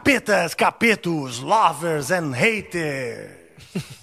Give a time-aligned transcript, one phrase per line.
[0.00, 3.36] Capetas, capetos, lovers and haters.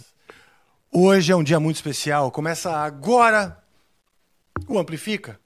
[0.94, 2.30] Hoje é um dia muito especial.
[2.30, 3.58] Começa agora
[4.68, 5.40] o Amplifica.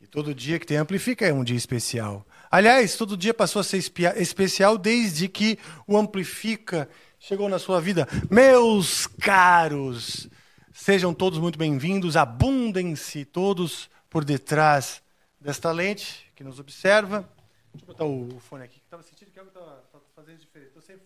[0.00, 2.24] E todo dia que tem Amplifica é um dia especial.
[2.48, 8.06] Aliás, todo dia passou a ser especial desde que o Amplifica chegou na sua vida.
[8.30, 10.28] Meus caros,
[10.72, 12.16] sejam todos muito bem-vindos.
[12.16, 15.02] Abundem-se todos por detrás
[15.40, 17.28] desta lente que nos observa.
[17.72, 18.80] Deixa eu botar o fone aqui.
[18.84, 19.84] Estava sentindo que algo estava
[20.14, 20.68] fazendo diferente.
[20.68, 20.96] Estou sem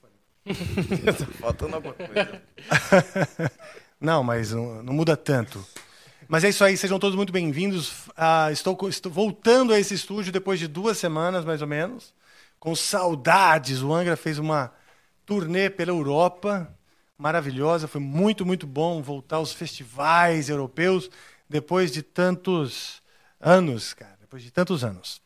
[1.07, 2.43] Está faltando alguma coisa.
[4.01, 5.65] não, mas não, não, muda tanto.
[6.27, 8.09] Mas é isso aí, sejam todos muito bem-vindos.
[8.17, 12.13] Ah, estou, estou voltando a esse estúdio depois de duas semanas, mais ou menos,
[12.59, 13.83] com saudades.
[13.83, 14.73] O Angra fez uma
[15.25, 16.77] turnê pela Europa
[17.17, 17.87] maravilhosa.
[17.87, 21.09] Foi muito, muito bom voltar aos festivais europeus
[21.49, 23.01] depois de tantos
[23.41, 24.17] anos, cara.
[24.21, 25.22] Depois de tantos anos.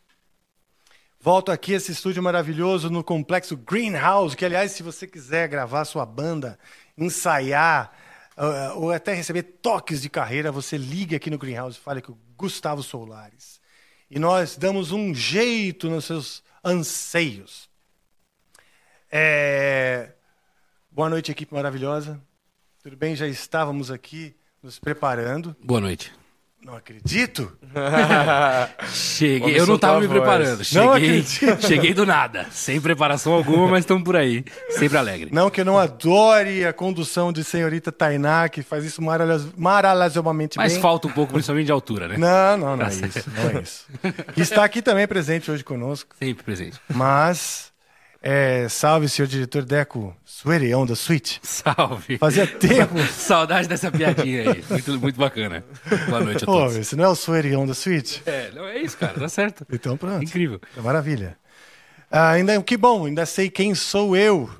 [1.26, 6.06] Volto aqui esse estúdio maravilhoso no complexo Greenhouse, que aliás, se você quiser gravar sua
[6.06, 6.56] banda,
[6.96, 7.90] ensaiar
[8.38, 12.12] uh, ou até receber toques de carreira, você liga aqui no Greenhouse e fale com
[12.12, 13.60] o Gustavo Solares.
[14.08, 17.68] E nós damos um jeito nos seus anseios.
[19.10, 20.12] É...
[20.92, 22.22] Boa noite, equipe maravilhosa.
[22.84, 23.16] Tudo bem?
[23.16, 25.56] Já estávamos aqui nos preparando.
[25.60, 26.14] Boa noite.
[26.66, 27.56] Não acredito.
[28.90, 30.64] cheguei, eu não estava me preparando.
[30.64, 35.30] Cheguei, cheguei do nada, sem preparação alguma, mas estamos por aí, sempre alegre.
[35.32, 40.72] Não que eu não adore a condução de senhorita Tainá, que faz isso maravilhosamente mas
[40.72, 40.76] bem.
[40.76, 42.16] Mas falta um pouco, principalmente de altura, né?
[42.18, 43.86] Não, não, não é isso, não é isso.
[44.36, 46.16] Está aqui também presente hoje conosco.
[46.18, 46.80] Sempre presente.
[46.92, 47.70] Mas
[48.28, 50.12] é, salve, senhor diretor Deco
[50.76, 51.38] on the Switch.
[51.42, 52.18] Salve.
[52.18, 52.98] Fazia tempo.
[53.12, 54.64] Saudade dessa piadinha aí.
[54.68, 55.64] Muito, muito bacana.
[56.08, 56.74] Boa noite a todos.
[56.74, 58.22] Pô, esse não é o on the Switch?
[58.26, 59.14] É, não é isso, cara.
[59.14, 59.64] Tá certo.
[59.72, 60.24] Então pronto.
[60.24, 60.60] Incrível.
[60.76, 61.38] É maravilha.
[62.10, 64.50] Ah, ainda, que bom, ainda sei quem sou eu.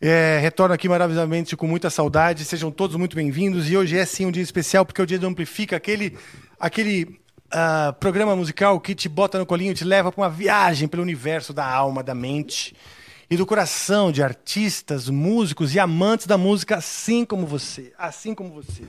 [0.00, 2.44] É, retorno aqui maravilhosamente com muita saudade.
[2.44, 3.68] Sejam todos muito bem-vindos.
[3.68, 6.16] E hoje é sim um dia especial, porque é o dia do Amplifica, aquele,
[6.60, 7.20] aquele
[7.52, 11.52] uh, programa musical que te bota no colinho, te leva para uma viagem pelo universo
[11.52, 12.74] da alma, da mente
[13.30, 18.50] e do coração de artistas, músicos e amantes da música, assim como você, assim como
[18.50, 18.84] você.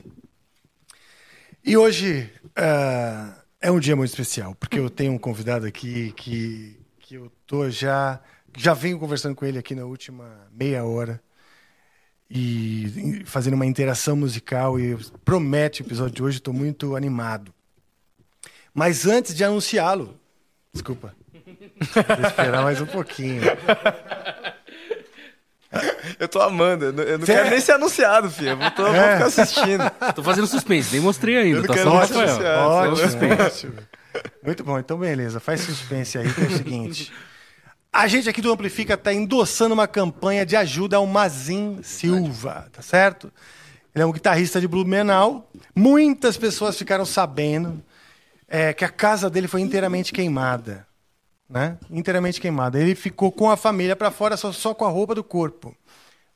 [1.64, 6.78] E hoje uh, é um dia muito especial, porque eu tenho um convidado aqui que,
[6.98, 8.20] que eu tô já
[8.56, 11.20] já venho conversando com ele aqui na última meia hora
[12.30, 17.53] e fazendo uma interação musical e promete o episódio de hoje, estou muito animado.
[18.74, 20.18] Mas antes de anunciá-lo,
[20.72, 21.14] desculpa,
[21.94, 23.42] vou esperar mais um pouquinho.
[26.20, 28.50] Eu tô amando, eu não, eu não quero nem ser anunciado, filho.
[28.50, 28.92] Eu vou, tô, é.
[28.92, 29.90] vou ficar assistindo.
[30.14, 31.58] Tô fazendo suspense, nem mostrei ainda.
[31.58, 33.72] Eu não tá quero ótimo, ótimo, ótimo.
[34.40, 37.12] Muito bom, então beleza, faz suspense aí, que é o seguinte.
[37.92, 42.80] A gente aqui do Amplifica está endossando uma campanha de ajuda ao Mazin Silva, tá
[42.80, 43.32] certo?
[43.94, 45.50] Ele é um guitarrista de Blumenau.
[45.74, 47.82] Muitas pessoas ficaram sabendo
[48.54, 50.86] é, que a casa dele foi inteiramente queimada.
[51.50, 51.76] Né?
[51.90, 52.78] Inteiramente queimada.
[52.78, 55.74] Ele ficou com a família para fora só, só com a roupa do corpo.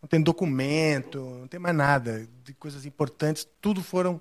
[0.02, 4.20] Não tem documento, não tem mais nada de coisas importantes, tudo foram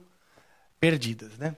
[0.79, 1.55] perdidas, né?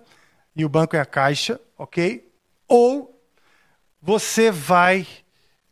[0.55, 2.29] e o banco é a Caixa, ok?
[2.69, 3.21] Ou
[4.01, 5.07] você vai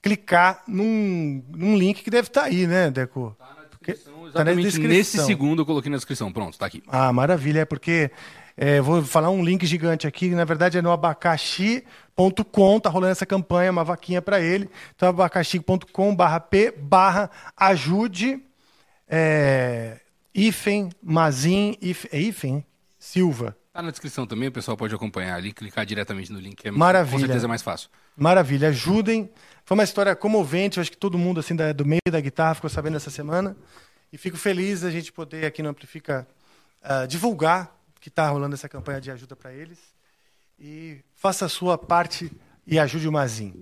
[0.01, 3.37] clicar num, num link que deve estar tá aí, né, Deco?
[3.39, 4.89] Está na descrição, exatamente tá na descrição.
[4.89, 6.33] nesse segundo eu coloquei na descrição.
[6.33, 6.83] Pronto, está aqui.
[6.89, 8.11] Ah, maravilha, é porque
[8.57, 13.27] é, vou falar um link gigante aqui, na verdade é no abacaxi.com, tá rolando essa
[13.27, 14.69] campanha, uma vaquinha para ele.
[14.95, 18.43] Então, abacaxi.com barra P barra ajude
[19.09, 20.01] é,
[20.35, 22.65] Ifen Mazin, If, é Ifen
[22.99, 23.57] Silva.
[23.73, 27.13] Tá na descrição também, o pessoal pode acompanhar ali, clicar diretamente no link, é Maravilha.
[27.13, 27.89] com certeza é mais fácil.
[28.15, 29.31] Maravilha, ajudem.
[29.65, 32.69] Foi uma história comovente, acho que todo mundo assim da, do meio da guitarra ficou
[32.69, 33.57] sabendo essa semana.
[34.13, 36.29] E fico feliz a gente poder aqui no Amplifica
[36.85, 39.79] uh, divulgar que está rolando essa campanha de ajuda para eles.
[40.61, 42.31] E faça a sua parte
[42.67, 43.55] e ajude o Mazinho.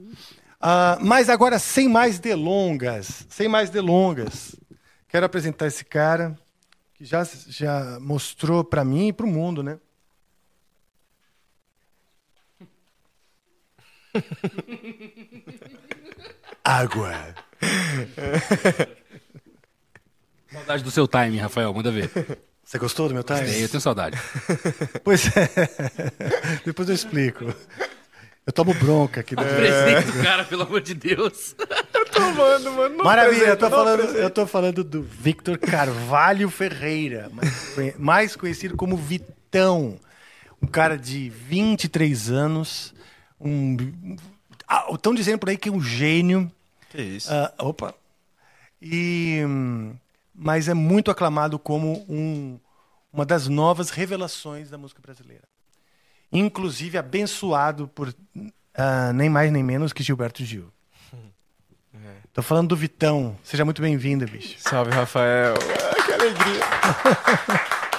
[0.61, 4.57] Uh, mas agora, sem mais delongas, sem mais delongas,
[5.09, 6.37] quero apresentar esse cara
[6.95, 9.79] que já, já mostrou para mim e para o mundo, né?
[16.65, 17.35] Água.
[20.53, 22.11] Saudade do seu time, Rafael, manda ver.
[22.65, 23.61] Você gostou do meu time?
[23.61, 24.17] eu tenho saudade.
[25.03, 25.51] Pois é.
[26.65, 27.53] Depois eu explico.
[28.47, 29.35] Eu tomo bronca aqui.
[29.35, 31.55] Apresenta o cara, pelo amor de Deus.
[31.59, 32.97] eu tô tomando, mano.
[32.97, 38.77] Não Maravilha, eu tô, falando, eu tô falando do Victor Carvalho Ferreira, mais, mais conhecido
[38.77, 39.99] como Vitão.
[40.63, 42.95] Um cara de 23 anos.
[43.41, 43.77] Um,
[44.93, 46.51] Estão ah, dizendo por aí que é um gênio.
[46.91, 47.33] Que isso.
[47.33, 47.95] Uh, opa.
[48.81, 49.43] E,
[50.35, 52.59] mas é muito aclamado como um,
[53.13, 55.45] uma das novas revelações da música brasileira.
[56.33, 60.73] Inclusive abençoado por uh, nem mais nem menos que Gilberto Gil.
[61.93, 61.99] É.
[62.33, 63.37] Tô falando do Vitão.
[63.43, 64.57] Seja muito bem-vindo, bicho.
[64.59, 65.55] Salve, Rafael.
[65.55, 67.81] Ah, que alegria.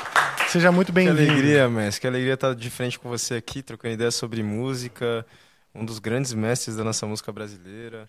[0.52, 1.16] Seja muito bem-vindo.
[1.16, 2.02] Que alegria, mestre.
[2.02, 5.26] Que alegria estar de frente com você aqui, trocando ideias sobre música.
[5.74, 8.06] Um dos grandes mestres da nossa música brasileira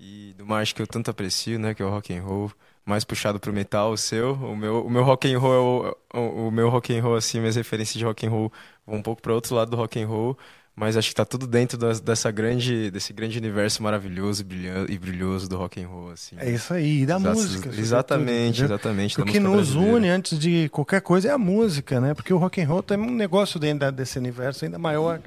[0.00, 2.50] e do mais que eu tanto aprecio, né, que é o rock and roll,
[2.84, 6.20] mais puxado pro metal, o seu, o meu, o meu rock and roll, é o,
[6.20, 8.52] o, o meu rock and roll assim, minhas referências de rock and roll
[8.84, 10.36] vão um pouco para outro lado do rock and roll,
[10.76, 14.44] mas acho que tá tudo dentro das, dessa grande, desse grande universo maravilhoso
[14.88, 16.34] e brilhoso, do rock and roll, assim.
[16.38, 17.68] É isso aí, e da Exato, música.
[17.68, 19.20] Exatamente, tudo, exatamente.
[19.20, 22.12] O que nos une antes de qualquer coisa é a música, né?
[22.12, 25.20] Porque o rock and roll tem um negócio dentro desse universo ainda maior.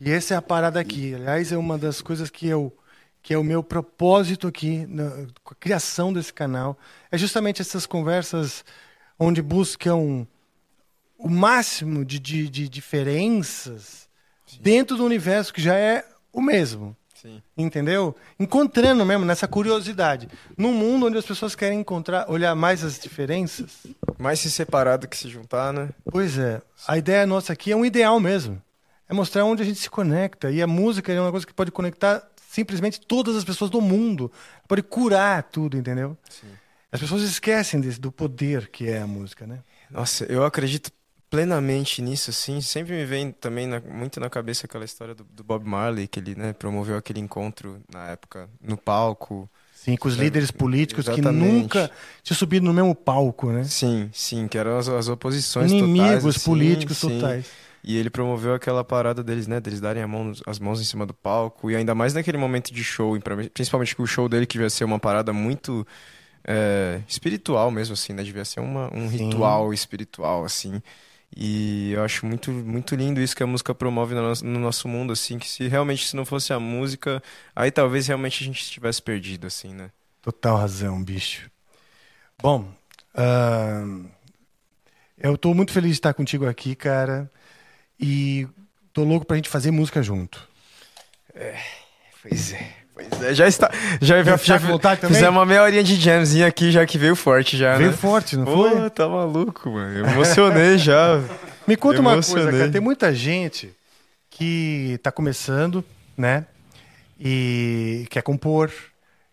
[0.00, 1.14] E essa é a parada aqui.
[1.14, 2.72] Aliás, é uma das coisas que eu
[3.22, 6.76] que é o meu propósito aqui na a criação desse canal,
[7.08, 8.64] é justamente essas conversas
[9.16, 10.26] onde buscam
[11.16, 14.01] o máximo de, de, de diferenças
[14.52, 14.58] Sim.
[14.60, 16.96] dentro do universo que já é o mesmo.
[17.14, 17.40] Sim.
[17.56, 18.16] Entendeu?
[18.38, 20.28] Encontrando mesmo nessa curiosidade.
[20.56, 23.86] Num mundo onde as pessoas querem encontrar, olhar mais as diferenças.
[24.18, 25.90] Mais se separar do que se juntar, né?
[26.10, 26.60] Pois é.
[26.86, 28.60] A ideia nossa aqui é um ideal mesmo.
[29.08, 30.50] É mostrar onde a gente se conecta.
[30.50, 34.32] E a música é uma coisa que pode conectar simplesmente todas as pessoas do mundo.
[34.66, 36.18] Pode curar tudo, entendeu?
[36.28, 36.48] Sim.
[36.90, 39.60] As pessoas esquecem desse, do poder que é a música, né?
[39.90, 40.90] Nossa, eu acredito
[41.32, 42.60] plenamente nisso, assim.
[42.60, 46.20] Sempre me vem também na, muito na cabeça aquela história do, do, Bob Marley, que
[46.20, 49.48] ele né, promoveu aquele encontro na época no palco.
[49.72, 51.44] Sim, com os líderes políticos Exatamente.
[51.44, 51.90] que nunca
[52.22, 53.64] tinham subido no mesmo palco, né?
[53.64, 56.12] Sim, sim, que eram as, as oposições Inimigos totais.
[56.12, 57.46] Inimigos políticos sim, totais.
[57.82, 59.58] E ele promoveu aquela parada deles, né?
[59.58, 61.70] Deles darem mão, as mãos em cima do palco.
[61.70, 63.18] E ainda mais naquele momento de show,
[63.54, 65.84] principalmente que o show dele que devia ser uma parada muito
[66.44, 68.22] é, espiritual mesmo, assim, né?
[68.22, 69.30] Devia ser uma, um Sim.
[69.30, 70.80] ritual espiritual, assim.
[71.36, 74.86] E eu acho muito, muito lindo isso que a música promove no nosso, no nosso
[74.88, 77.22] mundo, assim, que se realmente se não fosse a música,
[77.56, 79.90] aí talvez realmente a gente estivesse perdido, assim, né?
[80.20, 81.50] Total razão, bicho.
[82.40, 82.72] Bom,
[83.14, 84.10] uh,
[85.16, 87.30] eu estou muito feliz de estar contigo aqui, cara.
[87.98, 88.46] E
[88.92, 90.48] tô louco pra gente fazer música junto.
[91.34, 91.58] É,
[92.20, 92.81] pois é.
[93.22, 93.70] É, já está.
[94.00, 97.76] Já, já, já fizemos uma meia horinha de jamzinha aqui, já que veio forte já.
[97.76, 97.96] Veio né?
[97.96, 98.70] forte, não foi?
[98.70, 99.98] Pô, tá maluco, mano.
[99.98, 101.20] Eu emocionei já.
[101.66, 102.70] Me conta uma coisa, cara.
[102.70, 103.72] Tem muita gente
[104.30, 105.84] que tá começando,
[106.16, 106.46] né?
[107.20, 108.70] E quer compor,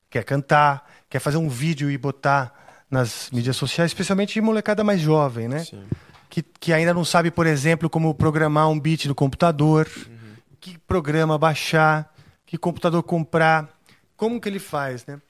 [0.09, 2.53] quer cantar, quer fazer um vídeo e botar
[2.89, 5.59] nas mídias sociais, especialmente de molecada mais jovem, né?
[5.59, 5.83] Sim
[6.29, 10.35] que, que ainda não sabe, por exemplo, como programar um beat no computador, uhum.
[10.59, 12.13] que programa baixar,
[12.49, 13.69] que computador comprar,
[14.17, 15.21] como que ele faz, né?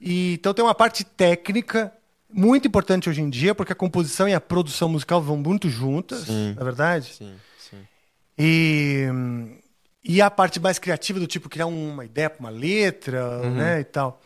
[0.00, 1.92] E, então tem uma parte técnica
[2.28, 6.22] muito importante hoje em dia, porque a composição e a produção musical vão muito juntas,
[6.24, 6.54] sim.
[6.54, 7.14] na é verdade?
[7.14, 7.86] Sim, sim.
[8.36, 9.06] E,
[10.02, 13.54] e a parte mais criativa do tipo criar uma ideia para uma letra, uhum.
[13.54, 14.20] né, e tal.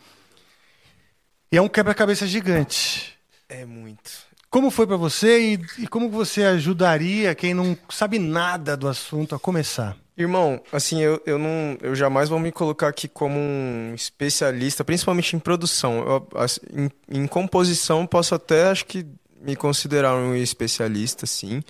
[1.51, 3.15] E é um quebra-cabeça gigante.
[3.47, 4.25] É muito.
[4.49, 9.35] Como foi para você e, e, como você ajudaria quem não sabe nada do assunto
[9.35, 9.95] a começar?
[10.17, 15.35] Irmão, assim, eu, eu não, eu jamais vou me colocar aqui como um especialista, principalmente
[15.35, 15.97] em produção.
[16.07, 19.05] Eu, assim, em, em, composição, posso até, acho que,
[19.41, 21.61] me considerar um especialista, sim,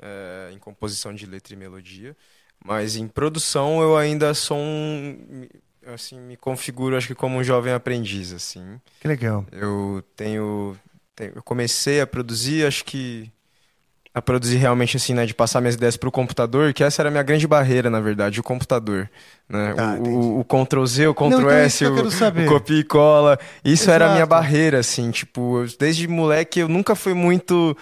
[0.00, 2.16] é, em composição de letra e melodia.
[2.64, 5.46] Mas em produção, eu ainda sou um,
[5.86, 8.80] assim, me configuro, acho que como um jovem aprendiz, assim.
[9.00, 9.44] Que legal.
[9.52, 10.78] Eu tenho
[11.34, 13.30] eu comecei a produzir, acho que
[14.14, 17.08] a produzir realmente assim, né, de passar minhas ideias para o computador, que essa era
[17.08, 19.08] a minha grande barreira, na verdade, o computador,
[19.48, 19.72] né?
[19.74, 22.84] Tá, o, o, o, Ctrl Z, o Ctrl Não, então S, o, o copia e
[22.84, 23.94] cola, isso Exato.
[23.94, 27.74] era a minha barreira, assim, tipo, desde moleque eu nunca fui muito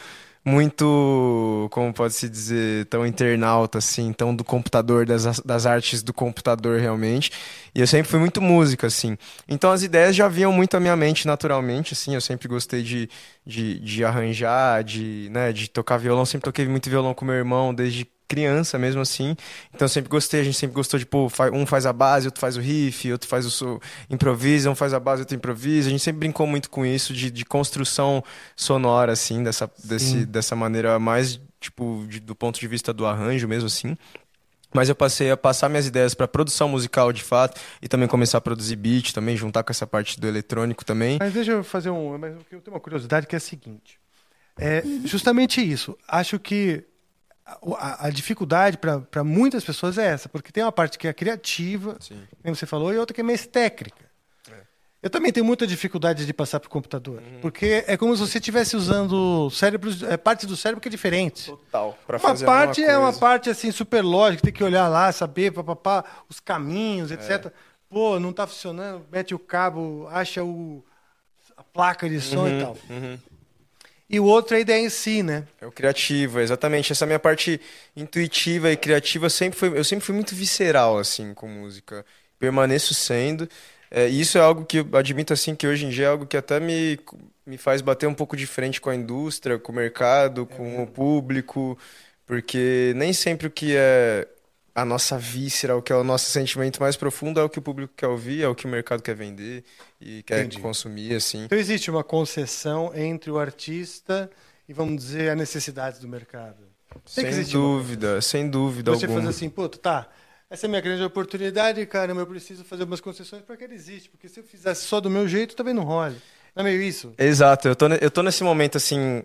[0.44, 6.12] muito, como pode se dizer, tão internauta assim, tão do computador, das, das artes do
[6.14, 7.30] computador realmente.
[7.74, 9.16] E eu sempre fui muito música, assim.
[9.48, 12.14] Então as ideias já vinham muito à minha mente naturalmente, assim.
[12.14, 13.08] Eu sempre gostei de,
[13.46, 16.24] de, de arranjar, de, né, de tocar violão.
[16.24, 19.36] Sempre toquei muito violão com meu irmão desde criança mesmo assim.
[19.74, 22.40] Então eu sempre gostei, a gente sempre gostou de, pô, um faz a base, outro
[22.40, 25.88] faz o riff, outro faz o improvisa, um faz a base, outro improvisa.
[25.88, 28.22] A gente sempre brincou muito com isso de, de construção
[28.54, 33.48] sonora, assim, dessa, desse, dessa maneira mais, tipo, de, do ponto de vista do arranjo
[33.48, 33.96] mesmo, assim.
[34.72, 38.38] mas eu passei a passar minhas ideias para produção musical de fato e também começar
[38.38, 41.18] a produzir beat, também juntar com essa parte do eletrônico também.
[41.18, 43.98] Mas deixa eu fazer um, mas eu tenho uma curiosidade que é a seguinte.
[44.56, 45.96] É justamente isso.
[46.06, 46.84] Acho que
[47.76, 51.96] a, a dificuldade para muitas pessoas é essa, porque tem uma parte que é criativa,
[52.00, 52.22] Sim.
[52.42, 54.10] como você falou, e outra que é mais técnica.
[55.02, 57.22] Eu também tenho muita dificuldade de passar para o computador.
[57.22, 57.40] Uhum.
[57.40, 61.46] Porque é como se você estivesse usando cérebros, é, partes do cérebro que é diferente.
[61.46, 61.98] Total.
[62.06, 65.52] Pra uma fazer parte é uma parte assim super lógica, tem que olhar lá, saber
[65.52, 67.46] papapá, os caminhos, etc.
[67.46, 67.52] É.
[67.88, 70.84] Pô, não está funcionando, mete o cabo, acha o,
[71.56, 72.76] a placa de som uhum, e tal.
[72.90, 73.18] Uhum.
[74.12, 75.46] E o outro é a ideia em si, né?
[75.60, 76.90] É o criativo, exatamente.
[76.90, 77.60] Essa minha parte
[77.94, 82.04] intuitiva e criativa sempre foi, eu sempre fui muito visceral assim com música.
[82.36, 83.48] Permaneço sendo.
[83.88, 86.36] É, isso é algo que eu admito assim que hoje em dia é algo que
[86.36, 86.98] até me,
[87.46, 90.82] me faz bater um pouco de frente com a indústria, com o mercado, com é
[90.82, 91.78] o público,
[92.26, 94.26] porque nem sempre o que é
[94.80, 97.62] a nossa víscera, o que é o nosso sentimento mais profundo é o que o
[97.62, 99.64] público quer ouvir, é o que o mercado quer vender
[100.00, 100.58] e quer Entendi.
[100.58, 101.44] consumir, assim.
[101.44, 104.30] Então existe uma concessão entre o artista
[104.68, 106.70] e, vamos dizer, as necessidades do mercado.
[107.14, 109.20] Tem sem dúvida, sem dúvida Você alguma.
[109.20, 110.08] Você faz assim, pô, tá,
[110.48, 113.74] essa é a minha grande oportunidade, cara, eu preciso fazer umas concessões para que ele
[113.74, 116.14] existe, porque se eu fizesse só do meu jeito, também não rola.
[116.54, 117.14] Não é meio isso?
[117.16, 119.22] Exato, eu tô, eu tô nesse momento, assim,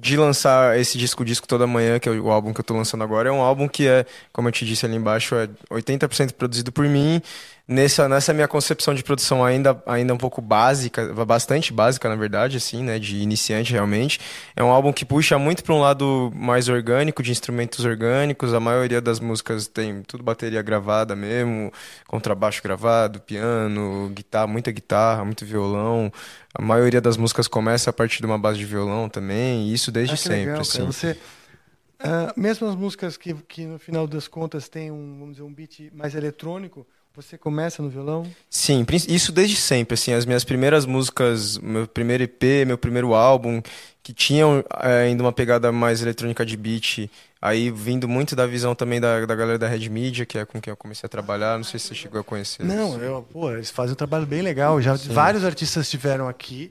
[0.00, 3.02] de lançar esse disco disco toda manhã, que é o álbum que eu tô lançando
[3.04, 6.70] agora, é um álbum que é, como eu te disse ali embaixo, é 80% produzido
[6.72, 7.20] por mim
[7.68, 12.56] nessa, nessa minha concepção de produção ainda, ainda um pouco básica, bastante básica, na verdade,
[12.56, 14.20] assim, né, de iniciante realmente.
[14.54, 18.54] É um álbum que puxa muito para um lado mais orgânico, de instrumentos orgânicos.
[18.54, 21.72] A maioria das músicas tem tudo bateria gravada mesmo,
[22.06, 26.12] contrabaixo gravado, piano, guitarra, muita guitarra, muito violão.
[26.54, 29.90] A maioria das músicas começa a partir de uma base de violão também, e isso
[29.90, 30.84] desde ah, sempre, legal, assim.
[30.86, 31.16] Você
[31.98, 35.52] Uh, mesmo as músicas que, que no final das contas tem um, vamos dizer, um
[35.52, 38.26] beat mais eletrônico, você começa no violão?
[38.50, 39.94] Sim, isso desde sempre.
[39.94, 43.62] Assim, as minhas primeiras músicas, meu primeiro EP, meu primeiro álbum,
[44.02, 48.74] que tinham é, ainda uma pegada mais eletrônica de beat, aí vindo muito da visão
[48.74, 51.56] também da, da galera da Red Media, que é com quem eu comecei a trabalhar.
[51.56, 52.62] Não sei se você chegou a conhecer.
[52.62, 54.80] Não, eu, pô, eles fazem um trabalho bem legal.
[54.82, 55.14] Já Sim.
[55.14, 56.70] vários artistas estiveram aqui.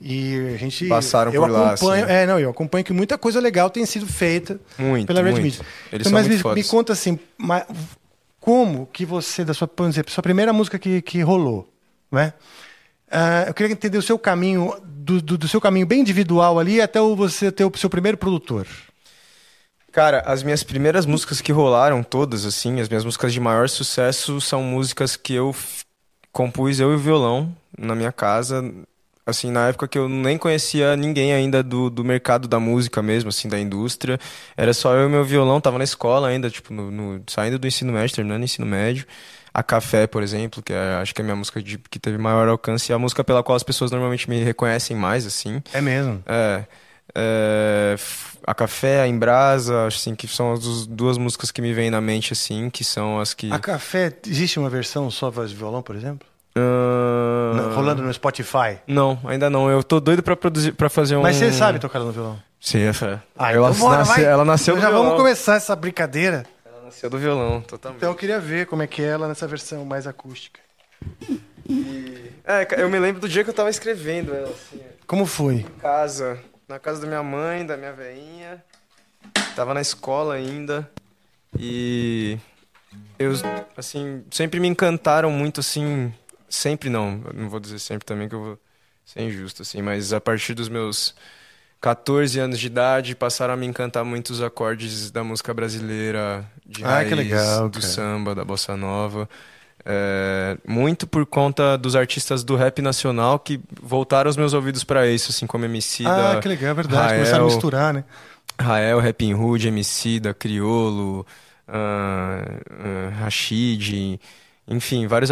[0.00, 0.88] E a gente.
[0.88, 1.72] Passaram eu por lá.
[1.72, 2.12] Acompanho, assim.
[2.12, 5.42] É, não, eu acompanho que muita coisa legal tem sido feita muito, pela Red muito.
[5.42, 5.60] Media.
[5.92, 7.18] Eles então, mas me, me, conta assim,
[8.40, 11.68] como que você, da sua, exemplo, sua primeira música que, que rolou,
[12.10, 12.32] né?
[13.08, 16.80] Uh, eu queria entender o seu caminho, do, do, do, seu caminho bem individual ali
[16.80, 18.66] até você ter o seu primeiro produtor.
[19.92, 24.40] Cara, as minhas primeiras músicas que rolaram, todas, assim, as minhas músicas de maior sucesso
[24.40, 25.54] são músicas que eu
[26.32, 28.62] compus eu e o violão na minha casa,
[29.30, 33.30] assim, na época que eu nem conhecia ninguém ainda do, do mercado da música mesmo,
[33.30, 34.18] assim, da indústria.
[34.56, 37.66] Era só eu e meu violão, tava na escola ainda, tipo, no, no saindo do
[37.66, 39.06] ensino médio, terminando o ensino médio.
[39.52, 42.18] A Café, por exemplo, que é, acho que é a minha música de, que teve
[42.18, 45.62] maior alcance, e a música pela qual as pessoas normalmente me reconhecem mais, assim.
[45.72, 46.22] É mesmo?
[46.26, 46.64] É.
[47.14, 47.96] é
[48.46, 52.32] a Café, a Embrasa, assim, que são as duas músicas que me vêm na mente,
[52.32, 53.52] assim, que são as que...
[53.52, 56.26] A Café, existe uma versão só voz de violão, por exemplo?
[56.56, 57.74] Uh...
[57.74, 58.78] Rolando no Spotify?
[58.86, 59.70] Não, ainda não.
[59.70, 61.22] Eu tô doido pra, produzir, pra fazer um.
[61.22, 62.38] Mas você sabe tocar no violão?
[62.60, 62.90] Sim, é.
[63.38, 65.04] Ah, ela, então bora, nasce, ela nasceu então do já violão.
[65.04, 66.44] vamos começar essa brincadeira.
[66.64, 67.98] Ela nasceu do violão, totalmente.
[67.98, 70.60] Então eu queria ver como é que é ela nessa versão mais acústica.
[71.68, 72.30] E...
[72.44, 74.80] É, eu me lembro do dia que eu tava escrevendo ela, assim.
[75.06, 75.54] Como foi?
[75.56, 76.38] Em casa.
[76.68, 78.62] Na casa da minha mãe, da minha veinha.
[79.56, 80.88] Tava na escola ainda.
[81.58, 82.38] E
[83.18, 83.32] eu,
[83.76, 86.12] assim, sempre me encantaram muito, assim,
[86.50, 88.58] sempre não, não vou dizer sempre também que eu vou
[89.04, 91.14] ser injusto, assim, mas a partir dos meus
[91.80, 96.84] 14 anos de idade passaram a me encantar muito os acordes da música brasileira, de
[96.84, 99.28] ah, raiz, legal, do samba, da bossa nova.
[99.82, 105.08] É, muito por conta dos artistas do rap nacional que voltaram os meus ouvidos para
[105.08, 106.40] isso, assim como MC ah, da.
[106.40, 107.02] que legal, é verdade.
[107.02, 108.04] Rael, Começaram a misturar, né?
[108.60, 111.26] Rael, Rap Hood, MC da Criolo,
[111.66, 114.20] uh, uh, Rashid.
[114.70, 115.30] Enfim, vários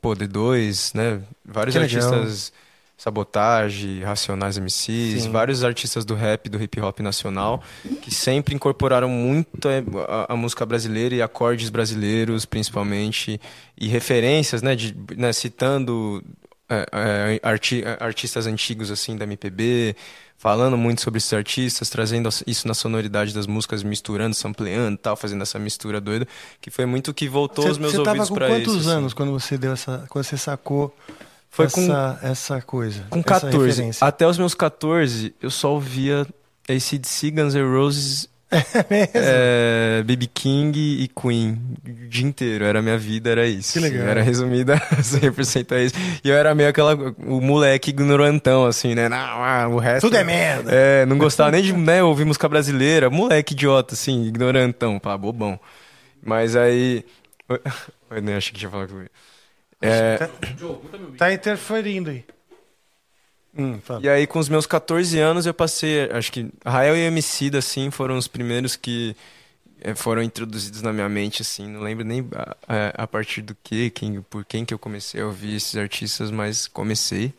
[0.00, 1.20] pô, D2, né?
[1.44, 2.52] Vários artistas
[2.96, 5.30] Sabotage, Racionais MCs, Sim.
[5.30, 7.62] vários artistas do rap, do hip hop nacional,
[8.00, 9.68] que sempre incorporaram muito
[10.08, 13.38] a, a, música brasileira e acordes brasileiros, principalmente,
[13.78, 16.24] e referências, né, de, né citando
[16.66, 19.94] é, é, arti artistas antigos assim da MPB,
[20.36, 25.42] falando muito sobre esses artistas, trazendo isso na sonoridade das músicas, misturando, sampleando, tal, fazendo
[25.42, 26.26] essa mistura doida,
[26.60, 28.58] que foi muito o que voltou cê, os meus ouvidos para isso.
[28.58, 29.16] Você quantos anos assim.
[29.16, 30.94] quando você deu essa, quando você sacou
[31.50, 33.04] foi essa, com essa coisa?
[33.10, 33.98] Com 14.
[34.00, 36.26] Até os meus 14, eu só ouvia
[36.68, 39.12] ACDC, Guns N' Roses É mesmo?
[39.14, 41.60] É, Baby King e Queen.
[41.86, 42.64] O dia inteiro.
[42.64, 43.72] Era a minha vida, era isso.
[43.72, 44.06] Que legal.
[44.06, 45.94] Era resumida 100% a isso.
[46.22, 46.94] E eu era meio aquela.
[46.94, 49.08] O moleque ignorantão, assim, né?
[49.08, 50.06] Não, ah, o resto.
[50.06, 50.70] Tudo é merda.
[50.72, 53.10] É, não gostava nem de né, ouvir música brasileira.
[53.10, 55.58] Moleque idiota, assim, ignorantão, pá, bobão.
[56.22, 57.04] Mas aí.
[58.10, 59.10] Eu nem achei que tinha falado comigo.
[59.80, 60.16] É...
[60.16, 60.28] Tá,
[61.18, 62.24] tá interferindo aí.
[63.56, 66.10] Hum, e aí, com os meus 14 anos, eu passei.
[66.10, 69.16] Acho que Rael e Emicida, assim, foram os primeiros que
[69.80, 71.68] eh, foram introduzidos na minha mente, assim.
[71.68, 72.26] Não lembro nem
[72.66, 76.30] a, a partir do que, quem, por quem que eu comecei a ouvir esses artistas,
[76.32, 77.32] mas comecei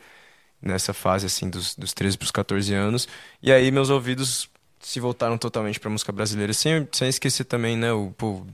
[0.62, 3.08] nessa fase, assim, dos, dos 13 para os 14 anos.
[3.42, 7.92] E aí, meus ouvidos se voltaram totalmente para música brasileira, sem, sem esquecer também, né,
[7.94, 8.12] o.
[8.18, 8.46] Pô,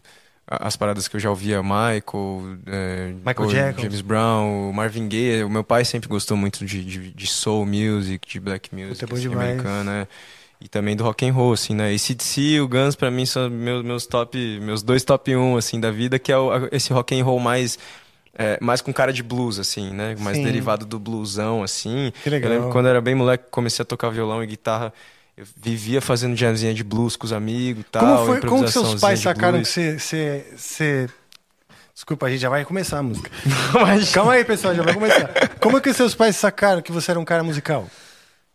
[0.48, 5.44] as paradas que eu já ouvia, Michael, é, Michael Jackson, James Brown, Marvin Gaye.
[5.44, 9.14] O meu pai sempre gostou muito de, de, de soul music, de black music é
[9.14, 10.10] assim, americana.
[10.60, 11.94] E também do rock and roll, assim, né?
[11.94, 15.80] ACDC e o Guns, pra mim, são meus, meus top, meus dois top 1, assim,
[15.80, 17.80] da vida, que é o, esse rock and roll mais...
[18.34, 20.16] É, mais com cara de blues, assim, né?
[20.18, 20.44] Mais Sim.
[20.44, 22.14] derivado do bluesão, assim.
[22.24, 22.50] Que legal.
[22.50, 24.94] Eu lembro quando eu era bem moleque, comecei a tocar violão e guitarra
[25.38, 28.02] eu vivia fazendo jamzinha de blues com os amigos e tal.
[28.02, 28.42] Como foi?
[28.42, 31.10] Como que seus pais sacaram que você, você, você...
[31.94, 33.30] Desculpa, a gente já vai começar a música.
[33.74, 34.12] Mas...
[34.12, 35.30] Calma aí, pessoal, já vai começar.
[35.60, 37.88] Como é que seus pais sacaram que você era um cara musical?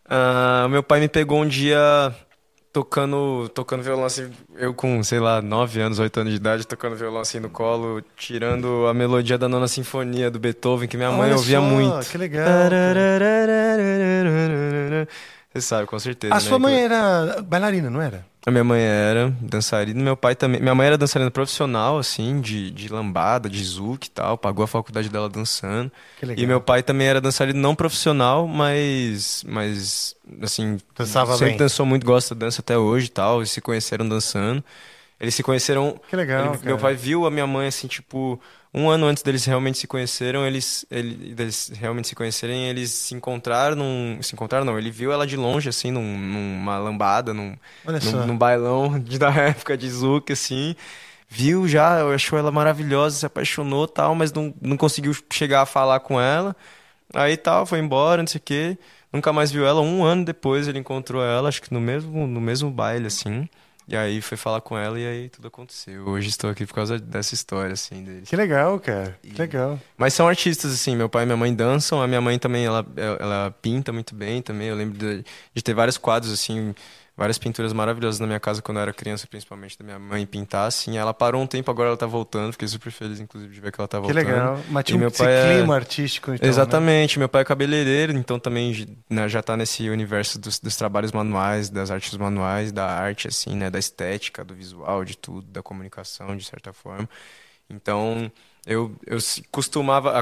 [0.07, 2.15] Uh, meu pai me pegou um dia
[2.73, 6.95] tocando, tocando violão assim, eu com, sei lá, 9 anos, 8 anos de idade, tocando
[6.95, 11.29] violão assim no colo, tirando a melodia da nona sinfonia do Beethoven, que minha mãe
[11.31, 12.07] Olha ouvia só, muito.
[12.07, 12.47] Que legal.
[15.57, 16.35] Você sabe, com certeza.
[16.35, 16.41] A né?
[16.41, 18.25] sua mãe era bailarina, não era?
[18.47, 20.61] A minha mãe era dançarina, meu pai também.
[20.61, 24.39] Minha mãe era dançarina profissional, assim, de, de lambada, de zouk e tal.
[24.39, 25.91] Pagou a faculdade dela dançando.
[26.21, 26.45] Que legal.
[26.45, 29.43] E meu pai também era dançarino não profissional, mas.
[29.49, 30.79] Mas, assim.
[30.97, 31.57] Dançava sempre bem.
[31.57, 33.43] dançou muito, gosta de dança até hoje e tal.
[33.43, 34.63] E se conheceram dançando.
[35.19, 35.99] Eles se conheceram.
[36.09, 36.55] Que legal.
[36.55, 38.41] Ele, meu pai viu a minha mãe, assim, tipo
[38.77, 43.15] um ano antes deles realmente se conheceram, eles, ele, deles realmente se conhecerem, eles se
[43.15, 47.57] encontraram num, se encontraram não, ele viu ela de longe assim, num, numa lambada, num,
[47.87, 50.77] num, num, bailão de, da época de Zuc assim.
[51.27, 56.01] Viu já, achou ela maravilhosa, se apaixonou, tal, mas não, não conseguiu chegar a falar
[56.01, 56.55] com ela.
[57.15, 58.79] Aí tal, foi embora, não sei o quê.
[59.13, 59.81] Nunca mais viu ela.
[59.81, 63.49] Um ano depois ele encontrou ela, acho que no mesmo, no mesmo baile, assim.
[63.89, 66.05] E aí foi falar com ela e aí tudo aconteceu.
[66.09, 68.29] Hoje estou aqui por causa dessa história, assim, deles.
[68.29, 69.17] Que legal, cara.
[69.23, 69.81] Que legal.
[69.97, 72.85] Mas são artistas, assim, meu pai e minha mãe dançam, a minha mãe também, ela,
[72.97, 74.69] ela pinta muito bem também.
[74.69, 76.75] Eu lembro de, de ter vários quadros, assim,
[77.17, 80.69] várias pinturas maravilhosas na minha casa quando eu era criança, principalmente da minha mãe pintar,
[80.69, 80.99] assim.
[80.99, 82.53] Ela parou um tempo, agora ela tá voltando.
[82.53, 84.19] Fiquei super feliz, inclusive, de ver que ela tá voltando.
[84.19, 84.61] Que legal.
[84.69, 85.77] Mas tinha meu pai clima é...
[85.77, 87.19] artístico, então, Exatamente.
[87.19, 87.21] Né?
[87.21, 91.71] Meu pai é cabeleireiro, então também né, já tá nesse universo dos, dos, trabalhos manuais,
[91.71, 93.71] das artes manuais, da arte, assim, né?
[93.71, 97.09] Da estética, do visual, de tudo, da comunicação, de certa forma.
[97.69, 98.31] Então,
[98.67, 99.19] eu, eu
[99.51, 100.13] costumava.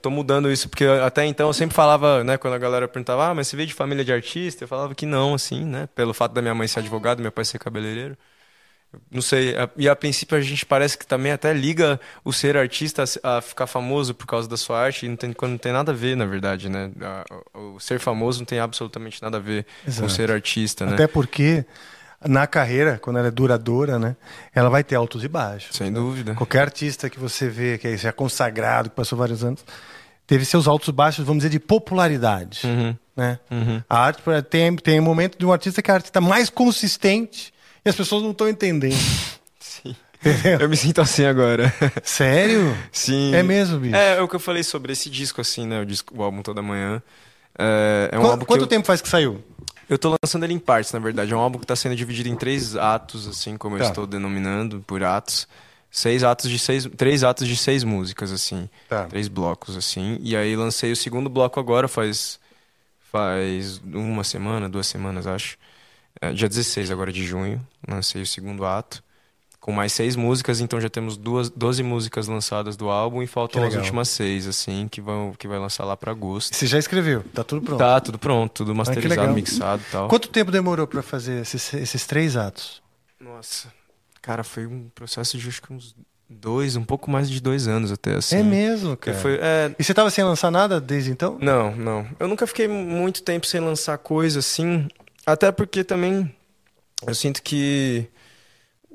[0.00, 3.34] Tô mudando isso, porque até então eu sempre falava, né, quando a galera perguntava, ah,
[3.34, 4.64] mas você veio de família de artista?
[4.64, 5.88] Eu falava que não, assim, né?
[5.94, 8.16] Pelo fato da minha mãe ser advogada, meu pai ser cabeleireiro.
[9.10, 13.02] Não sei, e a princípio a gente parece que também até liga o ser artista
[13.24, 15.94] a, ficar famoso por causa da sua arte, não tem, quando não tem nada a
[15.94, 16.92] ver, na verdade, né?
[17.52, 20.02] O ser famoso não tem absolutamente nada a ver Exato.
[20.02, 20.94] com ser artista, né?
[20.94, 21.64] Até porque
[22.26, 24.16] na carreira, quando ela é duradoura, né?
[24.54, 25.76] Ela vai ter altos e baixos.
[25.76, 25.98] Sem né?
[25.98, 26.34] dúvida.
[26.34, 29.64] Qualquer artista que você vê que é, é consagrado, que passou vários anos,
[30.26, 32.60] teve seus altos e baixos, vamos dizer, de popularidade.
[32.64, 32.96] Uhum.
[33.16, 33.38] Né?
[33.50, 33.82] Uhum.
[33.88, 36.50] A arte tem, tem um momento de um artista que é a arte está mais
[36.50, 37.52] consistente
[37.84, 38.96] e as pessoas não estão entendendo.
[39.58, 39.94] Sim.
[40.58, 41.72] Eu me sinto assim agora.
[42.02, 42.74] Sério?
[42.90, 43.34] Sim.
[43.34, 43.94] É mesmo, bicho?
[43.94, 45.80] É, é o que eu falei sobre esse disco, assim, né?
[45.80, 47.02] O, disco, o álbum Toda Manhã.
[47.58, 48.66] É, é um Qu álbum quanto eu...
[48.66, 49.44] tempo faz que saiu?
[49.88, 51.32] Eu tô lançando ele em partes, na verdade.
[51.32, 53.84] É um álbum que tá sendo dividido em três atos, assim, como Tá.
[53.84, 55.46] eu estou denominando, por atos.
[55.90, 56.88] Seis atos de seis.
[56.96, 58.68] Três atos de seis músicas, assim.
[58.88, 59.04] Tá.
[59.04, 60.18] Três blocos, assim.
[60.20, 62.40] E aí lancei o segundo bloco agora, faz.
[63.12, 65.56] Faz uma semana, duas semanas, acho.
[66.20, 67.64] É, dia 16 agora de junho.
[67.86, 69.02] Lancei o segundo ato.
[69.64, 73.64] Com mais seis músicas, então já temos duas, 12 músicas lançadas do álbum e faltam
[73.64, 76.54] as últimas seis, assim, que, vão, que vai lançar lá pra agosto.
[76.54, 77.24] Você já escreveu?
[77.32, 77.78] Tá tudo pronto.
[77.78, 78.84] Tá, tudo pronto, tudo legal.
[78.84, 80.06] masterizado, mixado e tal.
[80.08, 82.82] Quanto tempo demorou para fazer esses, esses três atos?
[83.18, 83.72] Nossa,
[84.20, 85.96] cara, foi um processo de acho que uns
[86.28, 88.36] dois, um pouco mais de dois anos até, assim.
[88.36, 89.16] É mesmo, cara.
[89.16, 91.38] foi, é, E você tava sem lançar nada desde então?
[91.40, 92.06] não, não.
[92.20, 94.88] Eu nunca fiquei muito tempo sem lançar coisa, assim.
[95.24, 96.30] Até porque também
[97.06, 98.06] eu sinto que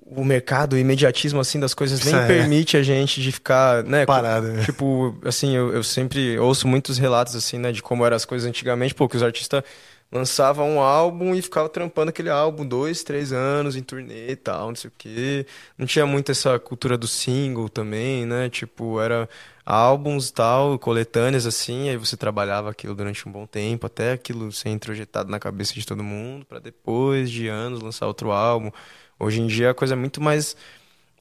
[0.10, 2.28] o mercado, o imediatismo, assim, das coisas nem é.
[2.28, 4.06] permite a gente de ficar, né?
[4.06, 4.48] Parado.
[4.66, 7.72] Tipo, assim, eu, eu sempre ouço muitos relatos, assim, né?
[7.72, 8.96] De como eram as coisas antigamente.
[8.96, 9.64] Pô, que os artistas
[10.12, 14.70] lançavam um álbum e ficava trampando aquele álbum dois, três anos em turnê e tal,
[14.70, 15.46] não sei o quê.
[15.78, 18.50] Não tinha muito essa cultura do single também, né?
[18.50, 19.30] Tipo, era
[19.64, 24.70] álbuns tal, coletâneas assim, aí você trabalhava aquilo durante um bom tempo, até aquilo ser
[24.70, 28.72] introjetado na cabeça de todo mundo, para depois de anos lançar outro álbum.
[29.20, 30.56] Hoje em dia a coisa é muito mais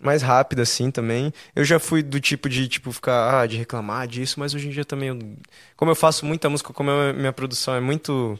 [0.01, 1.33] mais rápida assim também.
[1.55, 4.71] Eu já fui do tipo de tipo ficar ah, de reclamar disso, mas hoje em
[4.71, 5.19] dia também eu,
[5.77, 8.39] como eu faço muita música, como a minha produção é muito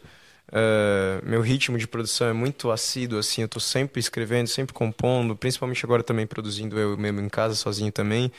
[0.49, 5.37] uh, meu ritmo de produção é muito assíduo assim, eu tô sempre escrevendo, sempre compondo,
[5.37, 8.33] principalmente agora também produzindo eu mesmo em casa sozinho também.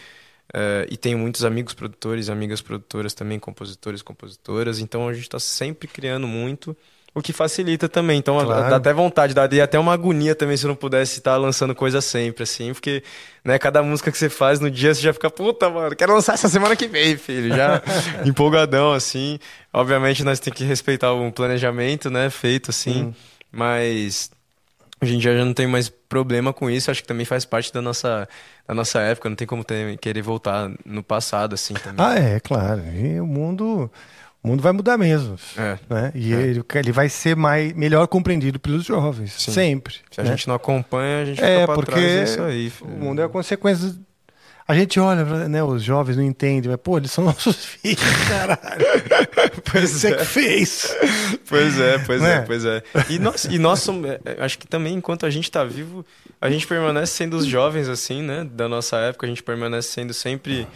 [0.50, 4.80] Uh, e tenho muitos amigos produtores, amigas produtoras também, compositores, compositoras.
[4.80, 6.76] Então a gente está sempre criando muito,
[7.20, 8.18] o que facilita também.
[8.18, 8.70] Então claro.
[8.70, 12.44] dá até vontade, dá até uma agonia também se não pudesse estar lançando coisa sempre,
[12.44, 13.04] assim, porque
[13.44, 16.34] né, cada música que você faz no dia você já fica, puta, mano, quero lançar
[16.34, 17.56] essa semana que vem, filho.
[17.56, 17.82] Já
[18.26, 19.40] empolgadão, assim.
[19.74, 23.14] Obviamente nós temos que respeitar um planejamento, né, feito assim, hum.
[23.52, 24.32] mas
[25.02, 27.72] Hoje em dia já não tem mais problema com isso, acho que também faz parte
[27.72, 28.28] da nossa,
[28.68, 32.06] da nossa época, não tem como ter, querer voltar no passado, assim, também.
[32.06, 32.84] Ah, é, claro.
[32.94, 33.90] E o mundo,
[34.44, 35.38] o mundo vai mudar mesmo.
[35.58, 35.78] É.
[35.90, 36.12] Né?
[36.16, 36.42] E é.
[36.42, 39.52] Ele, ele vai ser mais, melhor compreendido pelos jovens, Sim.
[39.52, 39.96] sempre.
[40.12, 40.32] Se a né?
[40.32, 42.74] gente não acompanha, a gente é, fica porque trás, é isso aí.
[42.82, 43.96] O mundo é a consequência
[44.70, 48.86] a gente olha, né, os jovens não entendem, mas, pô, eles são nossos filhos, caralho.
[49.72, 50.18] pois Você é.
[50.18, 50.96] que fez.
[51.48, 52.84] Pois é, pois é, é, pois é.
[53.10, 56.06] E nós, e nós somos, é, é, acho que também, enquanto a gente está vivo,
[56.40, 60.14] a gente permanece sendo os jovens, assim, né, da nossa época, a gente permanece sendo
[60.14, 60.68] sempre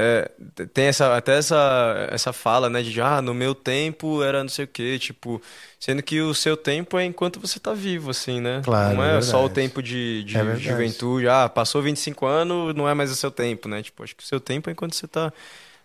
[0.00, 0.30] é,
[0.72, 4.64] tem essa, até essa, essa fala, né, de ah, no meu tempo era não sei
[4.64, 5.42] o quê, tipo,
[5.80, 8.60] sendo que o seu tempo é enquanto você tá vivo, assim, né?
[8.64, 12.76] Claro, não é, é só o tempo de, de é juventude, ah, passou 25 anos,
[12.76, 13.82] não é mais o seu tempo, né?
[13.82, 15.32] Tipo, acho que o seu tempo é enquanto você tá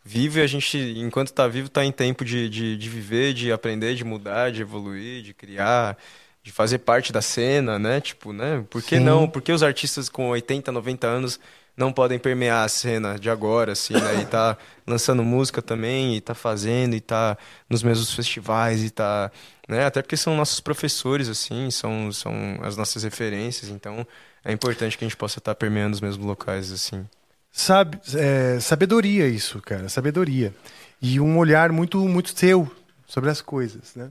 [0.05, 3.51] vivo e a gente, enquanto tá vivo, tá em tempo de, de, de viver, de
[3.51, 5.97] aprender, de mudar, de evoluir, de criar
[6.43, 7.99] de fazer parte da cena, né?
[7.99, 8.63] Tipo, né?
[8.69, 9.03] Por que Sim.
[9.03, 9.27] não?
[9.27, 11.39] Por que os artistas com 80, 90 anos
[11.75, 14.21] não podem permear a cena de agora, assim, né?
[14.21, 17.37] E tá lançando música também, e tá fazendo, e tá
[17.69, 19.31] nos mesmos festivais, e tá.
[19.67, 19.85] Né?
[19.85, 24.05] Até porque são nossos professores, assim, são, são as nossas referências, então
[24.43, 27.07] é importante que a gente possa estar tá permeando os mesmos locais, assim.
[27.51, 30.53] Sabe, é, sabedoria isso, cara, sabedoria.
[31.01, 32.69] E um olhar muito, muito seu
[33.05, 34.09] sobre as coisas, né?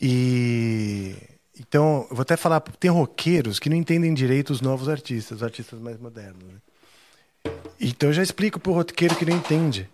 [0.00, 1.14] E
[1.58, 5.78] então, vou até falar, tem roqueiros que não entendem direito os novos artistas, os artistas
[5.80, 6.42] mais modernos.
[6.42, 7.52] Né?
[7.80, 9.88] Então, eu já explico para o roqueiro que não entende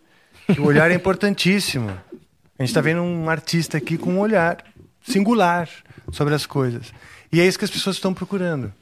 [0.47, 1.90] que o olhar é importantíssimo.
[1.90, 4.64] A gente está vendo um artista aqui com um olhar
[5.03, 5.68] singular
[6.12, 6.92] sobre as coisas.
[7.33, 8.73] E é isso que as pessoas estão procurando.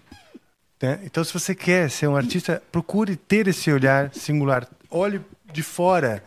[0.81, 1.01] Né?
[1.05, 4.69] Então, se você quer ser um artista, procure ter esse olhar singular.
[4.91, 5.21] Olhe
[5.53, 6.23] de fora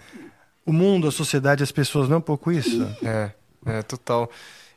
[0.66, 2.10] o mundo, a sociedade, as pessoas.
[2.10, 2.84] Não um pouco isso?
[3.04, 3.32] É,
[3.66, 4.30] é total.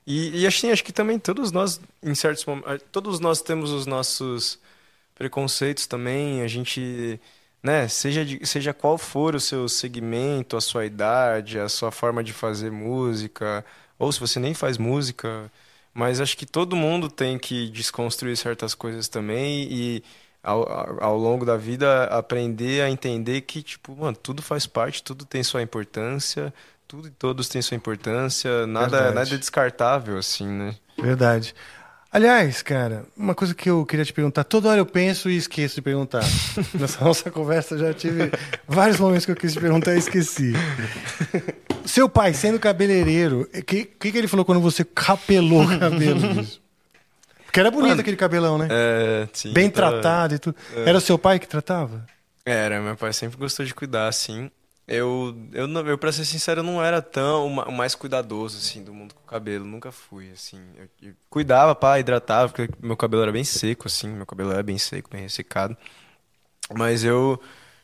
[0.06, 3.86] E, e assim, acho que também todos nós, em certos momentos, todos nós temos os
[3.86, 4.58] nossos
[5.14, 6.42] preconceitos também.
[6.42, 7.20] A gente,
[7.62, 12.24] né, seja, de, seja qual for o seu segmento, a sua idade, a sua forma
[12.24, 13.64] de fazer música,
[13.98, 15.50] ou se você nem faz música,
[15.94, 20.02] mas acho que todo mundo tem que desconstruir certas coisas também e
[20.42, 25.24] ao, ao longo da vida aprender a entender que, tipo, mano, tudo faz parte, tudo
[25.24, 26.52] tem sua importância
[26.92, 30.74] tudo e todos têm sua importância, nada, nada é descartável, assim, né?
[31.00, 31.55] Verdade.
[32.12, 35.76] Aliás, cara, uma coisa que eu queria te perguntar, toda hora eu penso e esqueço
[35.76, 36.22] de perguntar.
[36.78, 38.31] Nessa nossa conversa já tive
[38.68, 40.52] vários momentos que eu quis te perguntar e esqueci.
[41.87, 46.46] Seu pai, sendo cabeleireiro, o que, que, que, ele falou quando você capelou o cabelo?
[47.46, 48.68] Porque era bonito Mano, aquele cabelão, né?
[48.70, 49.50] É, sim.
[49.55, 49.90] Bem tá...
[49.90, 50.57] tratado e tudo.
[50.76, 50.90] É.
[50.90, 52.05] Era o seu pai que tratava?
[52.44, 54.50] Era, meu pai sempre gostou de cuidar, assim.
[54.86, 59.14] Eu, eu, eu, pra ser sincero, não era tão o mais cuidadoso, assim, do mundo
[59.14, 59.64] com o cabelo.
[59.64, 60.60] Nunca fui, assim.
[60.76, 64.08] Eu, eu cuidava, pá, hidratava, porque meu cabelo era bem seco, assim.
[64.08, 65.76] Meu cabelo era bem seco, bem ressecado.
[66.74, 67.40] Mas eu,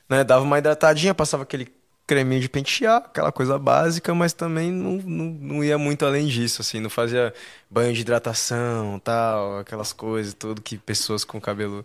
[0.09, 1.73] né, dava uma hidratadinha, passava aquele
[2.07, 6.63] creminho de pentear, aquela coisa básica, mas também não, não, não ia muito além disso,
[6.63, 6.81] assim.
[6.81, 7.35] Não fazia
[7.71, 11.85] banho de hidratação, tal, aquelas coisas, tudo que pessoas com cabelo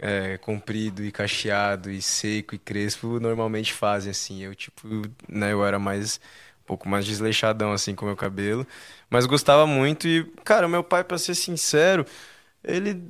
[0.00, 4.42] é, comprido e cacheado e seco e crespo normalmente fazem assim.
[4.42, 4.88] Eu tipo,
[5.28, 6.20] né, eu era mais
[6.62, 8.66] um pouco mais desleixadão assim com o meu cabelo,
[9.10, 12.06] mas gostava muito e, cara, meu pai para ser sincero,
[12.64, 13.02] ele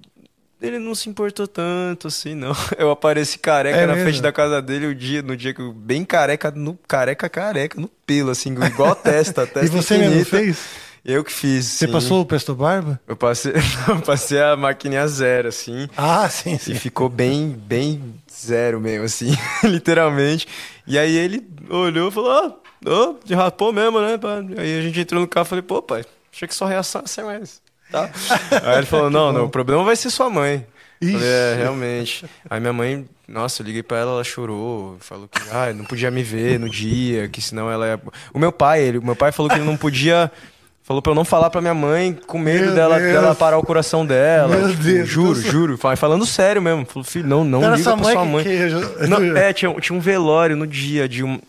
[0.60, 2.52] ele não se importou tanto assim, não.
[2.78, 3.96] Eu apareci careca é na mesmo?
[3.96, 7.80] frente da casa dele o dia, no dia que eu bem careca, no careca careca,
[7.80, 9.98] no pelo assim, igual a testa, a testa E você infinita.
[9.98, 10.89] mesmo fez?
[11.04, 11.66] Eu que fiz.
[11.66, 11.92] Você sim.
[11.92, 13.00] passou o Presto Barba?
[13.06, 13.52] Eu passei,
[13.88, 15.88] eu passei a maquininha zero, assim.
[15.96, 16.72] Ah, sim, sim.
[16.72, 19.30] E ficou bem, bem zero mesmo, assim,
[19.64, 20.46] literalmente.
[20.86, 24.18] E aí ele olhou e falou, ó, oh, de rapou mesmo, né?
[24.58, 27.22] Aí a gente entrou no carro e falei, pô, pai, achei que só reação assim,
[27.22, 27.62] mas.
[27.90, 28.10] Tá.
[28.62, 30.66] aí ele falou, não, não, o problema vai ser sua mãe.
[31.00, 31.12] Ixi.
[31.12, 32.26] Falei, é, realmente.
[32.48, 36.10] Aí minha mãe, nossa, eu liguei pra ela, ela chorou, falou que ah, não podia
[36.10, 38.00] me ver no dia, que senão ela ia.
[38.34, 40.30] O meu pai, ele, o meu pai falou que ele não podia.
[40.90, 44.04] Falou pra eu não falar pra minha mãe, com medo dela, dela parar o coração
[44.04, 44.56] dela.
[44.56, 45.08] Meu Deus.
[45.08, 45.46] Juro, Deus.
[45.46, 45.78] juro.
[45.78, 46.84] Falando sério mesmo.
[46.84, 48.42] Falou, filho, não, não Era liga pra sua mãe.
[48.42, 49.06] Que, que...
[49.06, 51.38] Não, é, tinha, tinha um velório no dia de um.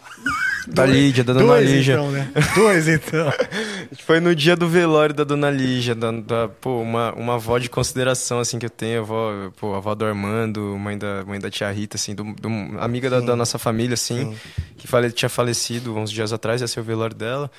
[0.67, 1.93] Da Lídia, da Dona Dois, Lígia.
[1.93, 2.31] Então, né?
[2.53, 3.33] Dois, então.
[4.05, 7.67] Foi no dia do velório da Dona Lígia, da, da, pô, uma, uma avó de
[7.67, 11.49] consideração, assim, que eu tenho, a avó, pô, avó do Armando, mãe da, mãe da
[11.49, 12.47] tia Rita, assim, do, do
[12.79, 14.35] amiga da, da, nossa família, assim, Sim.
[14.77, 17.49] que fale, tinha falecido uns dias atrás, ia ser o velório dela.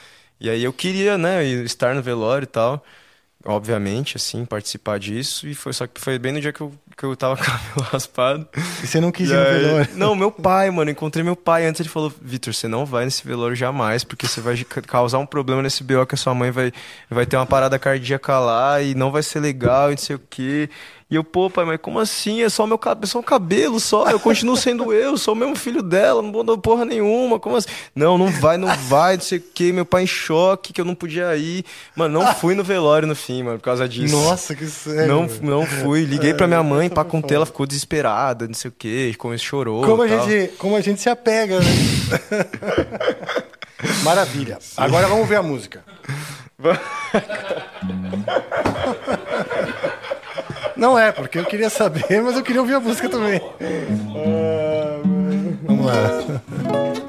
[0.40, 2.85] E aí eu queria, né, estar no velório e tal
[3.45, 5.47] obviamente, assim, participar disso.
[5.49, 7.44] E foi só que foi bem no dia que eu, que eu tava com o
[7.44, 8.48] cabelo raspado.
[8.83, 9.88] E você não quis ir no velório?
[9.94, 10.90] Não, meu pai, mano.
[10.90, 11.81] Encontrei meu pai antes.
[11.81, 15.62] Ele falou: Vitor, você não vai nesse velório jamais, porque você vai causar um problema
[15.62, 16.72] nesse BO que a sua mãe vai,
[17.11, 20.20] vai ter uma parada cardíaca lá e não vai ser legal e não sei o
[20.31, 20.68] quê.
[21.12, 22.42] E eu, pô, pai, mas como assim?
[22.42, 24.09] É só meu cabelo, só um cabelo só.
[24.09, 27.38] Eu continuo sendo eu, sou o mesmo filho dela, não dar porra nenhuma.
[27.38, 27.68] Como assim?
[27.94, 29.72] Não, não vai, não vai, não sei o quê.
[29.74, 31.66] Meu pai em choque, que eu não podia ir.
[31.94, 34.16] Mano, não fui no velório no fim, mano, por causa disso.
[34.16, 35.07] Nossa, que sério.
[35.07, 36.07] Não, não fui.
[36.07, 39.85] Liguei pra minha mãe, pra contar, ela ficou desesperada, não sei o quê, como chorou.
[39.85, 41.66] Como a, gente, como a gente se apega, né?
[44.05, 44.59] Maravilha.
[44.77, 45.85] Agora vamos ver a música.
[50.77, 53.40] Não é, porque eu queria saber, mas eu queria ouvir a música também.
[54.12, 57.03] Uh, vamos lá.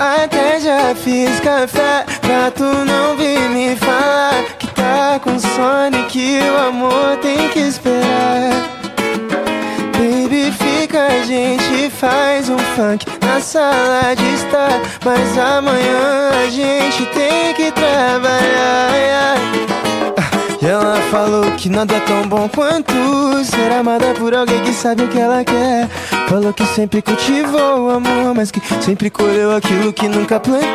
[0.00, 6.04] Até já fiz café pra tu não vir me falar que tá com sono e
[6.04, 8.80] que o amor tem que esperar.
[10.92, 17.70] A gente faz um funk na sala de estar Mas amanhã a gente tem que
[17.70, 19.36] trabalhar
[20.62, 22.92] E ela falou que nada é tão bom quanto
[23.44, 25.88] Ser amada por alguém que sabe o que ela quer
[26.30, 30.70] Falou que sempre cultivou o amor, mas que sempre colheu aquilo que nunca plantou.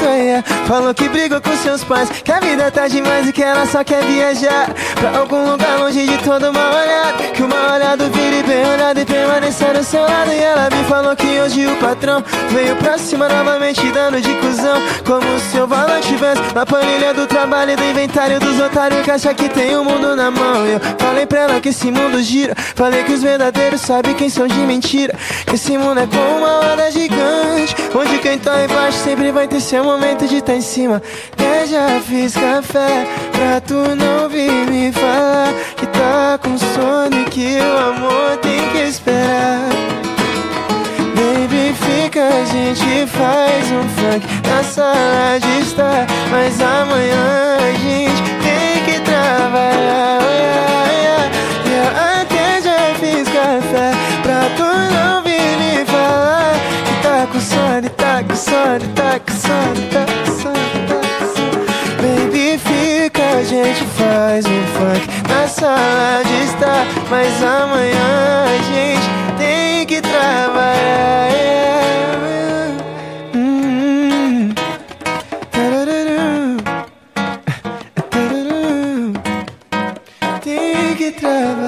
[0.67, 3.81] Falou que brigou com seus pais, que a vida tá demais e que ela só
[3.81, 7.31] quer viajar pra algum lugar longe de todo mal olhado.
[7.33, 10.29] Que o mal olhado vire bem olhado e permanecer ao seu lado.
[10.33, 14.81] E ela me falou que hoje o patrão veio pra cima novamente dando de cuzão.
[15.05, 19.11] Como se eu valor tivesse na planilha do trabalho e do inventário dos otários que
[19.11, 20.65] acha que tem o mundo na mão.
[20.65, 24.47] Eu falei pra ela que esse mundo gira, falei que os verdadeiros sabem quem são
[24.47, 25.15] de mentira.
[25.53, 29.83] Esse mundo é como uma roda gigante Onde quem tá embaixo sempre vai ter seu
[29.83, 31.01] momento de tá em cima
[31.37, 37.25] Eu já fiz café pra tu não vir me falar Que tá com sono e
[37.25, 40.04] que o amor tem que esperar
[42.15, 48.85] Fica, a gente faz um funk na sala de estar Mas amanhã a gente tem
[48.85, 50.21] que trabalhar
[51.65, 53.91] Eu até já fiz café
[54.23, 55.25] pra tu não
[57.03, 61.65] tá com sono, tá com sono, tá com sono, tá com sono, tá com sono.
[61.99, 66.85] Baby, fica, a gente faz um funk na sala de estar.
[67.09, 71.54] Mas amanhã a gente tem que trabalhar.
[81.25, 81.64] Tem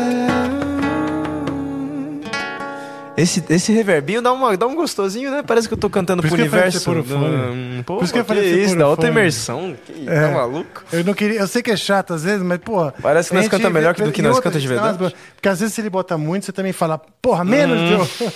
[3.28, 5.44] Esse, esse reverbinho dá, uma, dá um gostosinho, né?
[5.46, 6.86] Parece que eu tô cantando pro universo.
[6.86, 9.76] Por, um, pô, Por isso que, eu falei que isso, dá outra imersão.
[9.86, 10.22] Que, é.
[10.22, 10.84] Tá maluco?
[10.94, 11.42] Eu não queria.
[11.42, 12.94] Eu sei que é chato às vezes, mas, porra.
[13.02, 14.98] Parece que nós cantamos melhor do que nós cantamos de verdade.
[15.36, 17.88] Porque às vezes se ele bota muito, você também fala, porra, menos, hum.
[17.98, 18.30] Joe.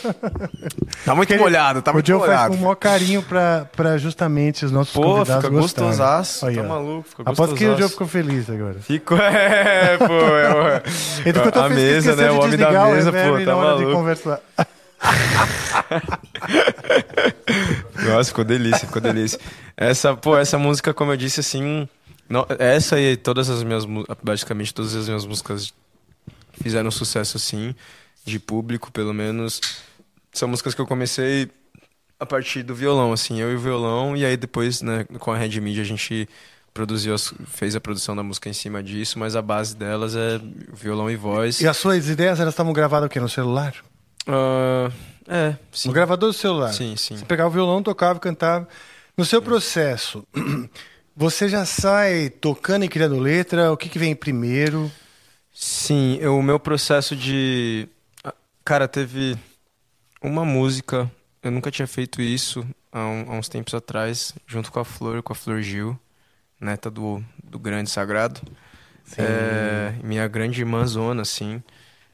[1.06, 2.26] tá muito molhado, tá muito molhado.
[2.26, 5.58] O Joe faz com o maior carinho pra, pra justamente os nossos pô, convidados fica
[5.58, 6.54] gostosaço.
[6.54, 8.76] Tá maluco, fica Aposto que o Joe ficou feliz agora.
[8.82, 10.14] Ficou, é, pô.
[10.14, 10.82] É,
[11.66, 12.30] a mesa, né?
[12.32, 14.02] O homem da mesa, pô, tá maluco.
[18.06, 19.40] Nossa, ficou delícia, ficou delícia.
[19.76, 21.88] Essa, pô, essa música, como eu disse, assim.
[22.30, 23.86] Não, essa e todas as minhas.
[24.24, 25.74] Basicamente, todas as minhas músicas
[26.62, 27.76] fizeram sucesso, assim,
[28.24, 29.60] de público, pelo menos.
[30.32, 31.50] São músicas que eu comecei
[32.20, 35.38] a partir do violão, assim, eu e o violão, e aí depois, né, com a
[35.38, 36.30] Red Media, a gente
[36.72, 37.16] produziu,
[37.48, 40.40] fez a produção da música em cima disso, mas a base delas é
[40.72, 41.60] violão e voz.
[41.60, 43.20] E as suas ideias, elas estavam gravadas o quê?
[43.20, 43.74] No celular?
[44.28, 44.92] Uh,
[45.28, 45.90] é, sim.
[45.90, 46.74] No gravador do celular?
[46.74, 47.18] Sim, sim.
[47.18, 48.68] Você pegava o violão, tocava cantava.
[49.18, 50.26] No seu processo,
[51.16, 53.72] você já sai tocando e criando letra?
[53.72, 54.92] O que, que vem primeiro?
[55.54, 57.88] Sim, eu, o meu processo de.
[58.64, 59.38] Cara, teve
[60.22, 61.12] uma música.
[61.44, 65.24] Eu nunca tinha feito isso há, um, há uns tempos atrás, junto com a Flor,
[65.24, 66.00] com a Flor Gil,
[66.60, 68.42] neta do, do Grande Sagrado.
[69.18, 71.62] É, minha grande irmã Zona, assim.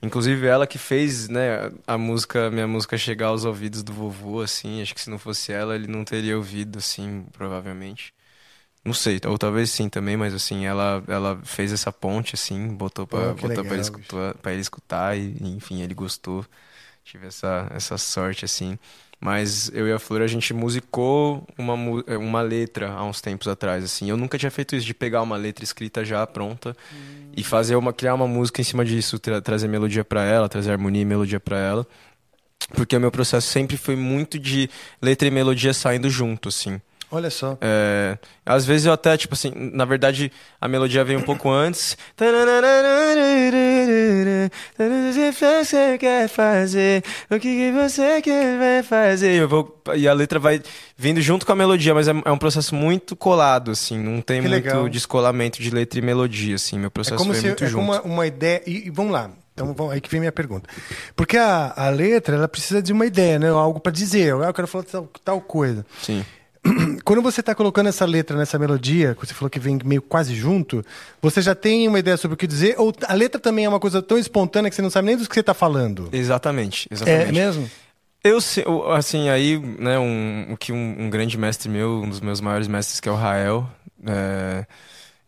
[0.01, 4.81] Inclusive ela que fez, né, a música, minha música chegar aos ouvidos do vovô, assim.
[4.81, 8.13] Acho que se não fosse ela, ele não teria ouvido, assim, provavelmente.
[8.85, 13.05] Não sei, ou talvez sim também, mas assim, ela, ela fez essa ponte, assim, botou
[13.05, 16.45] pra, oh, botou legal, pra, ele escutar, pra ele escutar e, enfim, ele gostou.
[17.03, 18.77] Tive essa, essa sorte, assim.
[19.19, 23.83] Mas eu e a Flor, a gente musicou uma, uma letra há uns tempos atrás,
[23.83, 24.09] assim.
[24.09, 27.26] Eu nunca tinha feito isso, de pegar uma letra escrita já pronta hum.
[27.37, 30.71] E fazer uma, criar uma música em cima disso, tra trazer melodia para ela, trazer
[30.71, 31.87] harmonia e melodia para ela.
[32.73, 34.67] Porque o meu processo sempre foi muito de
[34.99, 36.81] letra e melodia saindo junto, assim.
[37.09, 37.57] Olha só.
[37.61, 41.97] É, às vezes eu até, tipo assim, na verdade a melodia vem um pouco antes.
[42.19, 42.25] O
[45.13, 47.03] que você quer fazer?
[47.29, 49.41] O que você quer fazer?
[49.41, 50.61] Eu vou, e a letra vai
[50.97, 53.97] vindo junto com a melodia, mas é, é um processo muito colado, assim.
[53.97, 54.89] Não tem que muito legal.
[54.89, 56.77] descolamento de letra e melodia, assim.
[56.77, 57.83] Meu processo é como se, muito é junto.
[57.83, 58.61] Uma, uma ideia.
[58.67, 59.31] E, e vamos lá.
[59.53, 60.69] Então, vamos, aí que vem minha pergunta.
[61.15, 63.49] Porque a, a letra, ela precisa de uma ideia, né?
[63.49, 64.27] Algo para dizer.
[64.27, 65.83] Eu quero falar tal, tal coisa.
[66.01, 66.23] Sim.
[67.07, 70.35] Quando você está colocando essa letra nessa melodia, que você falou que vem meio quase
[70.35, 70.83] junto,
[71.21, 72.75] você já tem uma ideia sobre o que dizer?
[72.77, 75.25] Ou a letra também é uma coisa tão espontânea que você não sabe nem do
[75.25, 76.09] que você está falando?
[76.11, 77.29] Exatamente, exatamente.
[77.29, 77.71] É mesmo?
[78.21, 82.67] Eu, assim, aí, né, um, que um, um, grande mestre meu, um dos meus maiores
[82.67, 83.65] mestres, que é o Rael,
[84.05, 84.65] é,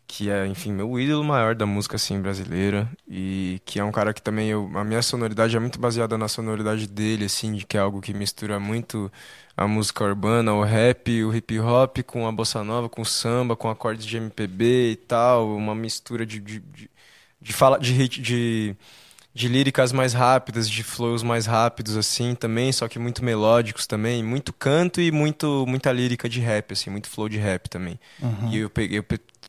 [0.06, 4.14] que é, enfim, meu ídolo maior da música, assim, brasileira, e que é um cara
[4.14, 7.78] que também, eu, a minha sonoridade é muito baseada na sonoridade dele, assim, de que
[7.78, 9.10] é algo que mistura muito
[9.60, 13.58] a música urbana, o rap, o hip hop com a bossa nova, com o samba,
[13.58, 16.90] com acordes de MPB e tal, uma mistura de de, de,
[17.42, 18.76] de fala de, de
[19.34, 24.24] de líricas mais rápidas, de flows mais rápidos assim também, só que muito melódicos também,
[24.24, 28.00] muito canto e muito muita lírica de rap assim, muito flow de rap também.
[28.22, 28.52] Uhum.
[28.54, 29.06] E eu peguei, eu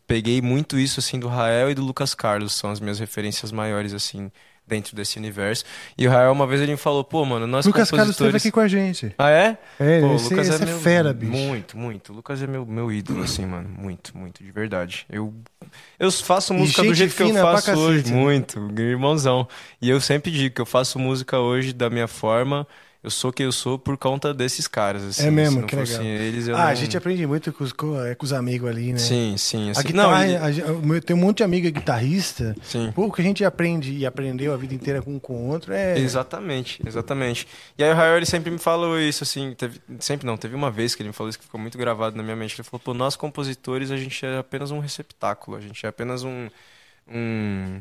[0.08, 3.94] peguei muito isso assim do Rael e do Lucas Carlos, são as minhas referências maiores
[3.94, 4.30] assim
[4.70, 5.64] dentro desse universo.
[5.98, 8.16] E o Rael uma vez ele me falou, pô, mano, nós Lucas compositores...
[8.16, 9.14] Carlos esteve aqui com a gente.
[9.18, 9.59] Ah, é?
[9.78, 10.78] É, pô, esse, Lucas esse é, é, meu...
[10.78, 11.33] fera, bicho.
[11.33, 12.12] Muito, muito.
[12.12, 13.68] O Lucas é meu, meu ídolo, assim, mano.
[13.68, 15.04] Muito, muito, de verdade.
[15.11, 15.35] Eu,
[15.98, 18.11] eu faço música do jeito que eu faço hoje.
[18.11, 18.16] Né?
[18.16, 19.46] Muito, irmãozão.
[19.83, 22.66] E eu sempre digo que eu faço música hoje da minha forma
[23.02, 25.02] eu sou quem eu sou por conta desses caras.
[25.02, 26.02] Assim, é mesmo, que legal.
[26.02, 26.58] Eles, ah, não...
[26.58, 28.98] a gente aprende muito com os, com, é, com os amigos ali, né?
[28.98, 29.70] Sim, sim.
[29.70, 30.26] Assim, a guitarra,
[30.82, 31.00] não, e...
[31.00, 32.54] tem um monte de amigo guitarrista.
[32.62, 32.92] Sim.
[32.94, 35.72] Pô, que a gente aprende e aprendeu a vida inteira com um com o outro
[35.72, 35.98] é...
[35.98, 37.48] Exatamente, exatamente.
[37.78, 40.70] E aí o Rael, ele sempre me falou isso, assim, teve, sempre não, teve uma
[40.70, 42.54] vez que ele me falou isso que ficou muito gravado na minha mente.
[42.54, 46.22] Ele falou, pô, nós compositores, a gente é apenas um receptáculo, a gente é apenas
[46.22, 46.48] um...
[47.08, 47.80] um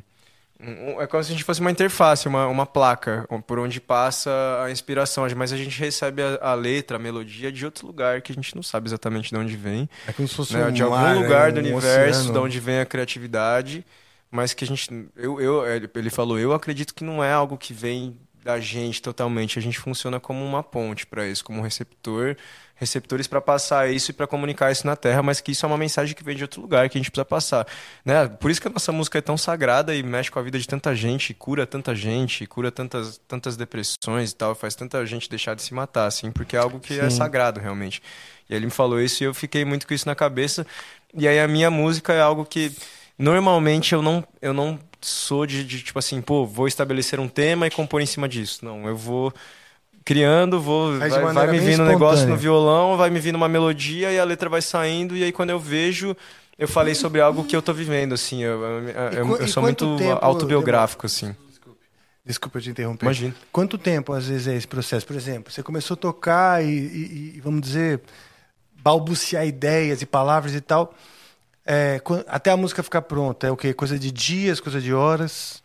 [0.61, 4.29] é como se a gente fosse uma interface, uma, uma placa, por onde passa
[4.63, 5.25] a inspiração.
[5.35, 8.53] Mas a gente recebe a, a, letra, a melodia de outro lugar que a gente
[8.55, 9.89] não sabe exatamente de onde vem.
[10.05, 10.67] É como se fosse né?
[10.67, 11.61] um De algum mar, lugar né?
[11.61, 12.33] do um universo, oceano.
[12.33, 13.85] de onde vem a criatividade.
[14.29, 14.89] Mas que a gente.
[15.15, 15.63] Eu, eu,
[15.95, 19.57] ele falou, eu acredito que não é algo que vem da gente totalmente.
[19.57, 22.35] A gente funciona como uma ponte para isso, como um receptor
[22.79, 25.77] receptores para passar isso e para comunicar isso na Terra, mas que isso é uma
[25.77, 27.67] mensagem que vem de outro lugar que a gente precisa passar,
[28.05, 28.27] né?
[28.27, 30.65] Por isso que a nossa música é tão sagrada e mexe com a vida de
[30.65, 35.55] tanta gente, cura tanta gente, cura tantas tantas depressões e tal, faz tanta gente deixar
[35.55, 37.05] de se matar, assim, porque é algo que é Sim.
[37.07, 38.01] é sagrado realmente.
[38.49, 40.65] E ele me falou isso e eu fiquei muito com isso na cabeça.
[41.13, 42.71] E aí a minha música é algo que
[43.17, 47.67] normalmente eu não eu não sou de, de tipo assim, pô, vou estabelecer um tema
[47.67, 48.63] e compor em cima disso.
[48.63, 49.33] Não, eu vou
[50.09, 54.11] criando, vou vai, vai me vindo um negócio no violão, vai me vindo uma melodia
[54.11, 56.17] e a letra vai saindo e aí quando eu vejo
[56.57, 59.85] eu falei sobre algo que eu tô vivendo assim, eu, eu, eu sou muito
[60.19, 61.35] autobiográfico assim.
[61.47, 61.79] Desculpe.
[62.25, 63.05] Desculpa te interromper.
[63.05, 63.35] Imagina.
[63.51, 65.05] Quanto tempo às vezes é esse processo?
[65.05, 68.01] Por exemplo, você começou a tocar e, e, e vamos dizer
[68.81, 70.95] balbuciar ideias e palavras e tal.
[71.63, 73.75] É, até a música ficar pronta, é o quê?
[73.75, 75.61] Coisa de dias, coisa de horas?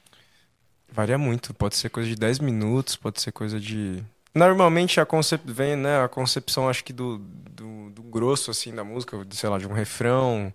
[0.92, 1.55] Varia muito.
[1.55, 4.05] Pode ser coisa de 10 minutos, pode ser coisa de
[4.35, 5.41] Normalmente a concep...
[5.47, 9.59] vem, né, a concepção, acho que do, do, do, grosso, assim, da música, sei lá,
[9.59, 10.53] de um refrão,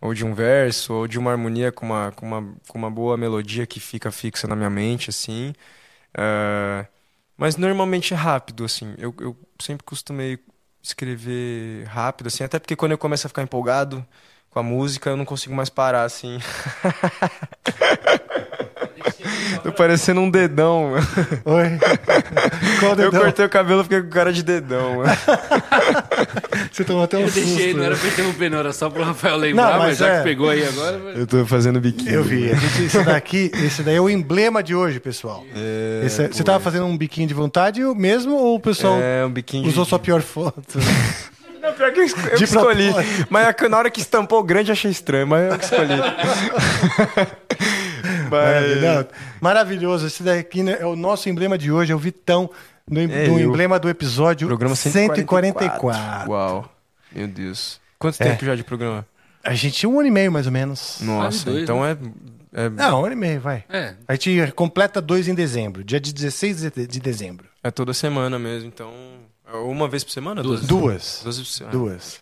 [0.00, 3.16] ou de um verso, ou de uma harmonia com uma, com uma, com uma boa
[3.16, 5.54] melodia que fica fixa na minha mente, assim.
[6.16, 6.86] Uh...
[7.36, 8.94] Mas normalmente é rápido, assim.
[8.98, 10.38] Eu, eu sempre costumei
[10.82, 14.06] escrever rápido, assim, até porque quando eu começo a ficar empolgado,
[14.52, 16.38] com a música, eu não consigo mais parar, assim.
[19.62, 20.92] Tô parecendo um dedão.
[21.44, 21.78] Oi?
[22.80, 23.12] Qual dedão?
[23.12, 25.02] Eu cortei o cabelo e fiquei com cara de dedão.
[26.72, 27.44] Você tomou até um Eu susto.
[27.44, 30.08] deixei, não era pra interromper, não, era só pro Rafael lembrar, Não, mas, mas já
[30.08, 30.18] é.
[30.18, 30.96] que pegou aí agora.
[31.14, 32.12] Eu tô fazendo biquíni.
[32.12, 32.50] Eu vi.
[32.50, 35.44] A gente, esse daqui, esse daí é o emblema de hoje, pessoal.
[35.54, 39.24] É, Esse é- você tava fazendo um biquinho de vontade mesmo ou o pessoal É,
[39.24, 39.68] um biquíni.
[39.68, 40.78] usou de- sua pior foto?
[41.62, 42.90] Não, pior que eu, eu que escolhi.
[43.30, 45.94] Mas é na hora que estampou o grande, achei estranho, mas eu que escolhi.
[48.32, 49.06] Mas...
[49.40, 50.06] Maravilhoso.
[50.06, 52.50] Esse daqui né, é o nosso emblema de hoje, é o Vitão,
[52.88, 55.52] do, em- É do emblema do episódio Programa 144.
[55.60, 56.30] 144.
[56.30, 56.72] Uau.
[57.14, 57.80] Meu Deus.
[57.98, 58.30] Quanto É.
[58.30, 59.06] tempo já de programa?
[59.44, 60.98] A gente tinha um ano e meio, mais ou menos.
[61.00, 61.96] Nossa, dois, então é,
[62.52, 63.64] é, Não, um ano e meio, vai.
[63.68, 67.46] É, A gente completa dois em dezembro, dia de 16 de de dezembro.
[67.62, 68.92] é toda semana mesmo, então...
[69.52, 70.42] é Uma vez por semana?
[70.42, 70.62] Duas.
[70.66, 71.20] Duas.
[71.24, 71.72] Duas por semana.
[71.76, 72.20] Duas.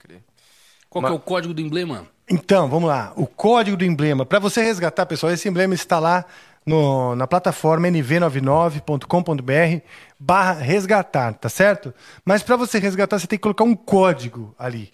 [0.90, 2.06] Qual que é o código do emblema?
[2.28, 3.12] Então, vamos lá.
[3.16, 4.24] O código do emblema.
[4.26, 6.24] Para você resgatar, pessoal, esse emblema está lá
[6.66, 9.84] no- na plataforma nv99.com.br
[10.18, 11.92] barra resgatar, tá certo?
[12.24, 14.92] Mas para você resgatar, você tem que colocar um código ali.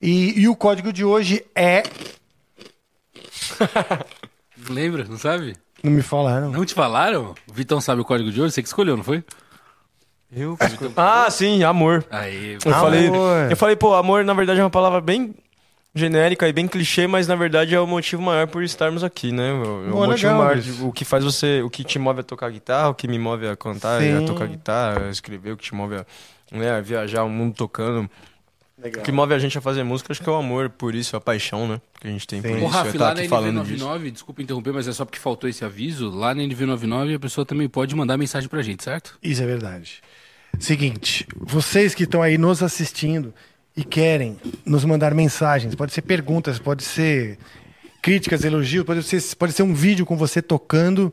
[0.00, 1.82] E, e o código de hoje é.
[4.68, 5.54] Lembra, não sabe?
[5.82, 6.50] Não me falaram.
[6.50, 7.34] Não te falaram?
[7.48, 8.54] O Vitão sabe o código de hoje?
[8.54, 9.24] Você que escolheu, não foi?
[10.32, 10.56] Eu?
[10.96, 12.04] Ah, sim, amor.
[12.10, 12.80] Aí, Eu Amor.
[12.80, 13.10] falei,
[13.50, 15.34] eu falei, pô, amor na verdade é uma palavra bem
[15.92, 19.52] genérica e bem clichê, mas na verdade é o motivo maior por estarmos aqui, né?
[19.52, 22.20] O, o Pô, motivo legal maior, de- o que faz você, o que te move
[22.20, 24.18] a tocar guitarra, o que me move a cantar, e Sim.
[24.18, 26.06] a tocar guitarra, a escrever, o que te move a,
[26.52, 28.08] né, a viajar o mundo tocando.
[28.82, 29.02] Legal.
[29.02, 31.14] O que move a gente a fazer música, acho que é o amor por isso,
[31.14, 31.80] a paixão, né?
[32.00, 32.56] Que a gente tem por Sim.
[32.56, 32.64] isso.
[32.64, 33.84] Ô, Rafa, eu tá lá na falando disso.
[33.84, 36.08] NV99, desculpa interromper, mas é só porque faltou esse aviso.
[36.08, 39.18] Lá na NV99 a pessoa também pode mandar mensagem pra gente, certo?
[39.22, 40.00] Isso é verdade.
[40.58, 43.34] Seguinte, vocês que estão aí nos assistindo
[43.76, 47.38] e querem nos mandar mensagens, pode ser perguntas, pode ser
[48.02, 51.12] críticas, elogios, pode ser, pode ser um vídeo com você tocando,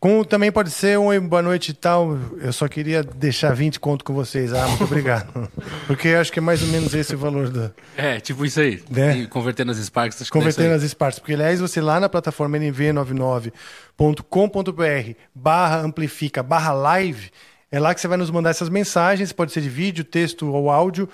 [0.00, 2.18] como também pode ser um "Oi, boa noite e tal.
[2.40, 4.54] Eu só queria deixar 20 conto com vocês.
[4.54, 5.46] Ah, muito obrigado.
[5.86, 7.70] Porque eu acho que é mais ou menos esse o valor da.
[7.94, 8.82] É, tipo isso aí.
[8.90, 9.18] Né?
[9.18, 11.18] E convertendo as Sparks, acho é Convertendo as Sparks.
[11.18, 17.30] Porque, aliás, você lá na plataforma nv99.com.br barra amplifica barra live,
[17.70, 20.70] é lá que você vai nos mandar essas mensagens, pode ser de vídeo, texto ou
[20.70, 21.06] áudio.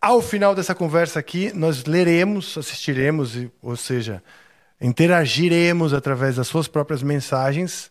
[0.00, 4.22] Ao final dessa conversa aqui, nós leremos, assistiremos, ou seja,
[4.80, 7.90] interagiremos através das suas próprias mensagens.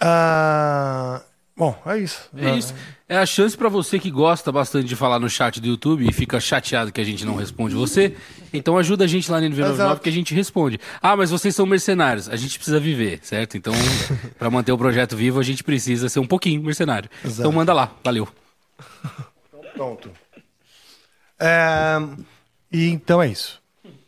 [0.00, 1.20] Ah,
[1.56, 2.28] bom, é isso.
[2.36, 2.74] É isso.
[3.08, 6.12] É a chance pra você que gosta bastante de falar no chat do YouTube e
[6.12, 8.14] fica chateado que a gente não responde você.
[8.52, 10.00] Então ajuda a gente lá no NV99 Exato.
[10.00, 10.78] que a gente responde.
[11.02, 12.28] Ah, mas vocês são mercenários.
[12.28, 13.56] A gente precisa viver, certo?
[13.56, 13.72] Então,
[14.38, 17.10] pra manter o projeto vivo, a gente precisa ser um pouquinho mercenário.
[17.24, 17.40] Exato.
[17.40, 17.90] Então manda lá.
[18.04, 18.28] Valeu.
[19.74, 20.10] Pronto.
[21.38, 21.96] É,
[22.70, 23.60] e então é isso.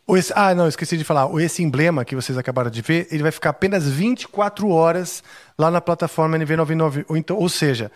[0.09, 1.27] Esse- ah, não, esqueci de falar.
[1.41, 5.23] Esse emblema que vocês acabaram de ver, ele vai ficar apenas 24 horas
[5.57, 7.05] lá na plataforma NV99.
[7.09, 7.91] Ou, então, ou seja,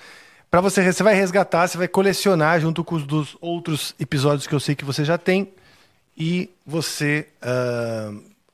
[0.49, 4.53] para você, você vai resgatar, você vai colecionar junto com os dos outros episódios que
[4.55, 5.51] eu sei que você já tem.
[6.17, 8.11] E você, ah,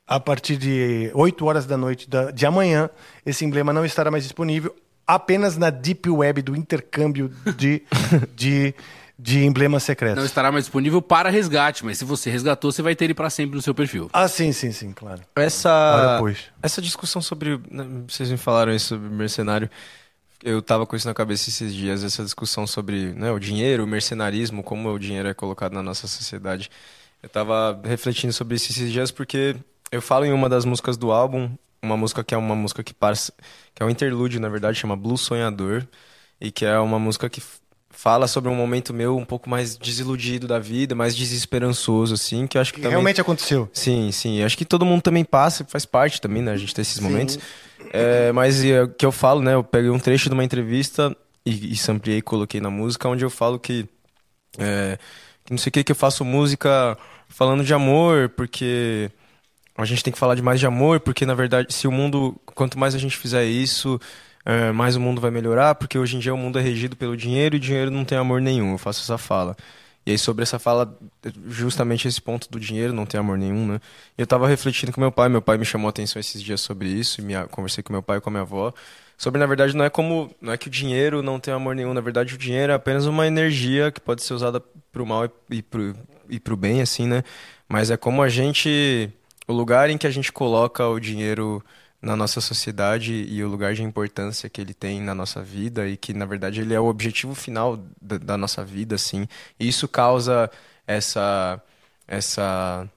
[0.08, 2.90] a partir de 8 horas da noite da- de amanhã,
[3.26, 4.76] esse emblema não estará mais disponível
[5.08, 7.82] apenas na Deep Web do intercâmbio de,
[8.36, 8.74] de,
[9.18, 10.18] de emblemas secretos.
[10.18, 13.30] Não estará mais disponível para resgate, mas se você resgatou, você vai ter ele pra
[13.30, 14.10] sempre no seu perfil.
[14.12, 15.22] Ah, sim, sim, sim, claro.
[15.36, 16.46] Essa, depois.
[16.62, 17.60] essa discussão sobre.
[17.70, 19.70] né, Vocês me falaram isso sobre mercenário.
[20.44, 23.88] Eu tava com isso na cabeça esses dias, essa discussão sobre né, o dinheiro, o
[23.88, 26.70] mercenarismo, como o dinheiro é colocado na nossa sociedade.
[27.22, 29.56] Eu tava refletindo sobre isso esses dias porque
[29.90, 31.50] eu falo em uma das músicas do álbum,
[31.82, 33.32] uma música que é uma música que passa,
[33.74, 35.88] que é um interlúdio, na verdade, chama Blue Sonhador,
[36.42, 37.42] e que é uma música que
[38.04, 42.58] fala sobre um momento meu um pouco mais desiludido da vida, mais desesperançoso, assim, que
[42.58, 42.96] eu acho que Que também...
[42.96, 43.70] realmente aconteceu.
[43.72, 44.44] Sim, sim.
[44.44, 46.52] Acho que todo mundo também passa, faz parte também, né?
[46.52, 47.40] A gente ter esses momentos.
[47.94, 49.54] É, mas é, o que eu falo, né?
[49.54, 53.24] Eu peguei um trecho de uma entrevista e, e sampliei e coloquei na música, onde
[53.24, 53.88] eu falo que,
[54.58, 54.98] é,
[55.46, 56.98] que não sei o que, que eu faço música
[57.30, 59.10] falando de amor, porque
[59.78, 62.36] a gente tem que falar de mais de amor, porque na verdade, se o mundo,
[62.48, 63.98] quanto mais a gente fizer isso,
[64.46, 67.16] é, mais o mundo vai melhorar, porque hoje em dia o mundo é regido pelo
[67.16, 68.74] dinheiro e o dinheiro não tem amor nenhum.
[68.74, 69.56] Eu faço essa fala.
[70.06, 70.98] E aí, sobre essa fala,
[71.48, 73.80] justamente esse ponto do dinheiro não ter amor nenhum, né?
[74.18, 76.90] Eu tava refletindo com meu pai, meu pai me chamou a atenção esses dias sobre
[76.90, 78.74] isso, e me, conversei com meu pai e com a minha avó.
[79.18, 80.30] Sobre, na verdade, não é como.
[80.42, 83.06] Não é que o dinheiro não tem amor nenhum, na verdade, o dinheiro é apenas
[83.06, 85.96] uma energia que pode ser usada pro mal e, e, pro,
[86.30, 87.24] e pro bem, assim, né?
[87.70, 89.10] Mas é como a gente.
[89.48, 91.64] O lugar em que a gente coloca o dinheiro
[92.04, 95.96] na nossa sociedade e o lugar de importância que ele tem na nossa vida e
[95.96, 99.26] que na verdade ele é o objetivo final da, da nossa vida assim
[99.58, 100.52] e isso causa
[100.86, 101.62] essa
[102.06, 102.90] essa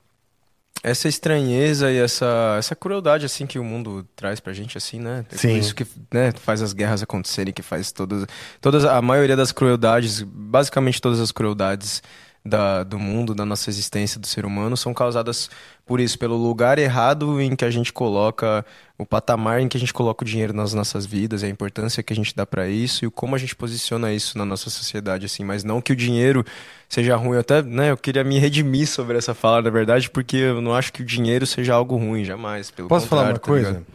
[0.83, 5.25] essa estranheza e essa, essa crueldade assim que o mundo traz pra gente assim, né?
[5.33, 5.59] É Sim.
[5.59, 8.27] Isso que né, faz as guerras acontecerem, que faz todas
[8.61, 12.03] todas a maioria das crueldades, basicamente todas as crueldades
[12.47, 15.51] da, do mundo, da nossa existência do ser humano são causadas
[15.85, 18.65] por isso, pelo lugar errado em que a gente coloca
[18.99, 22.13] o patamar em que a gente coloca o dinheiro nas nossas vidas, a importância que
[22.13, 25.45] a gente dá para isso e como a gente posiciona isso na nossa sociedade assim,
[25.45, 26.45] mas não que o dinheiro
[26.89, 30.37] seja ruim, eu até, né, eu queria me redimir sobre essa fala, na verdade, porque
[30.37, 33.39] eu não acho que o dinheiro seja algo ruim, jamais, pelo Posso falar uma tá
[33.39, 33.69] coisa?
[33.69, 33.87] ligado?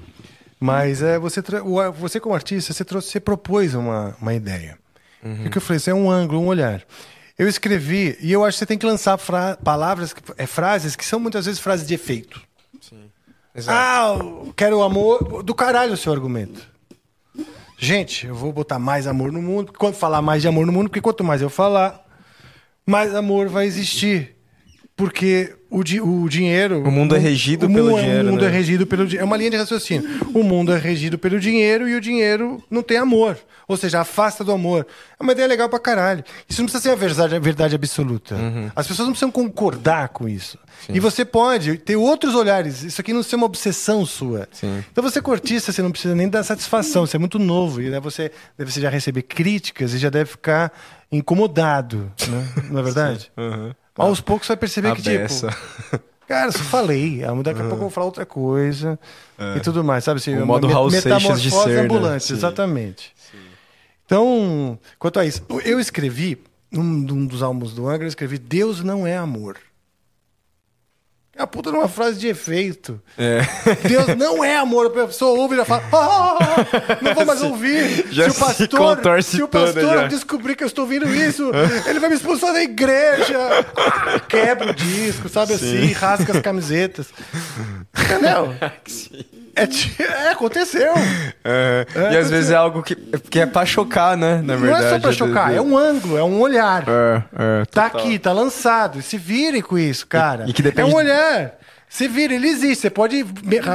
[0.62, 1.42] Mas é, você,
[1.98, 4.78] você como artista, você, trouxe, você propôs uma, uma ideia.
[5.24, 5.48] Uhum.
[5.48, 6.84] O que eu falei, isso é um ângulo, um olhar.
[7.38, 9.18] Eu escrevi, e eu acho que você tem que lançar
[9.64, 12.42] palavras, que- é, frases que são muitas vezes frases de efeito.
[13.54, 13.78] Exato.
[13.78, 15.44] Ah, quero amor.
[15.44, 16.70] Do caralho o seu argumento.
[17.78, 19.74] Gente, eu vou botar mais amor no mundo.
[19.78, 22.06] Quando falar mais de amor no mundo, porque quanto mais eu falar,
[22.86, 24.38] mais amor vai existir.
[24.96, 26.84] Porque o, di- o dinheiro.
[26.84, 28.48] O mundo é regido mu- pelo é- dinheiro, O mundo né?
[28.48, 29.24] é regido pelo dinheiro.
[29.24, 30.08] É uma linha de raciocínio.
[30.34, 33.38] O mundo é regido pelo dinheiro e o dinheiro não tem amor.
[33.68, 34.86] Ou seja, afasta do amor.
[35.20, 36.24] É uma ideia legal pra caralho.
[36.48, 38.36] Isso não precisa ser a verdade, verdade absoluta.
[38.36, 38.70] Uhum.
[38.76, 40.60] As pessoas não precisam concordar com isso.
[40.90, 42.84] E você pode ter outros olhares.
[42.84, 44.48] Isso aqui não ser uma obsessão sua.
[44.52, 44.84] Sim.
[44.92, 47.82] Então você cortista, você não precisa nem dar satisfação, você é muito novo.
[47.82, 50.72] E né, você deve já receber críticas e já deve ficar
[51.12, 52.48] incomodado, né?
[52.70, 53.32] Não é verdade?
[53.38, 53.72] Uhum.
[54.02, 55.50] Aos poucos você vai perceber A que, beça.
[55.50, 57.22] tipo, cara, eu só falei.
[57.44, 59.00] Daqui a pouco eu vou falar outra coisa
[59.56, 60.20] e tudo mais, sabe?
[60.20, 60.36] Assim, É.
[60.36, 61.82] O uma modo Raul Seixas de metamorfose ser, né?
[61.82, 62.34] ambulante, Sim.
[62.34, 63.14] exatamente.
[64.06, 66.38] Então, quanto a isso, eu escrevi,
[66.72, 69.58] num, num dos álbuns do Angra, eu escrevi Deus não é amor.
[71.34, 73.02] É a puta numa frase de efeito.
[73.18, 73.42] É.
[73.88, 74.88] Deus não é amor.
[74.88, 78.06] A pessoa ouve e já fala, "Ah, não vou mais ouvir.
[78.12, 81.08] já se o se pastor, contorce se o pastor já." descobrir que eu estou ouvindo
[81.16, 81.50] isso,
[81.88, 83.38] ele vai me expulsar da igreja.
[83.78, 87.08] Ah, quebra o disco, sabe assim, rasga as camisetas.
[87.98, 88.54] Entendeu?
[90.00, 90.94] É, é, aconteceu.
[91.44, 94.42] É, É, e às vezes é algo que, que é pra chocar, né?
[94.44, 94.86] Na não verdade.
[94.86, 96.84] é só pra chocar, é um ângulo, é um olhar.
[96.88, 97.24] É,
[97.62, 99.00] é, Tá aqui, tá lançado.
[99.00, 100.46] E se virem com isso, cara.
[100.46, 101.54] E- e que depende- É um olhar.
[101.90, 102.84] Se vira, ele existe.
[102.84, 103.22] Você pode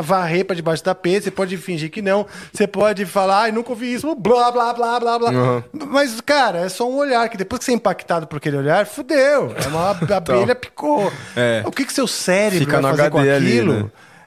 [0.02, 3.68] varrer pra debaixo da tapete, você pode fingir que não, você pode falar, ai, nunca
[3.68, 5.30] ouvi isso, blá, blá, blá, blá, blá.
[5.30, 5.62] Uhum.
[5.90, 8.86] Mas, cara, é só um olhar, que depois que você é impactado por aquele olhar,
[8.86, 9.54] fudeu.
[9.62, 11.12] É uma abelha picou.
[11.36, 11.60] É.
[11.66, 13.72] O que que seu cérebro Fica vai fazer com HD ali, aquilo?
[13.82, 13.84] né?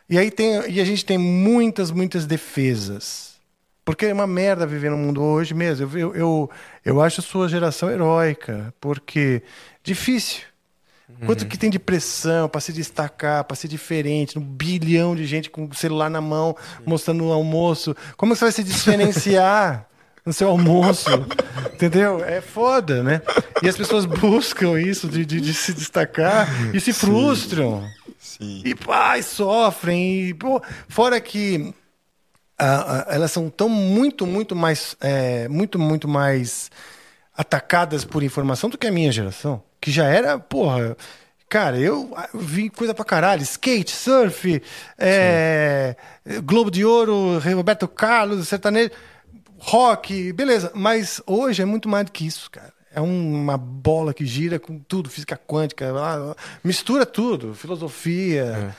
[0.10, 3.30] E aí tem, e a gente tem muitas, muitas defesas.
[3.86, 5.89] Porque é uma merda viver no mundo hoje mesmo.
[5.97, 6.49] Eu, eu,
[6.86, 9.43] eu, acho a sua geração heróica, porque
[9.84, 10.41] difícil.
[11.26, 15.49] Quanto que tem de pressão para se destacar, para ser diferente, um bilhão de gente
[15.49, 16.55] com o celular na mão,
[16.86, 17.95] mostrando o almoço.
[18.16, 19.88] Como você vai se diferenciar
[20.24, 21.10] no seu almoço?
[21.74, 22.24] Entendeu?
[22.24, 23.22] É foda, né?
[23.64, 27.82] E as pessoas buscam isso de, de, de se destacar e se frustram.
[27.82, 27.99] Sim.
[28.40, 30.30] E pá, e sofrem.
[30.30, 31.74] E, pô, fora que
[32.58, 36.70] ah, ah, elas são tão muito, muito mais, é, muito, muito mais
[37.36, 39.64] atacadas por informação do que a minha geração.
[39.80, 40.98] Que já era, porra.
[41.48, 43.42] Cara, eu eu vi coisa pra caralho.
[43.42, 44.62] Skate, surf,
[44.98, 45.96] é,
[46.44, 48.92] Globo de Ouro, Roberto Carlos, sertanejo,
[49.58, 50.72] rock, beleza.
[50.76, 52.74] Mas hoje é muito mais do que isso, cara.
[53.00, 55.86] É uma bola que gira com tudo, física quântica,
[56.62, 58.76] mistura tudo, filosofia,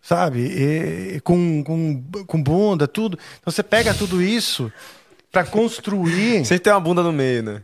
[0.00, 0.40] sabe?
[0.40, 3.18] E- e com, com, com bunda, tudo.
[3.38, 4.72] Então você pega tudo isso
[5.30, 6.44] pra construir.
[6.48, 7.62] Sempre tem uma bunda no meio, né?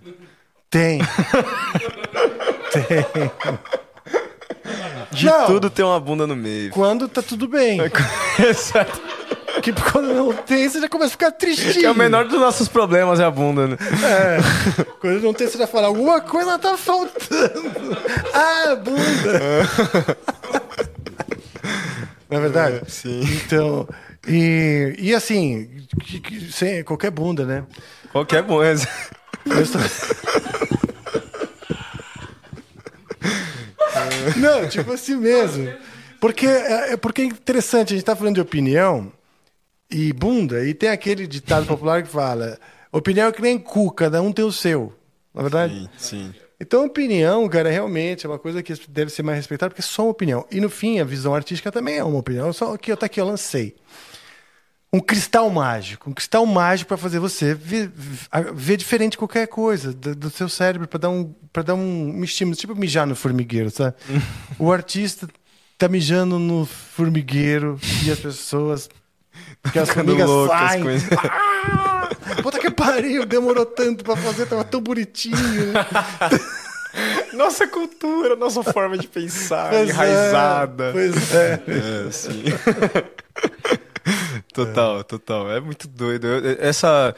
[0.69, 0.99] Tem.
[2.71, 3.31] tem.
[5.11, 6.71] De Não, tudo tem uma bunda no meio.
[6.71, 7.79] Quando tá tudo bem.
[8.39, 9.01] Exato.
[9.63, 11.73] Que quando não tem, você já começa a ficar tristinho.
[11.75, 13.77] Que é o menor dos nossos problemas é a bunda, né?
[14.03, 14.85] É.
[15.01, 17.97] Quando não tem, você já fala, alguma coisa tá faltando.
[18.33, 19.69] Ah, bunda.
[22.31, 22.81] Não é verdade?
[22.89, 23.21] sim.
[23.45, 23.89] Então,
[24.27, 25.69] e, e assim,
[26.03, 27.65] que- que- sem qualquer bunda, né?
[28.13, 28.75] Qualquer bunda.
[29.47, 29.81] Eu estou-
[34.37, 35.73] Não, tipo assim mesmo.
[36.21, 39.13] Porque é, é- porque é interessante, a gente tá falando de opinião
[39.91, 42.59] e bunda, e tem aquele ditado popular que fala:
[42.93, 44.93] opinião é que nem cu, cada um tem o seu.
[45.33, 45.91] Na verdade?
[45.99, 46.35] Sim, sim.
[46.61, 50.05] Então, opinião, cara, realmente é uma coisa que deve ser mais respeitada, porque é só
[50.05, 50.47] uma opinião.
[50.51, 52.53] E no fim, a visão artística também é uma opinião.
[52.53, 53.75] Só que até aqui eu lancei.
[54.93, 56.09] Um cristal mágico.
[56.09, 57.91] Um cristal mágico para fazer você ver,
[58.55, 62.23] ver diferente qualquer coisa do, do seu cérebro, para dar, um, pra dar um, um
[62.23, 62.57] estímulo.
[62.57, 63.97] Tipo mijar no formigueiro, sabe?
[64.57, 65.29] o artista
[65.77, 68.89] tá mijando no formigueiro e as pessoas.
[69.73, 70.97] Que as formigas loucas saem.
[70.97, 71.09] isso.
[71.19, 72.09] Ah!
[72.43, 75.37] Puta que pariu, demorou tanto pra fazer, tava tão bonitinho.
[75.73, 75.87] né?
[77.35, 80.85] nossa cultura, nossa forma de pensar, pois é, enraizada.
[80.85, 81.63] É, pois é.
[82.07, 82.45] é sim.
[84.53, 85.51] total, total.
[85.51, 86.27] É muito doido.
[86.59, 87.15] Essa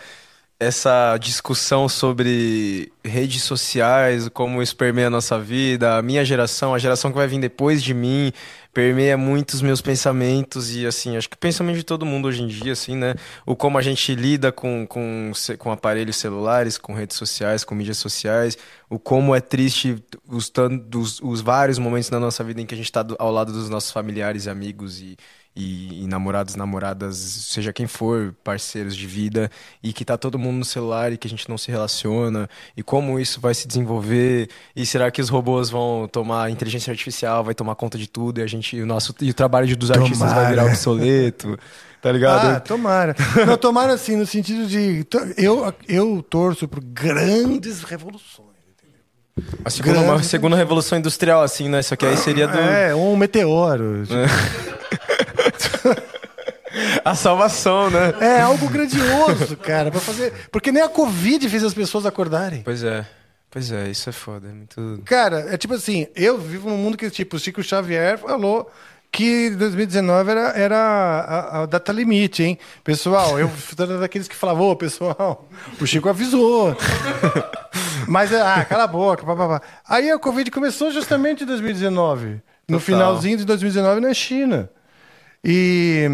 [0.59, 6.78] essa discussão sobre redes sociais, como isso permeia a nossa vida, a minha geração, a
[6.78, 8.32] geração que vai vir depois de mim,
[8.77, 12.43] permeia muito os meus pensamentos e, assim, acho que o pensamento de todo mundo hoje
[12.43, 13.14] em dia, assim, né?
[13.47, 17.97] O como a gente lida com, com, com aparelhos celulares, com redes sociais, com mídias
[17.97, 18.59] sociais,
[18.91, 19.97] o como é triste
[20.29, 20.53] os,
[20.95, 23.70] os, os vários momentos na nossa vida em que a gente está ao lado dos
[23.70, 25.16] nossos familiares e amigos e
[25.57, 29.50] e, e, namorados, namoradas, seja quem for, parceiros de vida,
[29.82, 32.82] e que tá todo mundo no celular e que a gente não se relaciona, e
[32.82, 37.54] como isso vai se desenvolver, e será que os robôs vão tomar, inteligência artificial vai
[37.54, 40.04] tomar conta de tudo, e a gente, o nosso, e o trabalho dos tomara.
[40.04, 41.59] artistas vai virar obsoleto,
[42.02, 42.57] tá ligado?
[42.57, 43.16] Ah, tomara.
[43.46, 45.07] Não, tomara assim, no sentido de,
[45.38, 48.46] eu, eu torço por grandes revoluções.
[49.64, 51.80] A segunda, uma segunda revolução industrial, assim, né?
[51.80, 52.59] Isso aqui aí seria do.
[52.59, 54.02] É, um meteoro.
[54.07, 54.14] Tipo...
[54.14, 54.86] É.
[57.05, 58.14] a salvação, né?
[58.20, 60.33] É algo grandioso, cara, para fazer.
[60.51, 62.62] Porque nem a Covid fez as pessoas acordarem.
[62.62, 63.07] Pois é.
[63.51, 64.49] Pois é, isso é foda.
[64.49, 65.03] É muito...
[65.05, 68.70] Cara, é tipo assim, eu vivo num mundo que, tipo, o Chico Xavier falou
[69.11, 72.59] que 2019 era, era a, a, data limite, hein?
[72.85, 75.49] Pessoal, eu era daqueles que falavam, ô, pessoal,
[75.81, 76.77] o Chico avisou.
[78.07, 79.62] Mas, ah, cala a boca, papapá.
[79.89, 82.43] Aí a Covid começou justamente em 2019.
[82.68, 82.81] No Total.
[82.81, 84.68] finalzinho de 2019 na China.
[85.49, 86.05] E,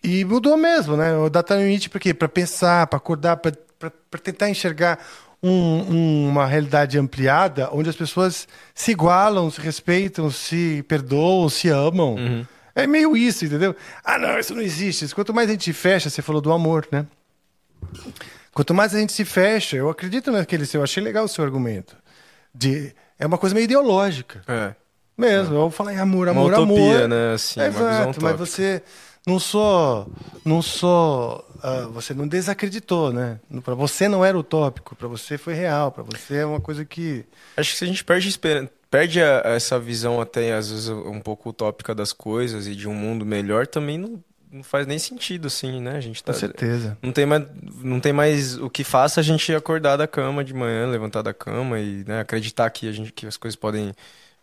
[0.00, 1.16] e mudou mesmo, né?
[1.16, 2.14] O data limite para quê?
[2.14, 5.04] Para pensar, para acordar, para tentar enxergar
[5.42, 11.68] um, um, uma realidade ampliada onde as pessoas se igualam, se respeitam, se perdoam, se
[11.68, 12.14] amam.
[12.14, 12.46] Uhum.
[12.76, 13.74] É meio isso, entendeu?
[14.04, 15.12] Ah, não, isso não existe.
[15.12, 17.04] Quanto mais a gente fecha, você falou do amor, né?
[18.52, 21.44] Quanto mais a gente se fecha, eu acredito naquele seu, eu achei legal o seu
[21.44, 21.96] argumento.
[22.54, 24.42] De, é uma coisa meio ideológica.
[24.46, 24.74] É.
[25.16, 27.08] Mesmo, eu vou falar em amor, amor, uma utopia, amor.
[27.08, 27.34] né?
[27.34, 28.82] Assim, é, Exato, mas você
[29.26, 30.06] não só
[30.44, 33.38] não só uh, você não desacreditou, né?
[33.64, 37.24] Para você não era utópico, para você foi real, para você é uma coisa que
[37.56, 41.18] acho que se a gente perde esperança perde a, essa visão até às vezes um
[41.18, 45.48] pouco utópica das coisas e de um mundo melhor também não, não faz nem sentido
[45.48, 45.96] assim, né?
[45.96, 46.96] A gente tá Com certeza.
[47.02, 47.44] Não tem mais
[47.82, 51.34] não tem mais o que faça a gente acordar da cama de manhã, levantar da
[51.34, 53.92] cama e né, acreditar que a gente que as coisas podem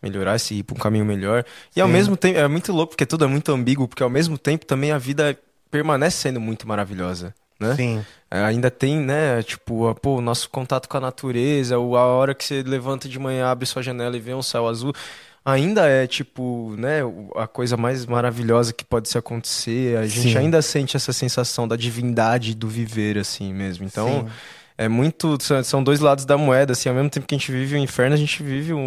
[0.01, 1.45] melhorar, se ir para um caminho melhor.
[1.71, 1.81] E Sim.
[1.81, 4.65] ao mesmo tempo, é muito louco porque tudo é muito ambíguo, porque ao mesmo tempo
[4.65, 5.37] também a vida
[5.69, 7.33] permanece sendo muito maravilhosa.
[7.59, 7.75] Né?
[7.75, 8.05] Sim.
[8.29, 12.43] É, ainda tem, né, tipo, pô, o nosso contato com a natureza, a hora que
[12.43, 14.93] você levanta de manhã, abre sua janela e vê um céu azul,
[15.45, 17.01] ainda é, tipo, né,
[17.35, 19.95] a coisa mais maravilhosa que pode se acontecer.
[19.97, 20.37] A gente Sim.
[20.37, 23.85] ainda sente essa sensação da divindade do viver, assim mesmo.
[23.85, 24.33] Então, Sim
[24.81, 25.37] é muito.
[25.63, 28.15] São dois lados da moeda, assim, ao mesmo tempo que a gente vive o inferno,
[28.15, 28.79] a gente vive o,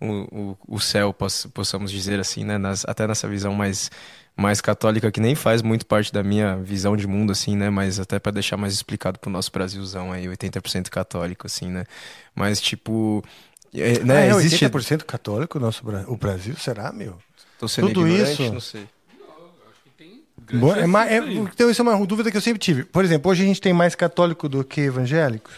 [0.00, 1.14] o, o, o céu,
[1.54, 2.58] possamos dizer assim, né?
[2.58, 3.88] Nas, até nessa visão mais,
[4.36, 7.70] mais católica, que nem faz muito parte da minha visão de mundo, assim, né?
[7.70, 11.84] Mas até para deixar mais explicado pro nosso Brasilzão aí, 80% católico, assim, né?
[12.34, 13.22] Mas, tipo.
[13.72, 14.64] É, né, ah, é existe...
[14.64, 17.16] 80% católico o nosso o Brasil, será, meu?
[17.60, 18.52] Tô sendo Tudo isso?
[18.52, 18.88] não sei.
[20.52, 22.84] Bom, é, é, então, isso é uma dúvida que eu sempre tive.
[22.84, 25.52] Por exemplo, hoje a gente tem mais católico do que evangélicos?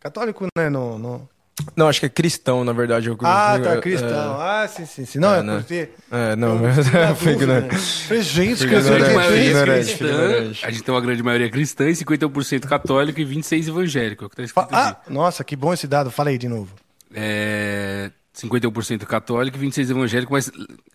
[0.00, 0.68] Católico, né?
[0.68, 1.28] No, no...
[1.76, 3.08] Não, acho que é cristão, na verdade.
[3.08, 4.40] Eu, ah, tá, cristão.
[4.40, 4.62] É...
[4.64, 5.18] Ah, sim, sim, sim.
[5.18, 5.56] Não, é, é né?
[5.56, 5.88] porque...
[6.10, 7.76] É, não, mas é foi ignorante.
[8.22, 8.74] Gente, que.
[8.74, 14.30] A gente tem uma grande maioria cristã, 50% católico e 26% evangélico.
[14.36, 16.10] É tá ah, nossa, que bom esse dado.
[16.10, 16.74] Fala aí de novo.
[17.14, 18.10] É...
[18.34, 20.48] 51% católico e 26% evangélico, mas.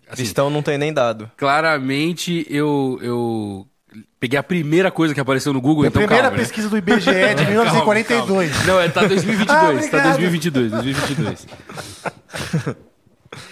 [0.08, 1.32] Assim, Cristão não tem nem dado.
[1.38, 3.68] Claramente eu, eu
[4.20, 5.86] peguei a primeira coisa que apareceu no Google.
[5.86, 6.44] É então, a primeira calma, né?
[6.44, 6.72] pesquisa né?
[6.72, 8.52] do IBGE de 1942.
[8.52, 8.66] Calma, calma.
[8.68, 9.86] Não, é, tá 2022.
[9.86, 11.48] ah, tá 2022, 2022.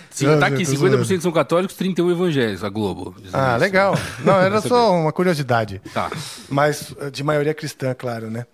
[0.10, 3.16] Sim, tá aqui, 50% são católicos, 31 evangélicos, a Globo.
[3.32, 3.60] Ah, isso.
[3.62, 3.96] legal.
[4.26, 5.80] Não, era só uma curiosidade.
[5.94, 6.10] Tá.
[6.50, 8.48] Mas de maioria cristã, claro, né?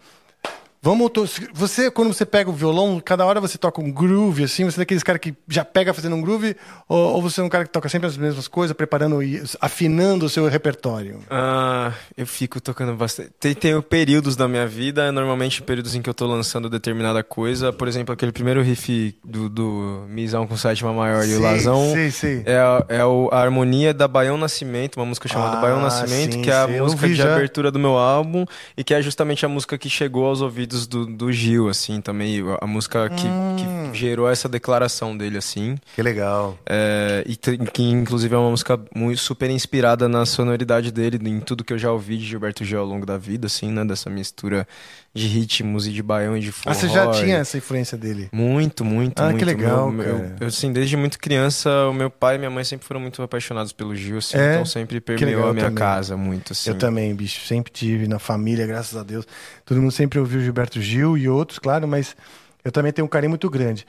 [0.84, 1.10] Vamos.
[1.54, 4.80] Você, quando você pega o violão, cada hora você toca um groove, assim, você é
[4.80, 6.58] daqueles caras que já pega fazendo um groove,
[6.90, 10.26] ou, ou, você é um cara que toca sempre as mesmas coisas, preparando e afinando
[10.26, 11.22] o seu repertório?
[11.30, 13.32] Ah, eu fico tocando bastante.
[13.40, 17.72] Tem, tem períodos da minha vida, normalmente períodos em que eu tô lançando determinada coisa.
[17.72, 21.94] Por exemplo, aquele primeiro riff do, do Misão com sétima maior sim, e o Lazão.
[21.94, 22.44] Sim, sim.
[22.46, 26.42] É, a, é a harmonia da Baião Nascimento, uma música chamada ah, Baião Nascimento, sim,
[26.42, 27.34] que é a música de já.
[27.34, 28.44] abertura do meu álbum
[28.76, 32.02] e que é justamente a música que chegou aos ouvidos ouvidos do, do Gil, assim,
[32.02, 32.44] também.
[32.60, 33.56] A música que, hum.
[33.92, 35.78] que gerou essa declaração dele, assim.
[35.96, 36.58] Que legal.
[36.66, 41.64] É, e que, inclusive, é uma música muito super inspirada na sonoridade dele, em tudo
[41.64, 43.86] que eu já ouvi de Gilberto Gil ao longo da vida, assim, né?
[43.86, 44.68] Dessa mistura
[45.14, 46.72] de ritmos e de baião e de forró.
[46.72, 48.30] Ah, você já tinha essa influência dele?
[48.32, 49.38] Muito, muito, ah, muito.
[49.38, 50.36] que legal, meu, cara.
[50.40, 53.72] Eu, assim, desde muito criança, o meu pai e minha mãe sempre foram muito apaixonados
[53.72, 54.54] pelo Gil, assim, é?
[54.54, 55.78] então sempre permeou a minha também.
[55.78, 56.72] casa muito, assim.
[56.72, 59.28] Eu também, bicho, sempre tive na família, graças a Deus.
[59.66, 62.16] Todo mundo sempre ouviu Gilberto Gil e outros, claro, mas
[62.64, 63.86] eu também tenho um carinho muito grande.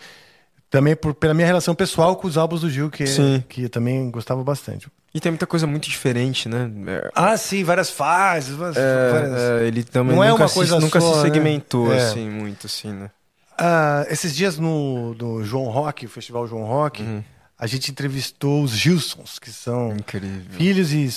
[0.71, 3.05] Também por, pela minha relação pessoal com os álbuns do Gil, que,
[3.49, 4.89] que eu também gostava bastante.
[5.15, 6.69] E tem muita coisa muito diferente, né?
[6.89, 7.11] É...
[7.15, 8.57] Ah, sim, várias fases.
[8.57, 9.41] Várias, é, várias...
[9.41, 11.23] É, ele também Não é nunca, é uma coisa se, nunca só, se né?
[11.23, 11.99] segmentou né?
[11.99, 13.11] assim, muito, assim, né?
[13.57, 17.23] Ah, esses dias no, no João Rock, o Festival João Rock, uhum.
[17.57, 20.51] a gente entrevistou os Gilsons, que são Incrível.
[20.51, 21.09] filhos e,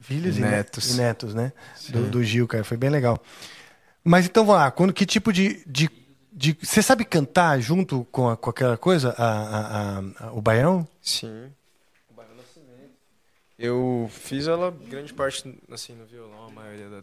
[0.00, 1.52] filhos e netos, e netos né?
[1.88, 2.62] Do, do, Gil, cara.
[2.62, 3.20] Foi bem legal.
[4.04, 4.70] Mas então, vamos lá.
[4.70, 5.88] Quando, que tipo de, de
[6.34, 10.86] de, você sabe cantar junto com, a, com aquela coisa, a, a, a, o baião?
[11.00, 11.52] Sim.
[12.10, 12.90] O baião Nascimento.
[13.56, 17.02] Eu fiz ela grande parte assim no violão, a maioria da.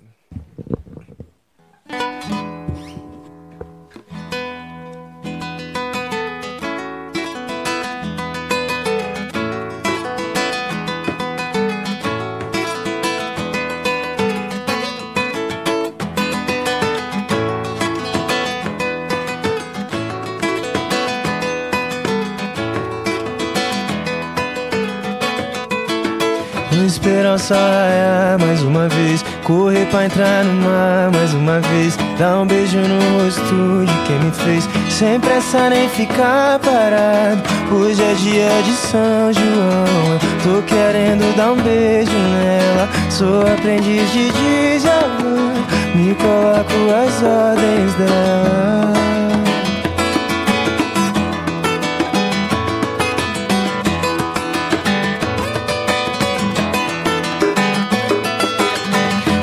[26.85, 32.45] Esperança é mais uma vez Correr pra entrar no mar mais uma vez Dar um
[32.45, 34.69] beijo no rosto de quem me fez.
[34.89, 40.19] Sem pressa nem ficar parado Hoje é dia de São João.
[40.43, 44.31] Tô querendo dar um beijo nela Sou aprendiz de
[44.79, 45.53] Djavan
[45.95, 49.20] Me coloco as ordens dela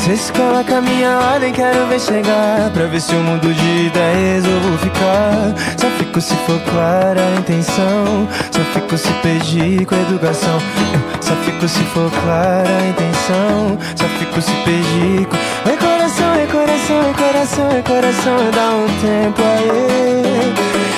[0.08, 2.70] Cê se coloca a minha ordem, quero ver chegar.
[2.72, 5.52] Pra ver se eu mudo de ideias ou vou ficar.
[5.76, 8.26] Só fico se for clara a intenção.
[8.50, 10.58] Só fico se pedir com educação.
[10.94, 13.78] Eu Só fico se for clara a intenção.
[13.96, 15.36] Só fico se pedir com...
[15.68, 18.50] Oi coração, oi coração, oi coração, oi coração.
[18.54, 20.54] Dá um tempo aí.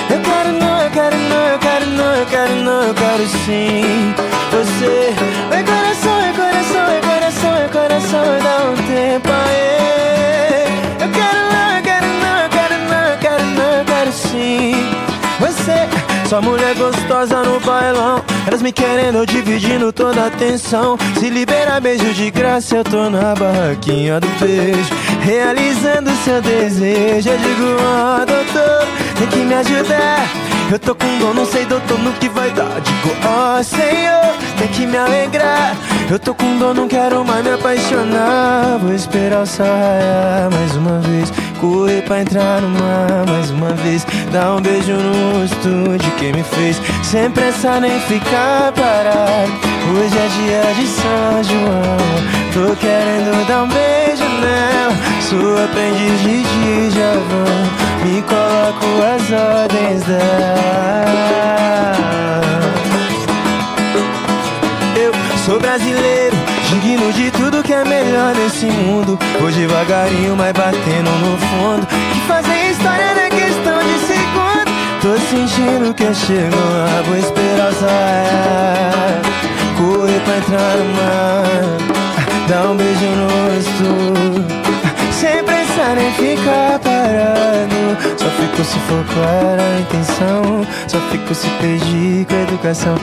[0.09, 4.15] Eu quero não, eu quero não, eu quero não, eu quero não, eu quero sim.
[4.53, 5.15] Você,
[5.51, 5.80] coração,
[7.81, 10.65] coração, Dá um tempo aí
[11.01, 14.75] Eu quero não, quero não, quero não, quero não, quero sim.
[15.41, 15.89] Você
[16.29, 22.13] sua mulher gostosa no bailão Elas me querendo, dividindo toda a atenção Se libera beijo
[22.15, 27.31] de graça, eu tô na barraquinha do beijo Realizando seu desejo.
[27.31, 28.87] Eu digo, ó oh, doutor,
[29.19, 32.81] tem que me ajudar eu tô com dor, não sei doutor no que vai dar.
[32.81, 35.77] Digo, ó oh, Senhor, tem que me alegrar.
[36.09, 38.79] Eu tô com dor, não quero mais me apaixonar.
[38.81, 41.33] Vou esperar o sol raiar mais uma vez.
[41.61, 44.07] Correr pra entrar no mar mais uma vez.
[44.33, 46.81] Dar um beijo no rosto de quem me fez.
[47.03, 49.53] Sem pressa nem ficar parado.
[49.93, 51.97] Hoje é dia de São João.
[52.53, 54.95] Tô querendo dar um beijo nela.
[55.21, 61.21] Sou aprendiz de Djavan me coloco as ordens dela.
[64.97, 65.13] Eu
[65.45, 66.37] sou brasileiro,
[66.71, 69.19] digno de tudo que é melhor nesse mundo.
[69.41, 71.87] Vou devagarinho, mas batendo no fundo.
[71.87, 74.71] Que fazer história não é questão de segundo.
[75.03, 76.57] Tô sentindo que eu chego
[77.07, 79.21] vou esperar sair.
[79.77, 84.60] Correr pra entrar no mar, dar um beijo no rosto.
[85.21, 88.19] Sem pensar em ficar parado.
[88.19, 90.67] Só fico se for clara a intenção.
[90.89, 92.95] Só fico se pedir com educação.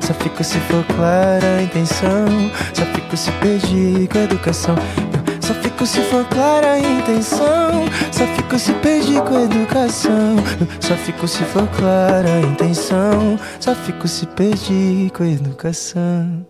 [0.00, 2.28] Só fico se for clara a intenção.
[2.72, 4.76] Só fico se pedir com educação.
[5.40, 7.86] Só fico se for clara a intenção.
[8.12, 10.36] Só fico se pedir com educação.
[10.80, 13.36] Só fico se for clara a intenção.
[13.58, 16.46] Só fico se pedir com educação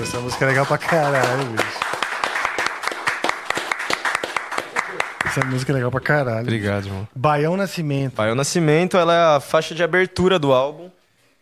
[0.00, 1.80] Essa música é legal pra caralho, bicho.
[5.24, 6.42] Essa música é legal pra caralho.
[6.42, 7.08] Obrigado, irmão.
[7.14, 8.14] Baião Nascimento.
[8.14, 10.90] Baião Nascimento, ela é a faixa de abertura do álbum.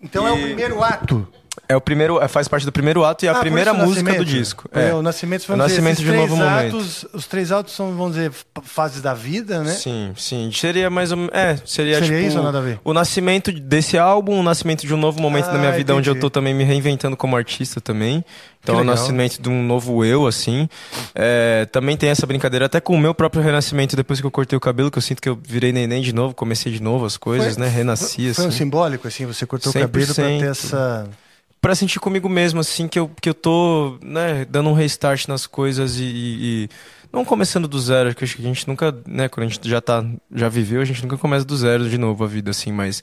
[0.01, 0.31] Então e...
[0.31, 1.29] é o primeiro ato.
[1.75, 3.77] É É o primeiro, é, faz parte do primeiro ato e a Ah, primeira o
[3.77, 4.69] música do disco.
[4.73, 4.95] É, É.
[4.95, 6.77] o Nascimento, O vamos dizer, Nascimento esses de um novo momento.
[6.77, 8.31] atos, Os três atos são, vamos dizer,
[8.63, 9.73] fases da vida, né?
[9.73, 10.51] Sim, sim.
[10.53, 11.33] Seria mais ou menos.
[11.35, 12.79] É, seria, Seria tipo, isso nada a ver?
[12.85, 16.09] O nascimento desse álbum, o nascimento de um novo momento Ah, na minha vida, onde
[16.09, 16.21] eu entendi.
[16.21, 18.25] tô também me reinventando como artista também.
[18.63, 20.67] Então, é o nascimento de um novo eu, assim.
[21.15, 24.57] É, também tem essa brincadeira, até com o meu próprio renascimento, depois que eu cortei
[24.57, 27.17] o cabelo, que eu sinto que eu virei neném de novo, comecei de novo as
[27.19, 27.69] coisas, Foi- né?
[27.69, 28.57] Renasci, Foi um assim.
[28.59, 30.41] simbólico, assim, você cortou o cabelo pra 100%.
[30.41, 31.07] ter essa...
[31.65, 35.47] Pra sentir comigo mesmo, assim, que eu, que eu tô, né, dando um restart nas
[35.47, 36.69] coisas e, e- e
[37.11, 39.81] não começando do zero, porque acho que a gente nunca, né, quando a gente já
[39.81, 40.05] tá,
[40.35, 43.03] já viveu, a gente nunca começa do zero de novo a vida, assim, mas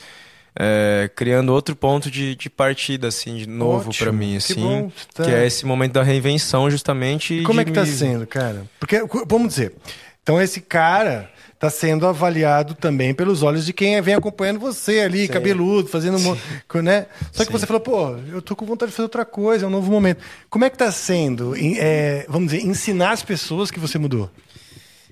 [0.56, 4.92] é, criando outro ponto de, de partida, assim, de novo pra mim, que assim, bom,
[5.14, 5.24] tá.
[5.24, 7.34] que é esse momento da reinvenção, justamente.
[7.34, 8.66] E como é que tá me- sendo, cara?
[8.80, 9.74] Porque, vamos dizer,
[10.22, 11.32] então esse cara
[11.62, 15.34] tá sendo avaliado também pelos olhos de quem vem acompanhando você ali, Sim.
[15.34, 16.36] cabeludo, fazendo, mo-
[16.82, 17.06] né?
[17.32, 17.60] Só que Sim.
[17.60, 20.24] você falou, pô, eu tô com vontade de fazer outra coisa, é um novo momento.
[20.50, 24.28] Como é que tá sendo, é, vamos dizer, ensinar as pessoas que você mudou?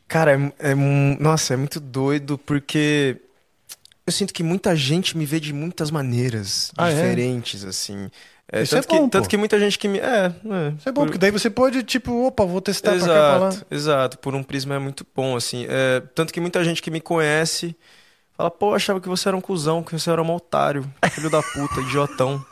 [0.08, 0.76] Cara, é, é
[1.20, 3.18] nossa, é muito doido porque
[4.08, 6.94] eu sinto que muita gente me vê de muitas maneiras Ah, é?
[6.96, 8.10] diferentes, assim.
[8.52, 9.30] É, Isso é tanto, que, bom, tanto pô.
[9.30, 10.00] que muita gente que me.
[10.00, 13.00] É, é, Isso é bom, por- porque daí você pode, tipo, opa, vou testar pra
[13.00, 13.48] cá, pra lá.
[13.50, 14.18] Exato, exato.
[14.20, 15.66] Por um prisma é muito bom, assim.
[15.70, 17.76] É, tanto que muita gente que me conhece
[18.36, 21.30] fala, pô, eu achava que você era um cuzão, que você era um otário, filho
[21.30, 22.44] da puta, idiotão.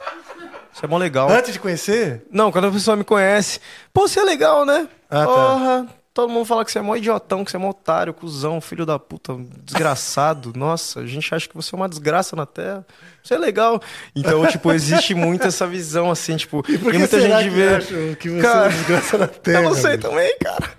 [0.74, 1.30] Isso é mó legal.
[1.32, 3.60] Antes de conhecer, Não, quando a pessoa me conhece,
[3.92, 4.88] pô, você é legal, né?
[5.10, 5.86] Ah, tá.
[6.18, 8.88] Todo mundo fala que você é mó idiotão, que você é mó otário, cuzão, filho
[8.88, 10.52] da puta, desgraçado.
[10.58, 12.84] Nossa, a gente acha que você é uma desgraça na Terra.
[13.24, 13.80] Você é legal.
[14.16, 17.56] Então, tipo, existe muito essa visão, assim, tipo, e por que muita será gente que
[17.56, 18.16] vê.
[18.16, 19.60] que você Cara, é desgraça na Terra?
[19.62, 20.70] Eu não sei também, cara.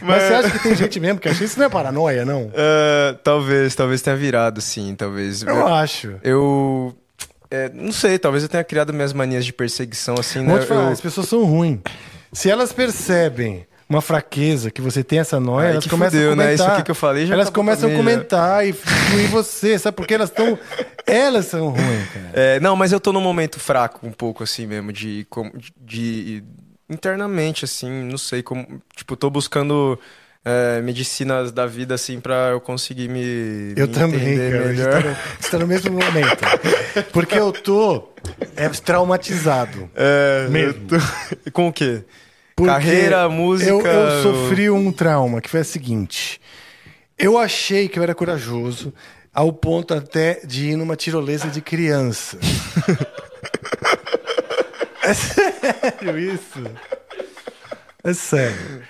[0.00, 2.50] Mas você acha que tem gente mesmo que acha isso não é paranoia, não?
[2.54, 5.42] É, talvez, talvez tenha virado, sim, talvez.
[5.42, 6.14] Eu acho.
[6.24, 6.96] Eu.
[7.50, 10.46] é, não sei, talvez eu tenha criado minhas manias de perseguição, assim, né?
[10.46, 11.80] Vou te falar, Eu- as pessoas são ruins.
[12.32, 16.32] Se elas percebem uma fraqueza, que você tem essa noia, Aí elas que começam fudeu,
[16.32, 16.44] a né?
[16.44, 16.66] comentar.
[16.66, 17.98] Isso aqui que eu falei já Elas acabou começam a né?
[17.98, 19.96] comentar e excluir você, sabe?
[19.96, 20.58] Porque elas estão...
[21.06, 22.30] Elas são ruins, cara.
[22.32, 25.26] É, não, mas eu tô num momento fraco, um pouco, assim mesmo, de.
[25.78, 26.44] de, de-
[26.88, 28.80] internamente, assim, não sei como.
[28.96, 29.98] Tipo, tô buscando.
[30.44, 34.64] é, medicinas da vida, assim, pra eu conseguir me, Eu me também, cara.
[34.70, 35.02] A gente melhor.
[35.02, 36.44] tá no, você tá no mesmo momento.
[37.12, 38.08] Porque eu tô
[38.56, 39.90] é, traumatizado.
[39.94, 40.86] É, Mesmo.
[40.86, 40.96] tô-
[41.52, 42.04] Com o quê?
[42.54, 43.70] Porque Carreira, música.
[43.70, 46.40] Eu, eu sofri um trauma que foi o seguinte.
[47.18, 48.92] Eu achei que eu era corajoso
[49.32, 52.38] ao ponto até de ir numa tirolesa de criança.
[55.02, 56.62] é sério isso?
[58.04, 58.82] É sério.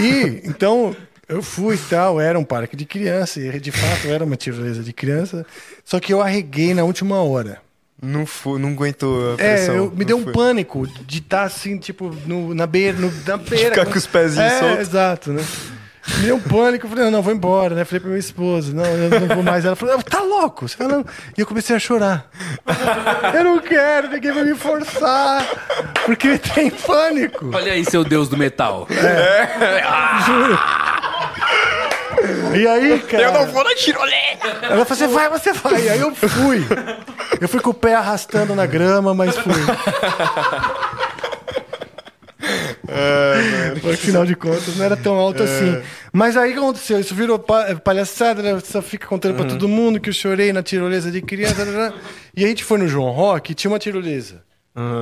[0.00, 0.96] E então
[1.28, 4.82] eu fui e tal, era um parque de criança, e de fato era uma tirolesa
[4.82, 5.46] de criança,
[5.84, 7.60] só que eu arreguei na última hora.
[8.04, 9.74] Não, fu, não aguentou a É, pressão.
[9.76, 10.32] eu, me deu um foi.
[10.32, 13.70] pânico de estar assim, tipo, no, na beira, no, na beira.
[13.70, 14.78] ficar com os pezinhos é, soltos.
[14.80, 15.44] exato, né?
[16.18, 17.84] Me deu um pânico, eu falei, não, não, vou embora, né?
[17.84, 19.64] Falei pra minha esposa, não, eu não vou mais.
[19.64, 20.68] Ela falou, tá louco?
[20.68, 21.04] Você falou, não.
[21.38, 22.28] E eu comecei a chorar.
[23.34, 25.46] Eu não quero, ninguém vai me forçar,
[26.04, 27.50] porque tem pânico.
[27.54, 28.88] Olha aí, seu deus do metal.
[30.26, 30.58] Juro.
[32.56, 33.22] E aí, cara.
[33.22, 34.58] Eu não vou na tirolesa!
[34.62, 35.88] Ela falou, você vai, você vai.
[35.88, 36.64] Aí eu fui.
[37.42, 39.52] Eu fui com o pé arrastando na grama, mas fui.
[43.74, 45.80] Porque, afinal de contas, não era tão alto assim.
[46.12, 47.00] Mas aí o que aconteceu?
[47.00, 48.58] Isso virou pa- palhaçada, né?
[48.64, 51.94] Só fica contando pra todo mundo que eu chorei na tirolesa de criança.
[52.36, 54.42] E a gente foi no João Rock e tinha uma tirolesa.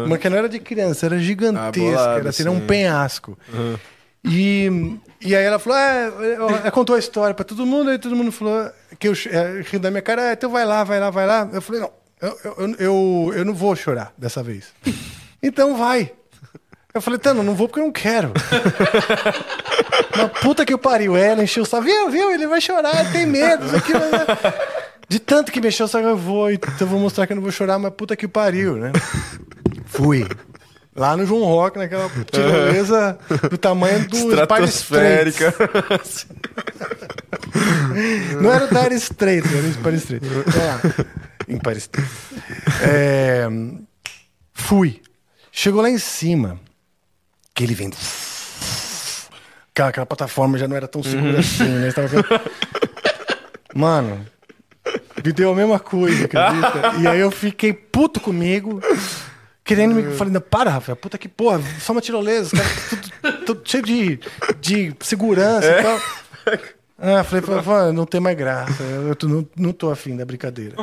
[0.09, 3.39] Mas que não era de criança, era gigantesca, Ah, bolado, era, assim, um penhasco.
[4.25, 8.15] E, e aí ela falou, é, ela contou a história pra todo mundo, aí todo
[8.15, 11.09] mundo falou que eu é, riu da minha cara, "Ah, então vai lá, vai lá,
[11.11, 11.49] vai lá.
[11.53, 14.67] Eu falei, não, eu, eu, eu, eu não vou chorar dessa vez.
[15.43, 16.13] então vai.
[16.93, 18.33] Eu falei, Tano, não vou porque eu não quero.
[20.17, 21.85] Mas puta que o pariu, ela encheu o saco.
[21.85, 22.33] Viu, viu?
[22.33, 23.65] Ele vai chorar, ele tem medo.
[23.65, 24.53] Isso aqui, mas-
[25.09, 26.51] De tanto que mexeu o saco, eu vou.
[26.51, 28.91] Então eu vou mostrar que eu não vou chorar, mas puta que pariu, né?
[29.87, 30.27] Fui.
[30.97, 33.17] Lá no João Rock, naquela tirolesa
[33.49, 34.17] do tamanho do.
[34.17, 35.55] Estratosférica.
[38.41, 40.27] Não era o Dire Straits, era o Empire State.
[40.27, 42.09] Vamos Empire State.
[42.83, 43.47] É,
[44.55, 45.01] fui.
[45.53, 46.59] Chegou lá em cima.
[47.55, 47.91] Que ele vem.
[49.73, 51.91] Aquela, aquela plataforma já não era tão segura assim, né?
[51.91, 52.25] Vendo-
[53.75, 54.27] Mano,
[55.25, 56.97] me deu a mesma coisa, acredita?
[57.01, 58.81] E aí eu fiquei puto comigo.
[59.65, 60.15] Querendo me.
[60.17, 62.89] Falei, não, para, Rafael, puta que porra, só uma tirolesa, os caras
[63.23, 64.21] tudo, tudo cheio de,
[64.61, 66.01] de segurança e tal.
[67.03, 68.83] Ah, falei, falei, não tem mais graça.
[68.83, 70.77] Eu tô, não, não tô afim da brincadeira.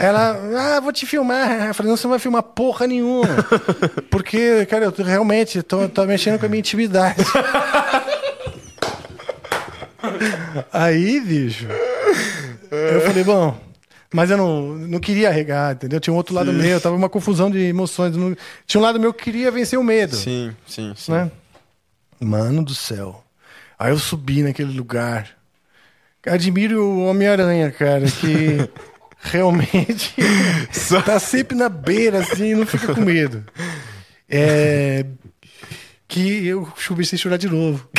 [0.00, 1.66] Ela, ah, vou te filmar.
[1.66, 3.28] Eu falei, não, você não vai filmar porra nenhuma.
[4.10, 7.22] Porque, cara, eu tô, realmente tô, tô mexendo com a minha intimidade.
[10.72, 11.66] Aí, bicho,
[12.70, 13.56] eu falei, bom,
[14.12, 16.00] mas eu não, não queria arregar, entendeu?
[16.00, 16.58] Tinha um outro lado sim.
[16.58, 18.16] meu, tava uma confusão de emoções.
[18.16, 18.34] Não...
[18.66, 20.16] Tinha um lado meu que queria vencer o medo.
[20.16, 21.12] Sim, sim, sim.
[21.12, 21.30] Né?
[22.18, 23.22] Mano do céu.
[23.78, 25.41] Aí eu subi naquele lugar.
[26.26, 28.68] Admiro o Homem-Aranha, cara, que
[29.20, 30.14] realmente
[31.04, 33.44] tá sempre na beira, assim, não fica com medo.
[34.28, 35.04] É.
[36.06, 37.88] Que eu comecei a chorar de novo.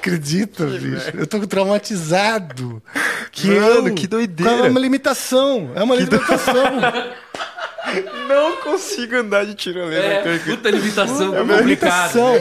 [0.00, 1.04] Acredita, que bicho?
[1.04, 1.20] Velho.
[1.20, 2.82] Eu tô traumatizado.
[3.30, 4.66] Que Mano, eu, que doideira.
[4.66, 5.72] É uma limitação.
[5.74, 6.80] É uma que limitação.
[8.28, 10.02] Não consigo andar de tirolesa.
[10.02, 12.34] É, puta limitação é uma limitação.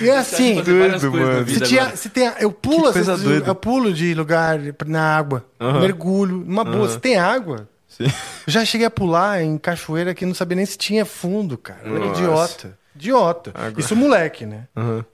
[0.00, 1.48] E é assim, doido, mano.
[1.48, 3.00] Se, tinha, se tem, eu pulo, assim,
[3.46, 5.80] eu pulo de lugar na água, uhum.
[5.80, 6.84] mergulho, numa boa.
[6.84, 6.88] Uhum.
[6.88, 8.06] Se tem água, Sim.
[8.46, 11.80] já cheguei a pular em cachoeira que não sabia nem se tinha fundo, cara.
[11.82, 12.78] Que idiota.
[12.94, 13.52] Idiota.
[13.54, 13.80] Agora.
[13.80, 14.64] Isso moleque, né?
[14.76, 15.04] Uhum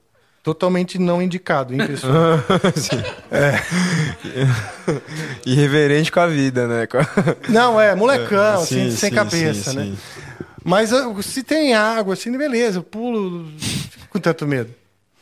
[0.47, 2.41] totalmente não indicado em pessoa.
[2.73, 3.03] Sim.
[3.29, 3.61] É.
[5.45, 6.87] Irreverente com a vida, né?
[7.49, 9.97] Não, é, molecão, é, sim, assim, sem sim, cabeça, sim, né?
[10.63, 10.91] Mas
[11.21, 13.45] se tem água, assim, beleza, eu pulo
[14.09, 14.73] com tanto medo.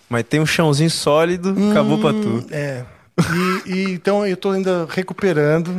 [0.07, 2.45] Mas tem um chãozinho sólido, hum, acabou pra tu.
[2.51, 2.86] É.
[3.18, 5.72] E, e, então eu tô ainda recuperando.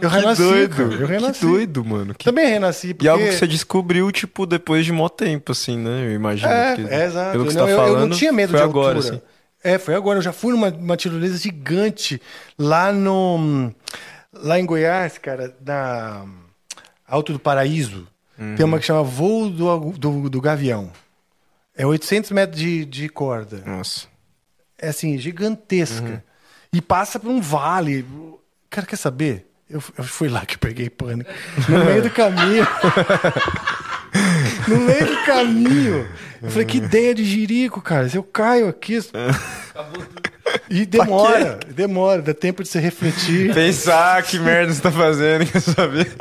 [0.00, 0.76] Eu que renasci, doido.
[0.76, 0.94] Cara.
[0.94, 1.40] Eu renasci.
[1.40, 2.14] Que doido, mano.
[2.14, 2.24] Que...
[2.24, 2.94] Também renasci.
[2.94, 3.06] Porque...
[3.06, 6.06] E algo que você descobriu, tipo, depois de mó tempo, assim, né?
[6.06, 6.52] Eu imagino.
[6.52, 7.32] É, que, é exato.
[7.32, 9.16] Pelo que não, você tá eu, falando, eu não tinha medo de agora, altura.
[9.16, 9.22] Assim.
[9.62, 10.18] É, foi agora.
[10.18, 12.20] Eu já fui numa uma tirolesa gigante
[12.56, 13.72] lá no.
[14.32, 16.24] Lá em Goiás, cara, na
[17.06, 18.06] Alto do Paraíso.
[18.38, 18.54] Uhum.
[18.56, 20.90] Tem uma que chama Voo do, do, do Gavião.
[21.76, 23.62] É 800 metros de, de corda.
[23.66, 24.06] Nossa.
[24.78, 26.06] É assim, gigantesca.
[26.06, 26.33] Uhum.
[26.74, 28.04] E passa por um vale.
[28.68, 29.46] Cara, quer saber?
[29.70, 31.30] Eu, eu fui lá que peguei pânico.
[31.68, 32.66] No meio do caminho.
[34.66, 36.08] no meio do caminho.
[36.42, 38.08] Eu falei, que ideia de jirico, cara.
[38.08, 38.98] Se eu caio aqui.
[40.68, 43.54] E demora, demora, dá tempo de você refletir.
[43.54, 46.12] Pensar que merda você tá fazendo, quer saber?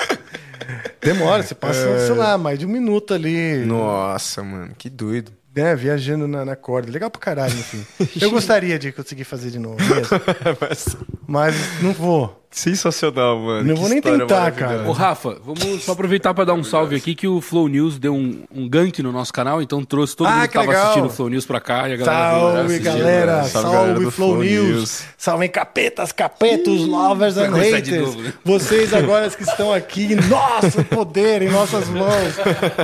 [1.02, 2.06] Demora, você passa, é...
[2.06, 3.66] sei lá, mais de um minuto ali.
[3.66, 6.92] Nossa, mano, que doido né, viajando na, na, corda.
[6.92, 7.86] Legal pra caralho, enfim.
[8.20, 10.20] Eu gostaria de conseguir fazer de novo mesmo.
[10.60, 10.98] mas...
[11.28, 12.43] mas não vou.
[12.54, 13.68] Sensacional, mano.
[13.68, 14.88] Não que vou nem tentar, cara.
[14.88, 18.14] Ô, Rafa, vamos só aproveitar para dar um salve aqui que o Flow News deu
[18.14, 20.84] um, um gank no nosso canal, então trouxe todo ah, mundo que, tava legal.
[20.84, 23.38] assistindo o Flow News pra cá e a galera Salve, galera!
[23.38, 23.44] Né?
[23.48, 24.68] Salve, salve galera Flow, Flow News.
[24.68, 25.04] News!
[25.18, 28.06] Salve capetas, capetos, lovers and haters!
[28.06, 28.34] Novo, né?
[28.46, 32.36] Vocês agora que estão aqui, nosso poder em nossas mãos.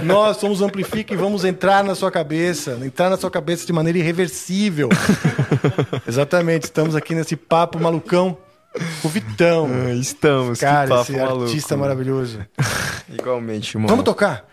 [0.03, 3.99] Nós somos Amplifica e vamos entrar na sua cabeça, entrar na sua cabeça de maneira
[3.99, 4.89] irreversível.
[6.07, 8.35] Exatamente, estamos aqui nesse papo malucão
[9.03, 9.67] o Vitão.
[9.89, 12.45] Ah, estamos, Cara, esse maluco, artista maravilhoso.
[13.09, 13.89] Igualmente, mano.
[13.89, 14.45] Vamos tocar?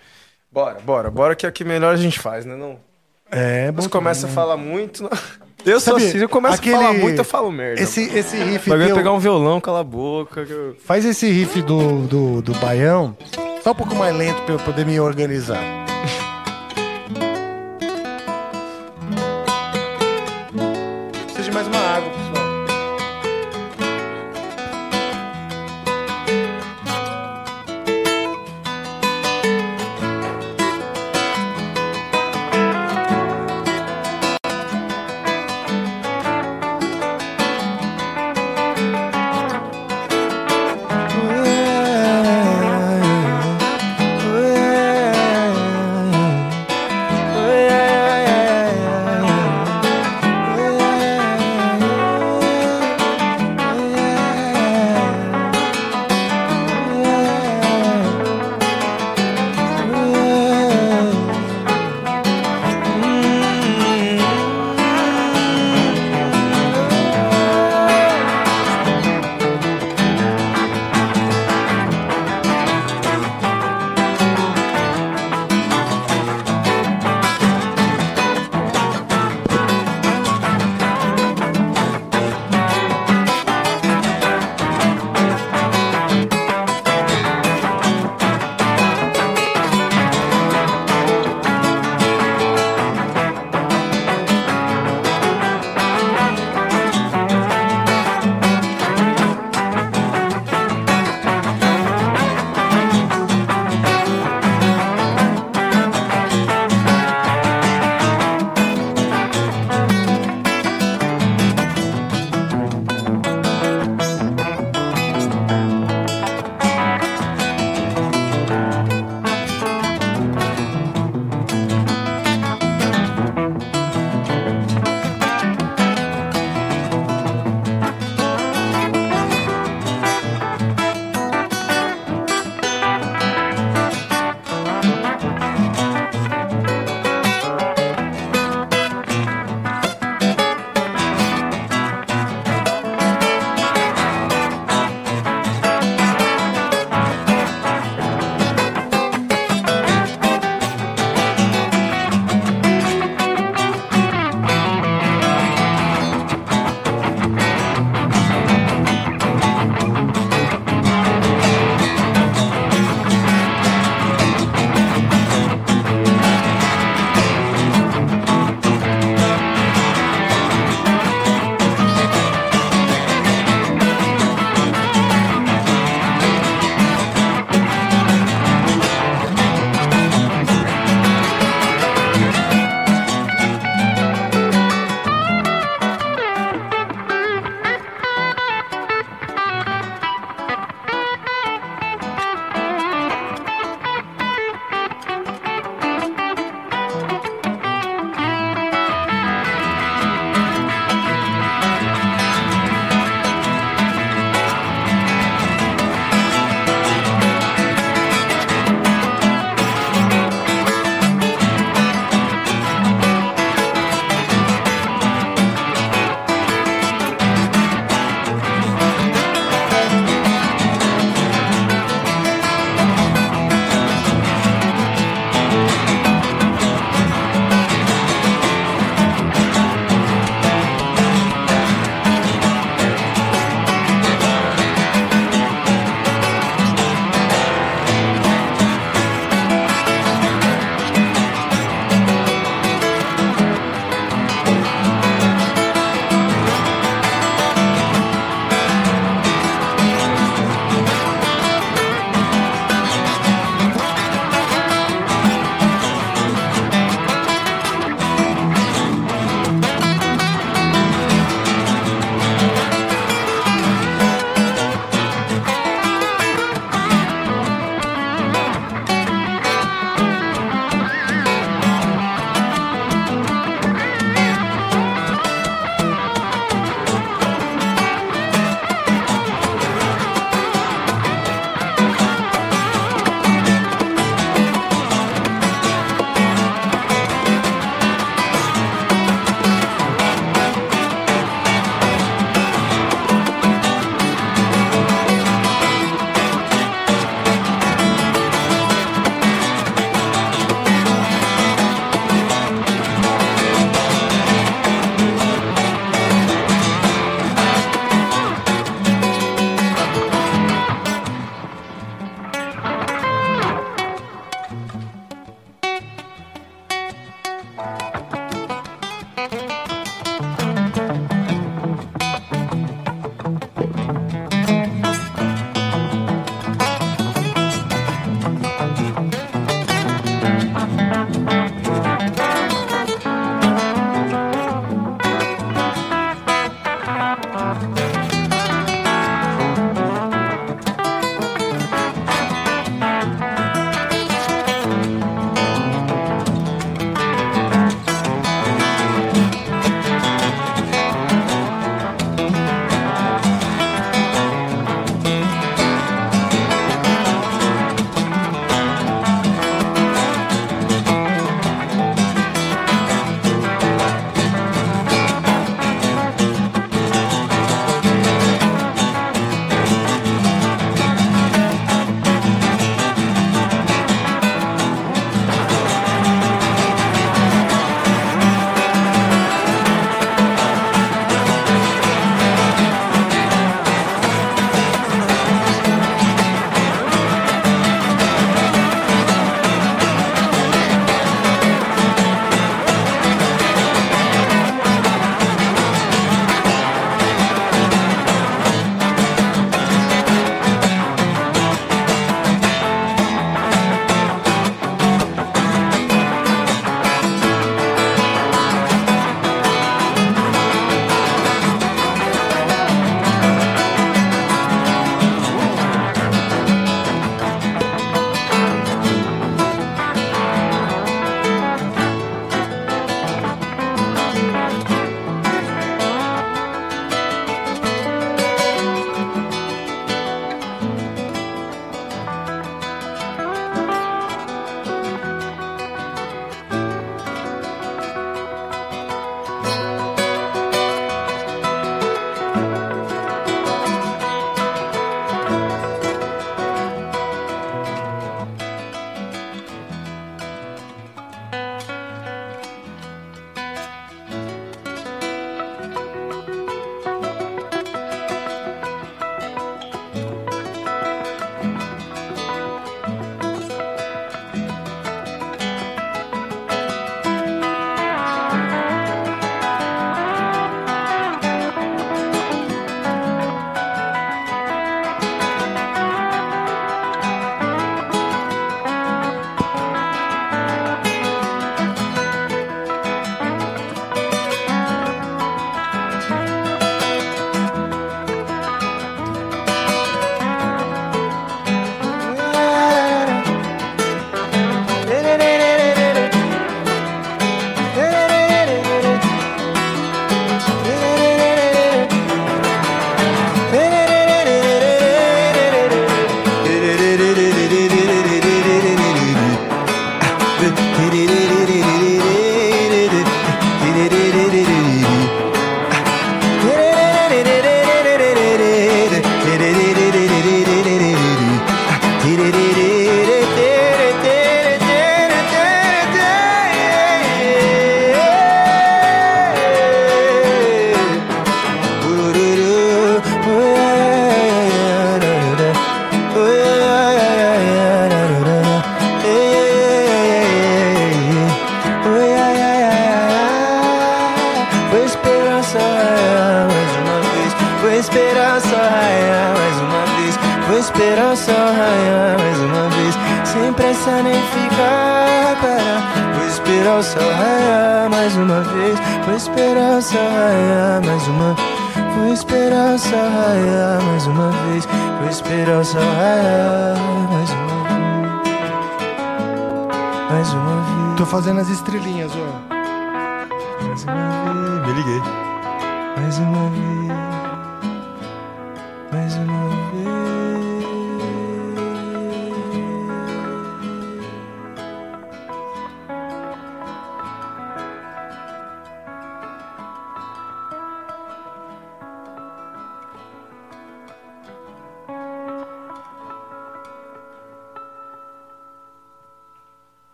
[0.50, 1.10] Bora, bora.
[1.10, 2.56] Bora que é o que melhor a gente faz, né?
[2.56, 2.78] Não?
[3.30, 3.82] É, bom.
[3.82, 5.02] Você começa a falar muito.
[5.02, 5.10] Não...
[5.64, 6.76] Eu sou assim, eu começo aquele...
[6.76, 7.82] a falar muito, eu falo merda.
[7.82, 8.68] Esse, esse riff.
[8.70, 10.42] Vai pegar um violão, cala a boca.
[10.42, 10.76] Eu...
[10.78, 13.16] Faz esse riff do, do, do baião
[13.66, 15.60] só um pouco mais lento pra eu poder me organizar.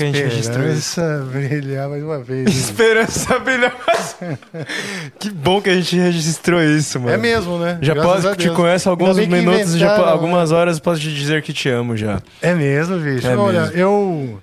[0.00, 1.00] Que a gente registrou isso.
[1.00, 2.46] Esperança brilhar mais uma vez.
[2.48, 2.52] hein?
[2.56, 3.76] Esperança brilhar.
[5.18, 7.12] que bom que a gente registrou isso, mano.
[7.12, 7.78] É mesmo, né?
[7.82, 10.56] Já Graças posso te conheço alguns minutos, já, algumas né?
[10.56, 12.20] horas posso te dizer que te amo já.
[12.40, 13.26] É mesmo, bicho.
[13.26, 13.76] É Olha, mesmo.
[13.76, 14.42] eu.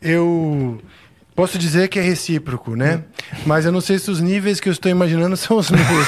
[0.00, 0.82] Eu.
[1.34, 3.04] Posso dizer que é recíproco, né?
[3.46, 6.06] Mas eu não sei se os níveis que eu estou imaginando são os mesmos.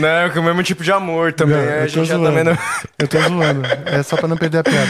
[0.00, 1.56] Né, com o mesmo tipo de amor também.
[1.56, 1.78] Não, né?
[1.80, 2.28] eu a tô gente já zoando.
[2.28, 2.58] também não...
[2.96, 3.62] Eu tô zoando.
[3.86, 4.88] É só pra não perder a piada.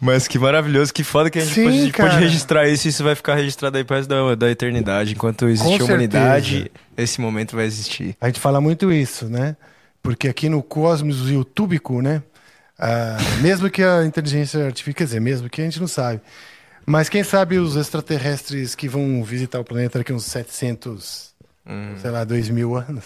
[0.00, 3.02] Mas que maravilhoso, que foda que a gente Sim, pode, pode registrar isso e isso
[3.02, 5.12] vai ficar registrado aí resto da, da eternidade.
[5.12, 8.16] Enquanto existe a humanidade, esse momento vai existir.
[8.20, 9.56] A gente fala muito isso, né?
[10.00, 12.22] Porque aqui no cosmos youtúbico, né?
[12.78, 16.20] ah, mesmo que a inteligência artificial, quer dizer, mesmo que a gente não sabe.
[16.86, 21.34] Mas quem sabe os extraterrestres que vão visitar o planeta daqui uns 700,
[22.00, 23.04] sei lá, 2 mil anos.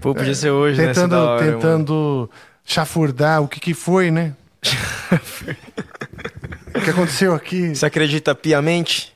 [0.00, 0.88] Pô, podia ser hoje, né?
[0.88, 1.56] Tentando da hora, mano.
[1.56, 2.30] tentando
[2.64, 4.34] chafurdar o que, que foi, né?
[6.74, 7.74] o que aconteceu aqui?
[7.74, 9.12] Você acredita piamente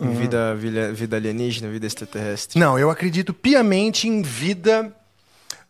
[0.00, 2.58] em vida, vida, vida alienígena, vida extraterrestre?
[2.58, 4.92] Não, eu acredito piamente em vida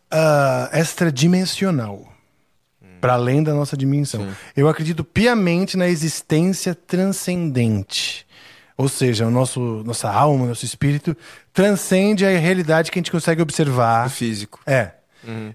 [0.09, 2.13] ah, extradimensional.
[2.99, 4.27] Para além da nossa dimensão.
[4.55, 8.25] Eu acredito piamente na existência transcendente.
[8.75, 11.15] Ou seja, o nosso, nossa alma, nosso espírito
[11.53, 14.07] transcende a realidade que a gente consegue observar.
[14.07, 14.59] O físico.
[14.65, 14.96] É.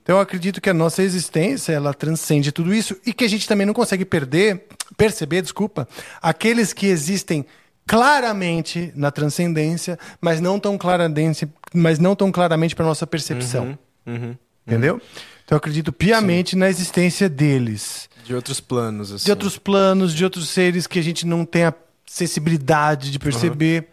[0.02, 3.48] Então eu acredito que a nossa existência ela transcende tudo isso e que a gente
[3.48, 4.66] também não consegue perder,
[4.98, 5.88] perceber, desculpa,
[6.20, 7.46] aqueles que existem
[7.86, 14.36] claramente na transcendência, mas não tão claramente, mas não tão claramente para nossa percepção, Uhum.
[14.66, 15.00] entendeu?
[15.44, 19.24] Então eu acredito piamente na existência deles, De outros planos, assim.
[19.24, 21.74] de outros planos, de outros seres que a gente não tem a
[22.06, 23.88] sensibilidade de perceber.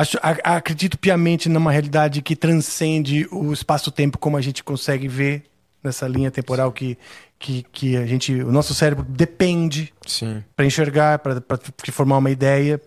[0.00, 5.44] Acho- a- acredito piamente numa realidade que transcende o espaço-tempo como a gente consegue ver
[5.82, 6.96] nessa linha temporal que,
[7.38, 10.42] que, que a gente, o nosso cérebro depende Sim.
[10.56, 11.38] para enxergar, para
[11.92, 12.80] formar uma ideia.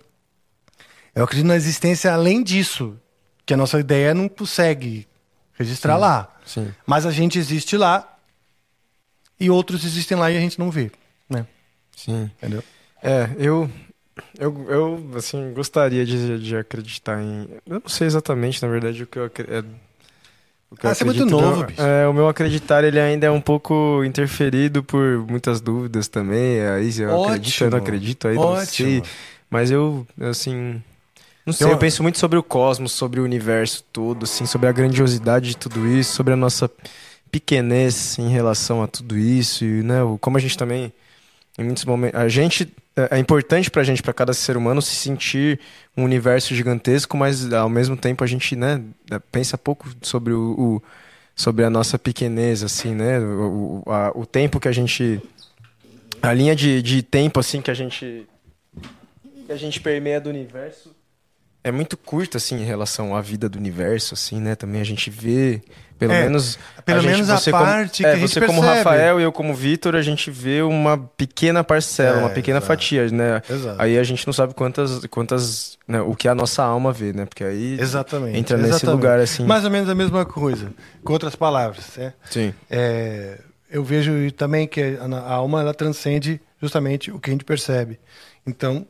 [1.13, 2.97] Eu acredito na existência além disso,
[3.45, 5.07] que a nossa ideia não consegue
[5.53, 6.35] registrar lá.
[6.45, 6.73] Sim.
[6.85, 8.17] Mas a gente existe lá
[9.39, 10.91] e outros existem lá e a gente não vê,
[11.29, 11.45] né?
[11.95, 12.31] Sim.
[12.37, 12.63] Entendeu?
[13.03, 13.69] É, eu,
[14.39, 17.47] eu, eu assim, gostaria de, de acreditar em.
[17.65, 19.67] Eu não sei exatamente, na verdade, o que eu acredito.
[20.71, 21.81] O que eu Ah, você é muito acredito, novo, não- bicho.
[21.81, 26.61] É, o meu acreditar ele ainda é um pouco interferido por muitas dúvidas também.
[26.61, 27.77] Aí eu acredito, eu não Ótimo.
[27.77, 28.89] acredito, aí não Ótimo.
[28.89, 29.03] sei.
[29.49, 30.81] Mas eu, assim.
[31.45, 34.67] Não sei, eu, Eu- penso muito sobre o cosmos, sobre o universo todo, assim, sobre
[34.67, 36.69] a grandiosidade de tudo isso, sobre a nossa
[37.31, 40.91] pequenez em relação a tudo isso, e né, como a gente também
[41.57, 42.19] em muitos momentos.
[42.19, 42.71] A gente.
[42.95, 45.59] É é importante pra gente, pra cada ser humano, se sentir
[45.97, 48.81] um universo gigantesco, mas ao mesmo tempo a gente, né,
[49.31, 50.55] pensa pouco sobre o.
[50.57, 50.83] o-
[51.35, 53.19] sobre a nossa pequenez, assim, né?
[53.19, 55.19] O, a- o tempo que a gente.
[56.21, 58.27] A linha de, de tempo, assim, que a gente.
[59.47, 60.95] que a gente permeia do universo.
[61.63, 64.53] É muito curta, assim, em relação à vida do universo, assim, né?
[64.53, 65.61] Também a gente vê,
[65.97, 66.59] pelo É, menos...
[66.83, 68.77] pelo gente- menos a você como- parte é, que a gente Você como percebe.
[68.79, 72.67] Rafael e eu como Vitor, a gente vê uma pequena parcela, É, uma pequena exato.
[72.67, 73.41] fatia, né?
[73.49, 73.81] Exato.
[73.81, 75.05] Aí a gente não sabe quantas...
[75.05, 77.25] quantas né, o que a nossa alma vê, né?
[77.25, 78.37] Porque aí Exatamente.
[78.37, 78.95] entra nesse exatamente.
[78.95, 79.45] lugar, assim...
[79.45, 80.69] Mais ou menos a mesma coisa,
[81.01, 81.85] com outras palavras.
[81.95, 82.13] né?
[82.29, 82.53] Sim.
[82.69, 83.39] É,
[83.71, 87.99] eu vejo também que a, a alma ela transcende justamente o que a gente percebe.
[88.45, 88.85] Então,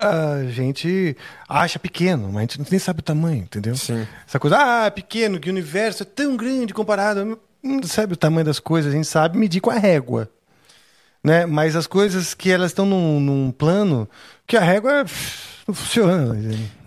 [0.00, 1.16] a gente
[1.48, 3.76] acha pequeno, mas a gente nem sabe o tamanho, entendeu?
[3.76, 4.06] Sim.
[4.26, 7.38] Essa coisa, ah, é pequeno, que o universo é tão grande comparado.
[7.62, 10.28] Não sabe o tamanho das coisas, a gente sabe medir com a régua.
[11.22, 11.44] Né?
[11.44, 14.08] Mas as coisas que elas estão num, num plano
[14.46, 16.34] que a régua pff, não funciona.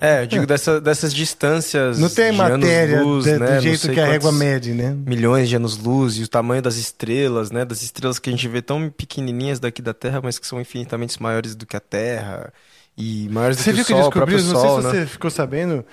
[0.01, 3.55] É, eu digo dessa, dessas distâncias Não tem de matéria anos-luz, de- né?
[3.57, 4.91] do jeito que a régua mede, né?
[5.05, 7.63] Milhões de anos-luz e o tamanho das estrelas, né?
[7.63, 11.21] Das estrelas que a gente vê tão pequenininhas daqui da Terra, mas que são infinitamente
[11.21, 12.51] maiores do que a Terra
[12.97, 14.37] e maiores do Você que viu o que Sol, o descobriu?
[14.37, 15.01] próprio Não Sol, sei se né?
[15.03, 15.85] você ficou sabendo.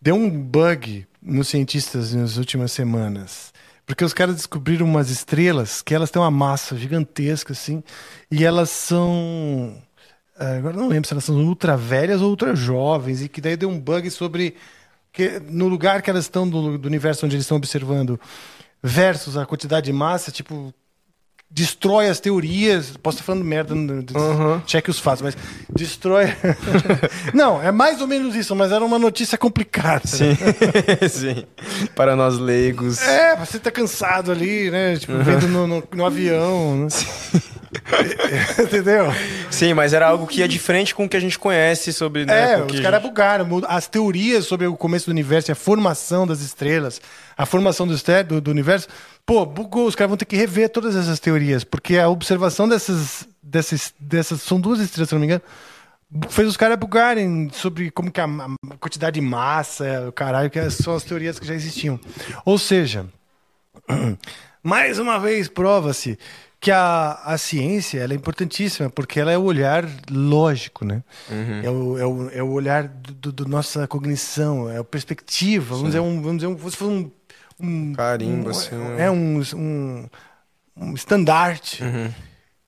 [0.00, 3.52] Deu um bug nos cientistas nas últimas semanas.
[3.86, 7.82] Porque os caras descobriram umas estrelas que elas têm uma massa gigantesca, assim,
[8.30, 9.76] e elas são.
[10.38, 13.56] Eh, agora não lembro se elas são ultra velhas ou ultra jovens, e que daí
[13.56, 14.54] deu um bug sobre.
[15.12, 18.18] que No lugar que elas estão do, do universo onde eles estão observando,
[18.82, 20.72] versus a quantidade de massa, tipo,
[21.54, 22.96] destrói as teorias.
[23.02, 24.60] Posso estar falando merda, uhum.
[24.66, 25.36] cheque os fatos, mas
[25.72, 26.34] destrói.
[27.34, 30.06] não, é mais ou menos isso, mas era uma notícia complicada.
[30.06, 31.08] Sim, né?
[31.08, 31.44] sim.
[31.94, 33.00] Para nós leigos.
[33.02, 34.96] É, você tá cansado ali, né?
[34.96, 35.22] Tipo, uhum.
[35.22, 36.76] vendo no, no, no avião.
[36.76, 36.88] Né?
[38.58, 39.06] Entendeu?
[39.50, 42.24] Sim, mas era algo que ia de frente com o que a gente conhece sobre.
[42.24, 43.10] Né, é, os caras gente...
[43.10, 43.62] bugaram.
[43.66, 47.00] As teorias sobre o começo do universo e a formação das estrelas,
[47.36, 47.94] a formação do,
[48.26, 48.88] do, do universo
[49.24, 53.28] Pô, bugou, os caras vão ter que rever todas essas teorias, porque a observação dessas,
[53.42, 55.42] dessas, dessas são duas estrelas, se não me engano,
[56.28, 60.70] fez os caras bugarem sobre como que a, a quantidade de massa, o caralho, que
[60.70, 61.98] são as teorias que já existiam.
[62.44, 63.06] Ou seja,
[64.62, 66.18] mais uma vez prova-se
[66.60, 71.02] que a, a ciência ela é importantíssima, porque ela é o olhar lógico, né?
[71.28, 71.60] Uhum.
[71.60, 75.74] É, o, é, o, é o olhar do, do, do nossa cognição, é a perspectiva,
[75.74, 77.10] vamos dizer, um, vamos dizer um, um
[77.62, 78.76] um carimbo, um, assim.
[78.98, 80.08] É um, um,
[80.76, 82.12] um estandarte uhum.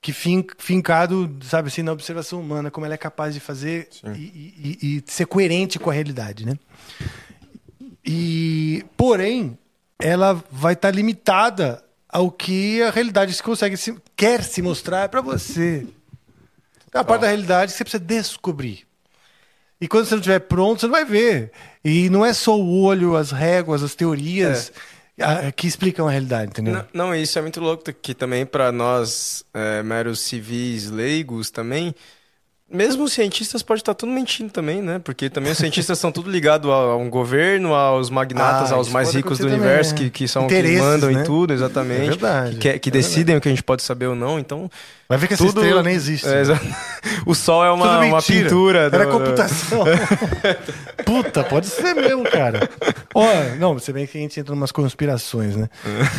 [0.01, 4.19] que fin, fincado, sabe assim, na observação humana, como ela é capaz de fazer e,
[4.21, 6.57] e, e, ser coerente com a realidade, né?
[8.05, 9.57] E, porém,
[9.99, 15.09] ela vai estar tá limitada ao que a realidade se consegue se, quer se mostrar
[15.09, 15.85] para você.
[16.93, 18.87] É a parte da realidade que você precisa descobrir.
[19.85, 21.51] E quando você não estiver pronto, você não vai ver.
[21.83, 24.71] E não é só o olho, as réguas, as teorias
[25.15, 25.51] é.
[25.51, 26.73] que explicam a realidade, entendeu?
[26.73, 31.93] Não, não, isso é muito louco, que também para nós, é, meros civis leigos também,
[32.75, 34.99] mesmo os cientistas podem estar tudo mentindo também, né?
[35.03, 39.13] Porque também os cientistas são tudo ligados a um governo, aos magnatas, ah, aos mais
[39.13, 40.11] ricos do universo, também, né?
[40.11, 41.21] que, que são que mandam né?
[41.21, 42.01] em tudo, exatamente.
[42.01, 42.57] É verdade.
[42.57, 43.37] Que, que é decidem verdade.
[43.37, 44.37] o que a gente pode saber ou não.
[44.37, 44.69] Então.
[45.07, 45.49] Vai ver que tudo...
[45.49, 46.27] essa estrela nem existe.
[46.27, 46.59] É, né?
[47.25, 48.89] o Sol é uma, uma pintura.
[48.89, 48.95] Do...
[48.95, 49.85] Era computação.
[51.05, 52.69] Puta, pode ser mesmo, cara.
[53.13, 55.69] Olha, não, você bem que a gente entra em umas conspirações, né?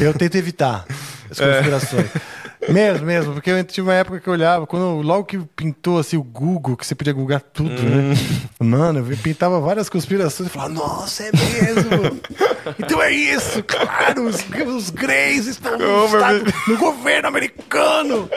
[0.01, 0.87] Eu tento evitar
[1.31, 1.55] as é.
[1.55, 2.07] conspirações.
[2.07, 2.46] É.
[2.69, 6.17] Mesmo, mesmo, porque eu tive uma época que eu olhava, quando logo que pintou assim
[6.17, 7.97] o Google, que você podia googar tudo, né?
[7.97, 8.09] hum.
[8.11, 8.17] né?
[8.59, 12.21] Mano, eu pintava várias conspirações e falava, nossa, é mesmo!
[12.79, 18.29] então é isso, claro, os, os Greys estão no, estado, no governo americano!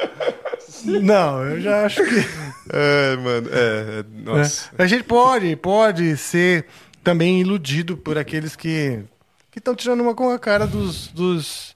[0.85, 2.25] Não, eu já acho que.
[2.71, 4.69] É, mano, é, é nossa.
[4.77, 4.83] É.
[4.83, 6.65] A gente pode, pode ser
[7.03, 9.03] também iludido por aqueles que
[9.59, 11.68] estão tirando uma com a cara dos, dos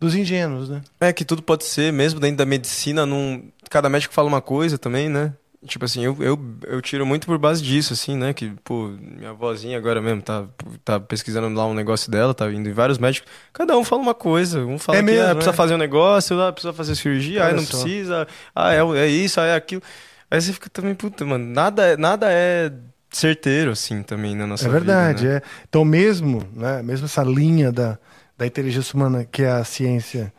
[0.00, 0.82] dos ingênuos, né?
[1.00, 3.50] É que tudo pode ser, mesmo dentro da medicina, num...
[3.68, 5.32] cada médico fala uma coisa também, né?
[5.66, 6.38] Tipo assim, eu, eu,
[6.68, 8.32] eu tiro muito por base disso, assim, né?
[8.32, 10.46] Que, pô, minha vozinha agora mesmo tá,
[10.84, 13.28] tá pesquisando lá um negócio dela, tá indo em vários médicos.
[13.52, 14.64] Cada um fala uma coisa.
[14.64, 15.56] Um fala é que mesmo, ah, precisa é?
[15.56, 17.82] fazer um negócio, ah, precisa fazer cirurgia, aí ah, não só.
[17.82, 19.82] precisa, ah, é, é isso, ah, é aquilo.
[20.30, 22.70] Aí você fica também, puta, mano, nada, nada é
[23.10, 24.76] certeiro, assim, também na nossa vida.
[24.76, 25.36] É verdade, né?
[25.36, 25.42] é.
[25.68, 27.98] Então, mesmo, né, mesmo essa linha da
[28.38, 30.32] da inteligência humana, que é a ciência,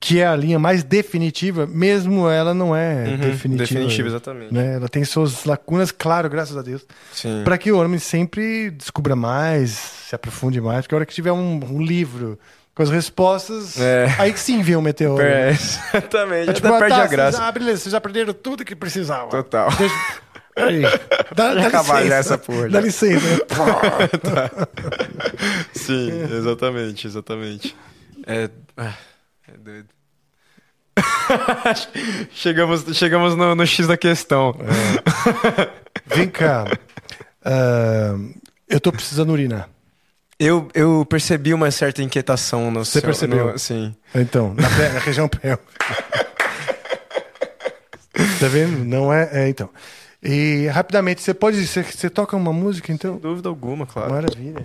[0.00, 3.80] que é a linha mais definitiva, mesmo ela não é uhum, definitiva.
[3.80, 4.54] Definitiva, exatamente.
[4.54, 4.76] Né?
[4.76, 6.86] Ela tem suas lacunas, claro, graças a Deus.
[7.44, 11.32] Para que o homem sempre descubra mais, se aprofunde mais, porque a hora que tiver
[11.32, 12.38] um, um livro
[12.74, 14.14] com as respostas, é.
[14.18, 15.22] aí que sim vem um meteoro.
[15.22, 15.50] É,
[15.92, 16.50] exatamente.
[16.50, 17.42] É, tipo, Até perde tá, a graça.
[17.42, 19.28] Ah, beleza, vocês já aprenderam tudo que precisavam.
[19.28, 19.70] Total.
[19.76, 19.94] Deixa...
[20.56, 20.82] Aí,
[21.34, 22.14] dá, dá acabar licença.
[22.16, 22.68] essa porra.
[22.70, 23.44] Dá licença.
[23.44, 24.68] tá.
[25.74, 27.76] Sim, exatamente, exatamente.
[28.26, 28.94] É, ah,
[29.46, 29.88] é doido.
[32.32, 34.56] chegamos chegamos no, no, X da questão.
[35.58, 35.68] É.
[36.06, 36.64] Vem cá.
[37.46, 38.34] Uh,
[38.68, 39.68] eu tô precisando urinar.
[40.36, 43.52] Eu, eu percebi uma certa inquietação no Você seu, percebeu?
[43.52, 43.94] No, sim.
[44.12, 45.62] Então, na, na região pélvica.
[48.40, 48.84] tá vendo?
[48.84, 49.70] Não é, é então.
[50.22, 51.64] E rapidamente, você pode.
[51.66, 53.12] Você, você toca uma música então?
[53.12, 54.12] Sem dúvida alguma, claro.
[54.12, 54.64] Maravilha.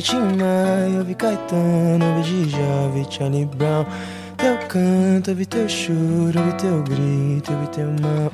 [0.00, 3.84] Ouvi Tim Maia, ouvi Caetano, ouvi Djalma, ouvi Charlie Brown.
[4.38, 8.32] Teu canto, ouvi teu choro, ouvi teu grito, ouvi teu mal.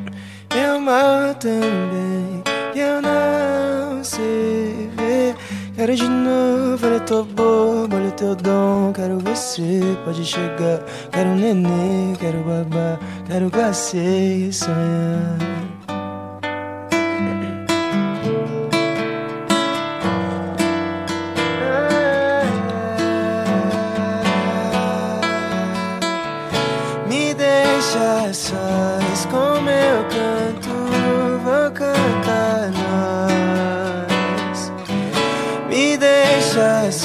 [0.54, 2.42] Meu mal também,
[2.76, 5.34] eu não sei ver.
[5.74, 8.92] Quero de novo, olha tua boba, olha teu dom.
[8.92, 10.84] Quero você, pode chegar.
[11.10, 15.65] Quero nenê, quero babá, quero glacê e sonhar.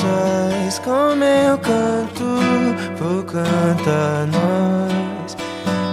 [0.02, 0.08] Deixa
[0.72, 2.26] sós com meu canto,
[2.98, 5.38] vou cantar nós.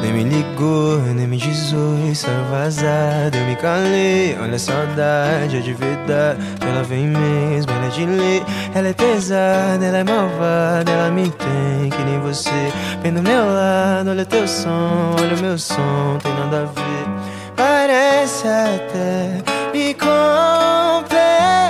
[0.00, 4.36] Nem me ligou, nem me desoi, saiu vazada, eu me calei.
[4.40, 6.38] Olha a saudade, é de verdade.
[6.60, 8.42] Ela vem mesmo, ela é de lei.
[8.74, 12.72] Ela é pesada, ela é malvada, ela me tem que nem você.
[13.02, 17.08] Vem do meu lado, olha teu som, olha o meu som, tem nada a ver.
[17.56, 19.92] Parece até me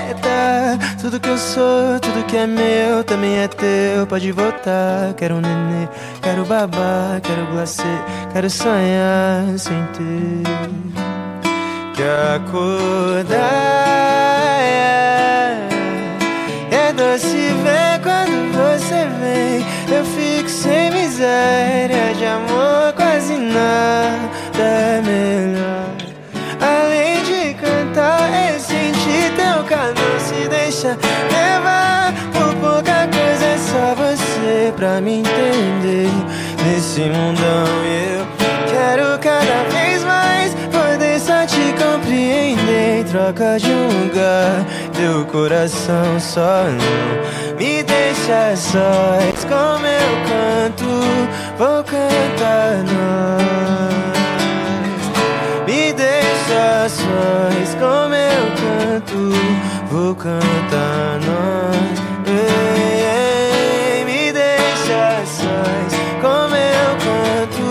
[0.09, 0.78] completa.
[1.01, 4.06] Tudo que eu sou, tudo que é meu também é teu.
[4.06, 5.14] Pode voltar.
[5.16, 5.89] Quero um nenê,
[6.22, 7.82] quero babá, quero glacê,
[8.32, 10.43] quero sonhar sem ter
[11.94, 12.02] que
[12.36, 13.39] acordar.
[16.70, 19.66] É doce ver quando você vem.
[19.97, 24.28] Eu fico sem miséria de amor, quase nada
[24.59, 25.77] é melhor.
[30.69, 30.99] Deixa
[31.32, 36.11] levar por pouca coisa, é só você pra me entender.
[36.66, 38.27] Nesse mundão eu
[38.69, 43.03] quero cada vez mais poder só te compreender.
[43.11, 49.19] Troca de um lugar, teu coração só não me deixa só.
[49.49, 50.85] Com meu canto,
[51.57, 53.89] vou cantar nós.
[55.66, 58.19] Me deixa sós com meu
[58.61, 59.32] canto,
[59.98, 61.98] vou cantar nós.
[62.24, 65.92] Ei, me deixa sós
[66.22, 67.66] com meu canto,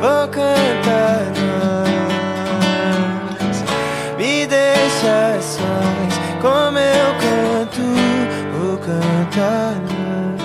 [0.00, 2.56] vou cantar nós.
[4.16, 7.84] Me deixa sós com meu canto,
[8.58, 10.44] vou cantar nós.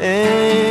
[0.00, 0.63] Ei,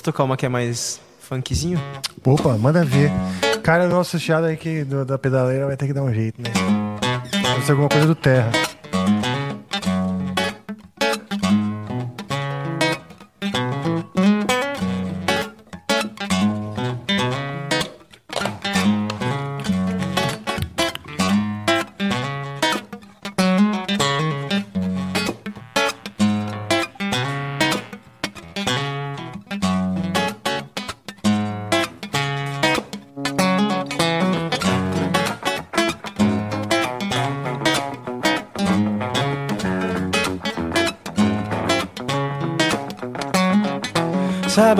[0.00, 1.78] Posso tocar uma que é mais funkzinho?
[2.24, 3.10] Opa, manda ver.
[3.62, 6.40] Cara, o nosso chiado aí que, do, da pedaleira vai ter que dar um jeito,
[6.40, 6.48] né?
[7.30, 8.50] Deve ser alguma coisa do terra.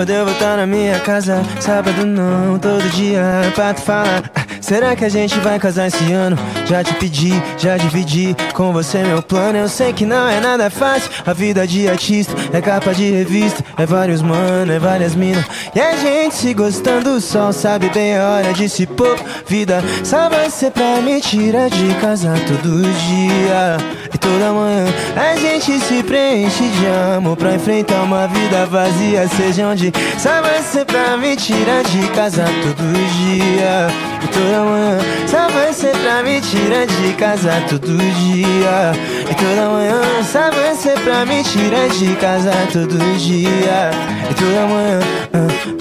[0.00, 3.22] Sábado eu vou estar na minha casa, sábado não, todo dia
[3.54, 4.22] pra tu falar.
[4.58, 6.38] Será que a gente vai casar esse ano?
[6.64, 9.58] Já te pedi, já dividi com você meu plano.
[9.58, 11.10] Eu sei que não é nada fácil.
[11.26, 13.62] A vida de artista é capa de revista.
[13.76, 15.44] É vários mano, é várias minas.
[15.74, 19.18] E a gente se gostando, o sol sabe bem a hora de se pôr.
[19.46, 23.99] Vida só vai ser pra me tirar de casa todo dia.
[24.12, 29.28] E toda manhã a gente se preenche de amor pra enfrentar uma vida vazia.
[29.28, 30.30] Seja onde só
[30.62, 33.88] ser pra me tirar de casa todo dia.
[34.22, 38.92] E toda manhã só ser pra me tirar de casa todo dia.
[39.30, 43.90] E toda manhã só ser pra me tirar de casa todo dia.
[44.30, 45.00] E toda manhã,
[45.32, 45.79] ah,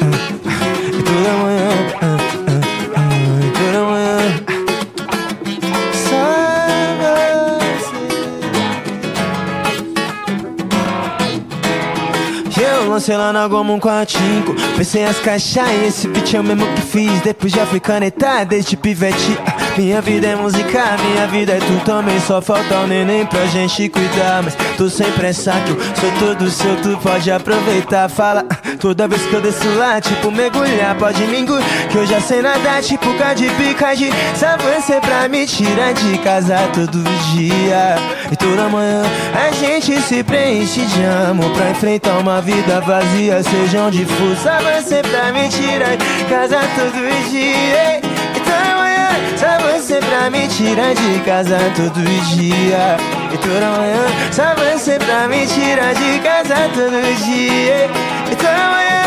[13.07, 17.21] na Goma um 45 Pensei as caixas e esse beat é o mesmo que fiz.
[17.21, 19.37] Depois já fui canetar desde pivete.
[19.45, 22.19] Ah, Minha vida é música, minha vida é tu também.
[22.19, 26.49] Só falta o neném pra gente cuidar Mas tô sem pressa que eu sou todo
[26.49, 28.45] seu Tu pode aproveitar, fala
[28.79, 32.81] Toda vez que eu desço lá, tipo mergulhar Pode engolir, que eu já sei nadar
[32.81, 37.03] Tipo de pica de você pra me tirar de casa todo
[37.33, 37.97] dia.
[38.31, 39.03] E toda manhã
[39.35, 44.57] a gente se preenche de amor Pra enfrentar uma vida vazia Seja onde for, só
[44.61, 47.99] você pra me tirar de casa todo dia.
[48.33, 52.95] E toda manhã só você pra me tirar de casa todo dia.
[53.33, 59.03] E toda manhã só você pra me tirar de casa todo dia E toda manhã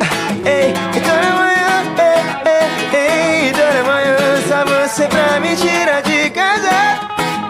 [0.00, 2.64] ah, Ei, e toda manhã ei, ei,
[3.00, 4.16] ei, E toda manhã
[4.48, 6.70] só você pra me tirar de casa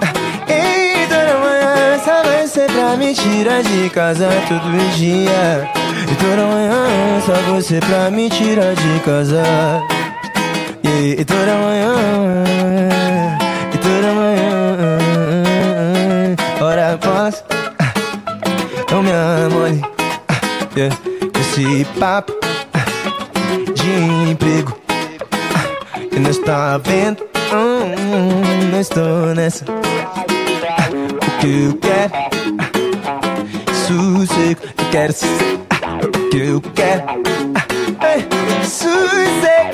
[0.01, 5.71] Ah, Ei, toda manhã só você pra me tirar de casa todo dia
[6.11, 9.43] E toda manhã só você pra me tirar de casa
[10.87, 11.95] e, e toda manhã,
[13.73, 14.77] e toda manhã,
[16.61, 17.43] hora após,
[18.91, 19.83] não me amole,
[20.77, 20.97] yeah.
[21.41, 22.33] esse papo
[23.75, 24.77] de emprego,
[26.11, 27.23] e não está vendo,
[27.53, 29.65] hum, não estou nessa.
[29.65, 32.13] O que eu quero,
[33.87, 35.13] sossego, eu quero
[36.03, 37.05] o que eu quero,
[38.65, 39.74] sossego.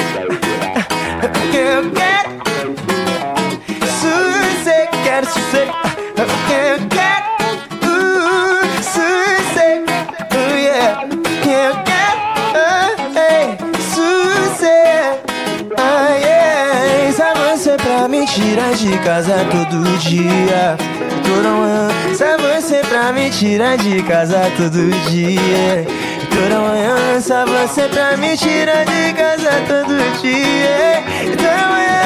[18.81, 20.77] De casa todo dia.
[21.23, 25.86] Toda manhã Só você pra me tirar de casa todo dia.
[26.31, 31.05] Toda manhã só você pra me tirar de casa todo dia.
[31.36, 32.01] Toda manhã,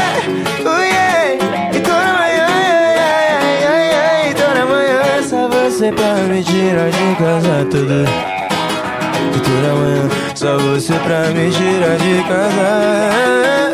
[0.64, 2.48] toda manhã,
[3.62, 8.04] yeah, toda manhã só você pra me tirar de casa todo
[9.44, 13.73] toda manhã só você pra me tirar de casa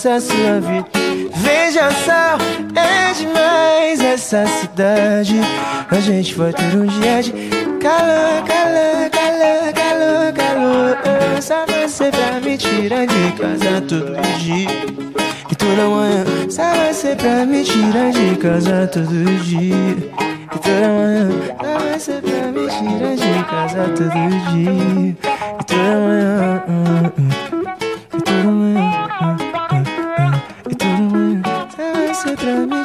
[0.00, 0.86] devassa sua vida.
[1.36, 2.38] Veja só,
[2.80, 5.40] é demais essa cidade.
[5.90, 7.32] A gente vai ter um dia de
[7.80, 11.42] calor, calor, calor, calor, calor.
[11.42, 14.68] Só você pra me tirar de casa todo dia.
[15.50, 16.62] E toda manhã, só
[16.92, 19.96] você pra me tirar de casa todo dia.
[20.54, 24.10] E toda manhã, só você pra me tirar de casa todo
[24.52, 25.29] dia.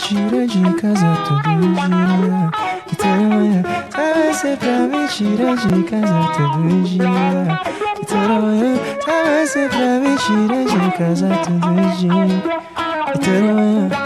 [0.06, 1.42] Tirar de casa todo
[1.74, 2.52] dia.
[2.92, 4.04] E toda manhã, só
[4.34, 7.60] você pra me tirar de casa todo dia.
[8.00, 9.16] E toda manhã, só
[9.46, 12.28] você pra me tirar de casa todo dia.
[13.16, 14.05] E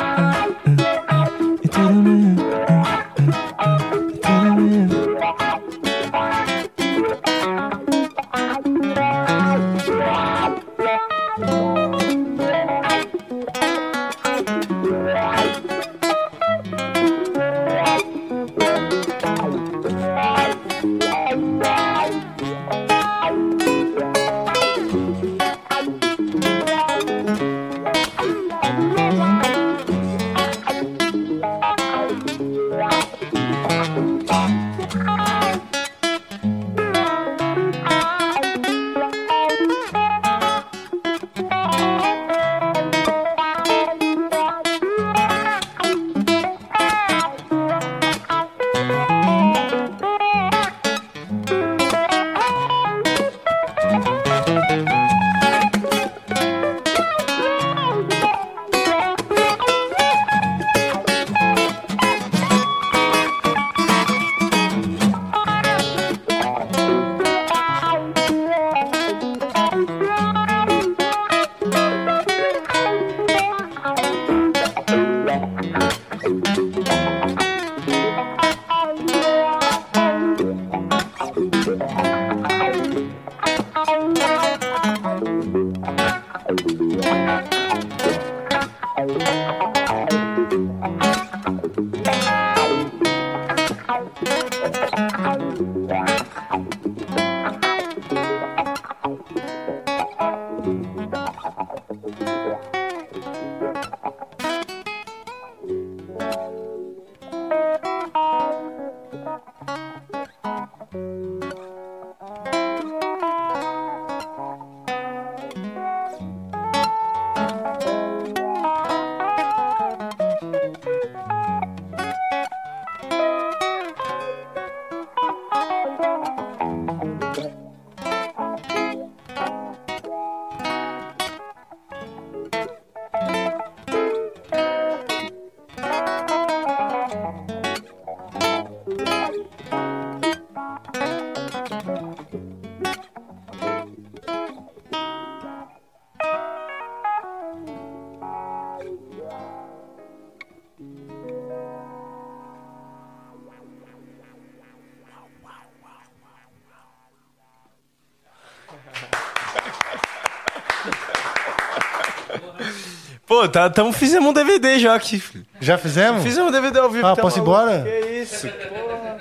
[163.48, 165.20] Tá, tamo, fizemos um DVD já aqui.
[165.20, 165.46] filho.
[165.62, 166.24] Já fizemos?
[166.24, 167.06] Fizemos um DVD ao vivo.
[167.08, 167.62] Ah, tá posso ir maluco?
[167.62, 167.84] embora?
[167.84, 169.18] Que isso, porra.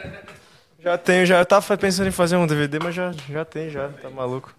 [0.83, 1.39] Já tenho, já.
[1.39, 3.89] Eu tava pensando em fazer um DVD, mas já, já tem, já.
[3.89, 4.55] Tá maluco.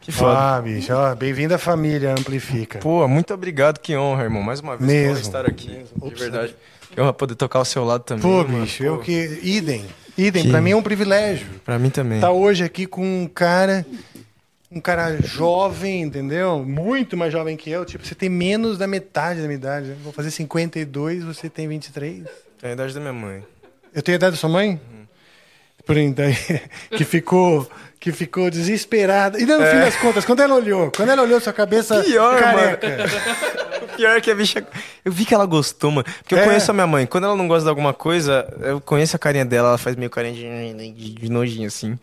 [0.00, 0.36] Que foda.
[0.56, 2.80] Ah, bicho, ó, bem-vindo à família Amplifica.
[2.80, 4.42] Pô, muito obrigado, que honra, irmão.
[4.42, 5.20] Mais uma vez, que honra Mesmo.
[5.22, 5.84] estar aqui.
[5.96, 6.56] De verdade.
[6.90, 8.22] Que honra poder tocar ao seu lado também.
[8.22, 8.62] Pô, mano.
[8.64, 9.40] bicho, Pô, eu que.
[9.42, 9.84] Idem.
[10.18, 11.46] Idem, Que- pra mim é um privilégio.
[11.64, 12.20] Pra mim também.
[12.20, 13.86] Tá hoje aqui com um cara.
[14.74, 16.64] Um cara jovem, entendeu?
[16.64, 17.84] Muito mais jovem que eu.
[17.84, 19.88] Tipo, você tem menos da metade da minha idade.
[19.88, 19.96] né?
[20.02, 22.24] Vou fazer 52, você tem 23.
[22.60, 23.44] Tem a idade da minha mãe.
[23.94, 24.80] Eu tenho a idade da sua mãe?
[25.84, 26.24] Por então,
[26.96, 27.68] que ficou
[28.00, 29.38] que ficou desesperada.
[29.38, 32.02] E no fim das contas, quando ela olhou, quando ela olhou sua cabeça É.
[32.02, 32.88] Pior, careca.
[33.82, 34.66] O pior é que a bicha.
[35.04, 36.06] Eu vi que ela gostou, mano.
[36.20, 36.44] Porque eu É.
[36.44, 37.04] conheço a minha mãe.
[37.04, 40.08] Quando ela não gosta de alguma coisa, eu conheço a carinha dela, ela faz meio
[40.08, 40.32] carinha
[40.94, 41.98] de, de nojinho, assim.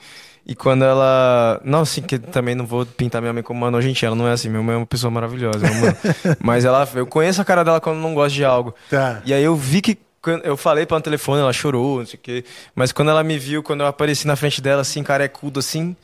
[0.49, 1.61] E quando ela.
[1.63, 4.31] Não, assim, que também não vou pintar minha mãe como uma nojentinha, ela não é
[4.31, 4.49] assim.
[4.49, 5.95] Minha mãe é uma pessoa maravilhosa, mano.
[6.41, 6.89] Mas ela.
[6.95, 8.73] Eu conheço a cara dela quando não gosta de algo.
[8.89, 9.21] Tá.
[9.23, 9.95] E aí eu vi que
[10.43, 12.43] eu falei pra ela no telefone, ela chorou, não sei o quê.
[12.73, 15.95] Mas quando ela me viu, quando eu apareci na frente dela, assim, carecudo, assim,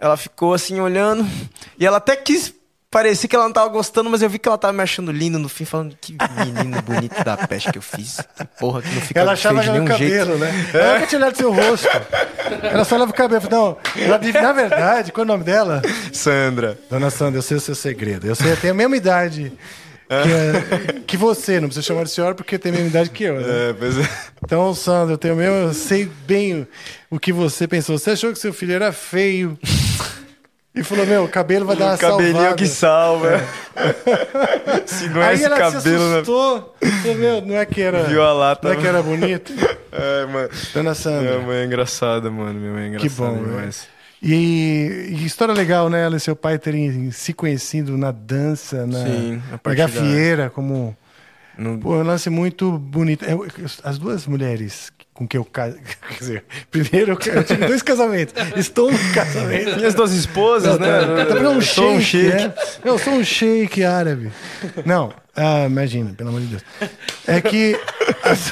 [0.00, 1.26] ela ficou assim, olhando.
[1.78, 2.54] E ela até quis
[2.94, 5.36] parecia que ela não tava gostando, mas eu vi que ela tava me achando lindo
[5.36, 8.20] no fim, falando que menino bonito da peste que eu fiz.
[8.36, 10.38] Que porra, que não fica Ela achava que era o cabelo, jeito.
[10.38, 10.70] né?
[10.72, 11.88] Ela nunca tinha olhado seu rosto.
[12.62, 13.42] Ela só olhava o cabelo.
[13.50, 15.82] Não, ela, na verdade, qual é o nome dela?
[16.12, 16.78] Sandra.
[16.88, 18.28] Dona Sandra, eu sei o seu segredo.
[18.28, 19.52] Eu sei, eu tenho a mesma idade.
[20.06, 23.24] Que, é, que, você, não precisa chamar de senhora porque tem a mesma idade que
[23.24, 23.70] eu, né?
[23.70, 24.08] É, pois é.
[24.44, 26.64] Então, Sandra, eu tenho mesmo, eu sei bem
[27.10, 27.98] o que você pensou.
[27.98, 29.58] Você achou que seu filho era feio.
[30.74, 32.56] E falou, meu, o cabelo vai dar uma Cabelinho salvada.
[32.56, 33.28] que salva.
[33.76, 34.82] É.
[34.86, 35.80] Se não é Aí esse ela cabelo...
[35.80, 36.74] se assustou.
[37.02, 38.02] Falou, meu, não é que era...
[38.04, 38.66] Viu a lata.
[38.68, 39.52] Não é que era bonito?
[39.96, 40.48] É, mano.
[40.74, 41.34] Dona Sandra.
[41.36, 42.58] Minha mãe é engraçada, mano.
[42.58, 43.56] Minha mãe é engraçada Que bom, né?
[43.58, 43.86] demais.
[44.20, 46.02] E, e história legal, né?
[46.04, 50.96] Ela e seu pai terem se conhecido na dança, na, Sim, na gafieira, como...
[51.56, 53.24] No- Pô, um lance muito bonito.
[53.24, 53.46] Eu-
[53.84, 55.80] as duas mulheres com que eu casei...
[56.08, 58.34] Quer dizer, primeiro eu, tive dois casamentos.
[58.56, 59.76] Estou no casamento.
[59.76, 60.88] Minhas duas esposas, né?
[61.24, 62.44] Tá vendo um Eu sou um shake, shake.
[62.48, 62.54] né?
[62.84, 64.30] Eu sou um shake árabe.
[64.84, 66.62] Não, ah, imagina, pelo amor de Deus.
[67.26, 67.78] É que.
[68.22, 68.50] as-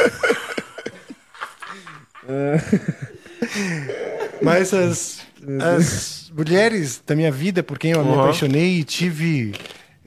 [4.40, 5.20] Mas as,
[5.78, 8.20] as mulheres da minha vida, por quem eu me Uhum.
[8.20, 9.54] apaixonei e tive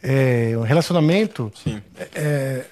[0.01, 1.51] é, um relacionamento,
[2.13, 2.63] é,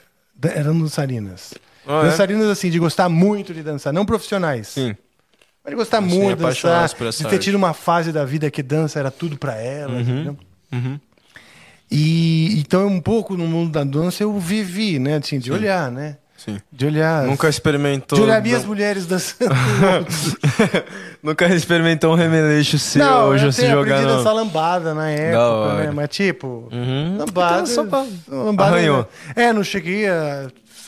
[0.55, 1.53] eram dançarinas.
[1.88, 2.10] Ah, é?
[2.10, 4.68] dançarinas, assim, de gostar muito de dançar, não profissionais.
[4.69, 4.95] Sim.
[5.64, 7.43] Mas de gostar Sim, muito de dançar, apaixonadas por essa de ter arte.
[7.45, 10.01] tido uma fase da vida que dança era tudo pra ela.
[10.01, 10.38] entendeu?
[10.72, 10.99] Uhum.
[11.91, 15.18] E então um pouco no mundo da dança eu vivi, né?
[15.18, 16.18] Assim, de olhar, né?
[16.35, 16.60] Sim.
[16.72, 17.23] De olhar.
[17.26, 18.18] Nunca experimentou.
[18.18, 19.53] de olhar minhas mulheres dançando.
[21.23, 24.18] Nunca experimentou um remeleixo seu não, hoje eu se tenho jogar aprendi a no...
[24.18, 25.84] dançar lambada na época, hora.
[25.85, 25.91] né?
[25.91, 27.18] Mas tipo, Uhum.
[27.19, 27.53] lambada.
[27.61, 29.07] Então, só pra- lambada Arranhou.
[29.35, 30.47] É, não cheguei a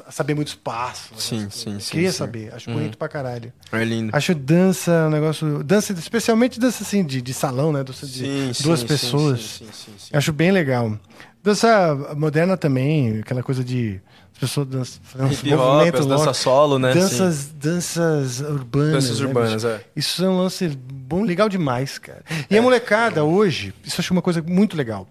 [0.09, 1.23] saber muitos passos.
[1.23, 2.17] Sim, sim, sim, Queria sim.
[2.17, 2.53] saber.
[2.53, 3.51] Acho bonito pra caralho.
[3.71, 4.15] É lindo.
[4.15, 5.63] Acho dança um negócio.
[5.63, 7.83] Dança, especialmente dança assim, de, de salão, né?
[7.83, 9.39] Dança de Sim, duas sim, pessoas.
[9.41, 10.17] Sim, sim, sim.
[10.17, 10.97] Acho bem legal.
[11.43, 14.01] Dança moderna também, aquela coisa de
[14.35, 15.01] as pessoas dançam,
[15.31, 16.93] Hip hop, dança solo, né?
[16.93, 18.93] Danças, danças urbanas.
[18.93, 19.67] Danças né, urbanas, bicho?
[19.67, 19.81] é.
[19.95, 22.21] Isso é um lance bom, legal demais, cara.
[22.49, 25.07] E a molecada hoje, isso eu acho uma coisa muito legal.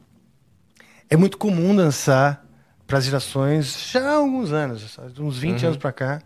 [1.09, 2.44] É muito comum dançar
[2.87, 6.23] para as gerações já há alguns anos, uns 20 anos para cá.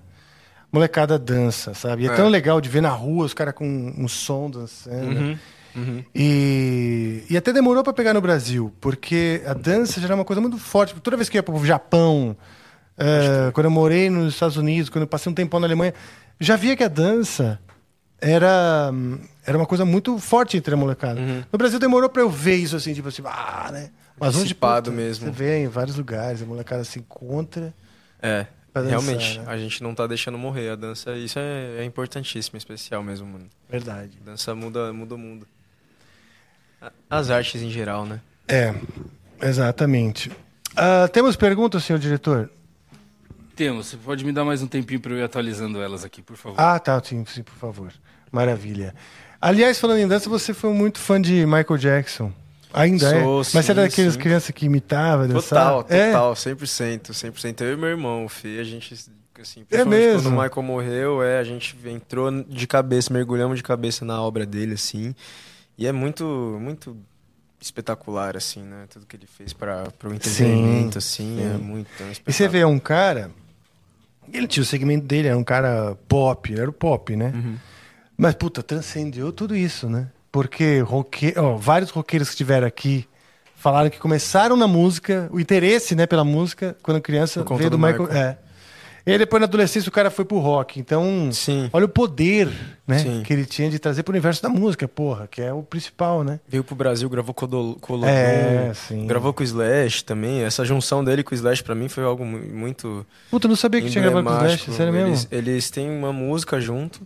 [0.71, 2.03] Molecada dança, sabe?
[2.03, 2.15] E é, Uhum.
[2.15, 2.17] É.
[2.17, 3.67] tão legal de ver na rua os caras com
[3.97, 5.19] um som dançando.
[5.19, 5.39] Uhum,
[5.75, 6.05] uhum.
[6.15, 10.43] E, e até demorou para pegar no Brasil, porque a dança já era uma coisa
[10.43, 10.95] muito forte.
[11.01, 12.37] Toda vez que eu ia para o Japão,
[12.99, 15.95] eh, quando eu morei nos Estados Unidos, quando eu passei um tempão na Alemanha,
[16.39, 17.59] já via que a dança
[18.21, 18.93] era,
[19.47, 21.19] era uma coisa muito forte entre a molecada.
[21.19, 21.45] Uhum.
[21.51, 23.89] No Brasil demorou para eu ver isso assim, tipo assim, ah, né?
[24.19, 25.27] Mas hoje Dissipado puta, mesmo.
[25.27, 27.73] Você vê em vários lugares, a molecada se encontra.
[28.21, 29.45] É, dançar, realmente, né?
[29.47, 30.71] a gente não tá deixando morrer.
[30.71, 33.47] A dança, isso é, é importantíssimo, especial mesmo, mano.
[33.69, 34.19] Verdade.
[34.23, 35.47] A dança muda, muda o mundo.
[37.11, 38.21] As artes em geral, né?
[38.47, 38.75] É,
[39.43, 40.31] exatamente.
[40.77, 42.51] Ah, temos perguntas, senhor diretor?
[43.57, 43.89] Temos.
[43.89, 46.61] Você pode me dar mais um tempinho para eu ir atualizando elas aqui, por favor?
[46.61, 47.93] Ah, tá, sim, sim, por favor.
[48.31, 48.95] Maravilha.
[49.41, 52.33] Aliás, falando em dança, você foi muito fã de Michael Jackson.
[52.73, 53.23] Ainda é?
[53.23, 54.19] Sou, Mas sim, você era daqueles sim.
[54.21, 55.83] crianças que imitava, dançava?
[55.85, 56.13] Total, É?
[56.13, 57.61] total, 100%, 100%.
[57.63, 58.95] Eu e meu irmão, o Fê, a gente,
[59.41, 60.31] assim, É mesmo?
[60.31, 64.45] quando o Michael morreu, é, a gente entrou de cabeça, mergulhamos de cabeça na obra
[64.45, 65.15] dele, assim,
[65.77, 66.25] e é muito,
[66.61, 66.97] muito
[67.61, 71.63] espetacular, assim, né, tudo que ele fez para o entretenimento, assim, é sim.
[71.63, 73.31] muito, é um E você vê, é um cara.
[74.33, 77.33] Ele tinha o segmento dele, era um cara pop, era o pop, né?
[77.35, 77.57] Uhum.
[78.17, 80.09] Mas, puta, transcendeu tudo isso, né?
[80.31, 81.33] Porque roque...
[81.37, 83.07] ó, vários roqueiros que estiveram aqui
[83.57, 87.79] falaram que começaram na música, o interesse né, pela música, quando criança, veio do, do
[87.79, 88.03] Michael.
[88.03, 88.19] Michael.
[88.25, 88.39] É.
[89.07, 90.79] E aí depois na adolescência o cara foi pro rock.
[90.79, 91.71] Então, Sim.
[91.73, 92.47] olha o poder
[92.87, 93.23] né, Sim.
[93.25, 96.39] que ele tinha de trazer pro universo da música, porra, que é o principal, né?
[96.47, 99.07] Veio pro Brasil, gravou com o É, sim.
[99.07, 102.23] gravou com o Slash também, essa junção dele com o Slash pra mim foi algo
[102.23, 105.09] mu- muito Puta, eu não sabia que tinha gravado com o Slash, sério mesmo?
[105.09, 107.01] Eles, eles têm uma música junto,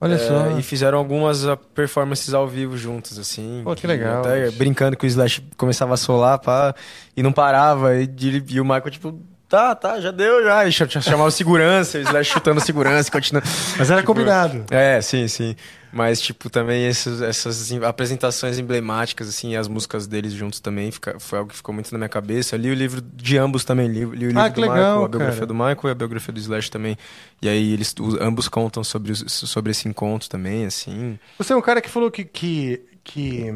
[0.00, 0.58] Olha É, só.
[0.58, 3.62] E fizeram algumas ah, performances ao vivo juntos, assim.
[3.64, 6.74] Pô, que legal, Até brincando que o Slash começava a solar, pá,
[7.16, 7.96] e não parava.
[7.96, 8.08] E,
[8.48, 9.18] e o Michael, tipo,
[9.48, 10.66] tá, tá, já deu, já.
[10.66, 13.42] E ch- ch- chamava o segurança, o Slash chutando segurança, e continua.
[13.76, 14.64] Mas era Tipo, combinado.
[14.70, 15.56] É, sim, sim.
[15.92, 21.38] Mas, tipo, também esses- essas apresentações emblemáticas, assim, as músicas deles juntos também, fica- foi
[21.38, 22.56] algo que ficou muito na minha cabeça.
[22.56, 24.76] Eu li o livro de ambos também, li, li o livro Ah, do que Michael,
[24.76, 25.46] legal, a biografia cara.
[25.46, 26.96] do Michael e a biografia do Slash também.
[27.40, 31.18] E aí eles os- ambos contam sobre, os- sobre esse encontro também, assim.
[31.38, 33.46] Você é um cara que falou que, que, que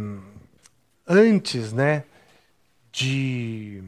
[1.07, 2.05] antes, né,
[2.93, 3.83] de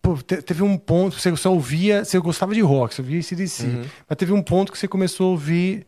[0.00, 3.66] pô, teve um ponto que você só ouvia, você gostava de rock, você ouvia CDC,
[3.66, 3.84] uhum.
[4.08, 5.86] mas teve um ponto que você começou a ouvir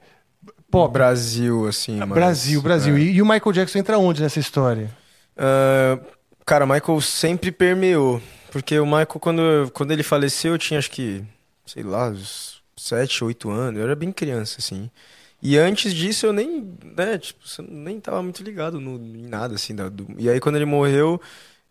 [0.75, 0.93] pop.
[0.93, 1.97] Brasil, assim.
[1.97, 2.97] Mas, Brasil, Brasil.
[2.97, 3.01] É.
[3.01, 4.91] E, e, o Michael Jackson entra onde nessa história?
[5.37, 6.05] Uh,
[6.45, 8.21] cara, o Michael sempre permeou.
[8.51, 11.25] Porque o Michael, quando, quando ele faleceu, eu tinha acho que,
[11.67, 13.81] sei lá, uns 7, 8 anos.
[13.81, 14.91] Eu era bem criança, assim.
[15.43, 17.39] E antes disso eu nem, né, tipo,
[17.69, 19.75] nem tava muito ligado no, em nada, assim.
[19.75, 20.07] Da, do...
[20.17, 21.21] E aí quando ele morreu,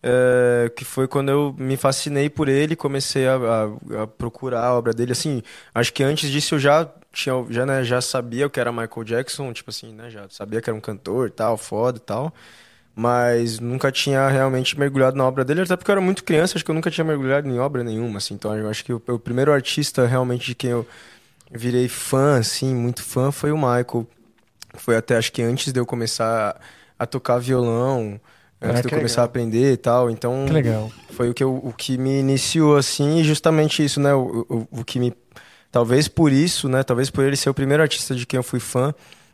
[0.03, 4.73] é, que foi quando eu me fascinei por ele, comecei a, a, a, procurar a
[4.77, 5.13] obra dele.
[5.13, 5.41] Assim,
[5.73, 9.03] acho que antes disso eu já tinha, já, né, já sabia o que era Michael
[9.05, 12.33] Jackson, tipo assim, né, já sabia que era um cantor, tal, foda tal.
[12.95, 16.65] Mas nunca tinha realmente mergulhado na obra dele, até porque eu era muito criança, acho
[16.65, 18.35] que eu nunca tinha mergulhado em obra nenhuma, assim.
[18.35, 20.85] Então eu acho que o, o primeiro artista realmente de quem eu
[21.51, 24.07] virei fã, assim, muito fã, foi o Michael.
[24.75, 26.59] Foi até, acho que antes de eu começar
[26.99, 28.19] a tocar violão,
[28.63, 29.23] antes ah, de eu começar legal.
[29.23, 30.09] a aprender e tal.
[30.09, 30.91] Então, que legal.
[31.11, 34.13] foi o que, eu, o que me iniciou, assim, e justamente isso, né?
[34.13, 35.13] O, o, o que me.
[35.71, 36.83] Talvez por isso, né?
[36.83, 38.93] Talvez por ele ser o primeiro artista de quem eu fui fã,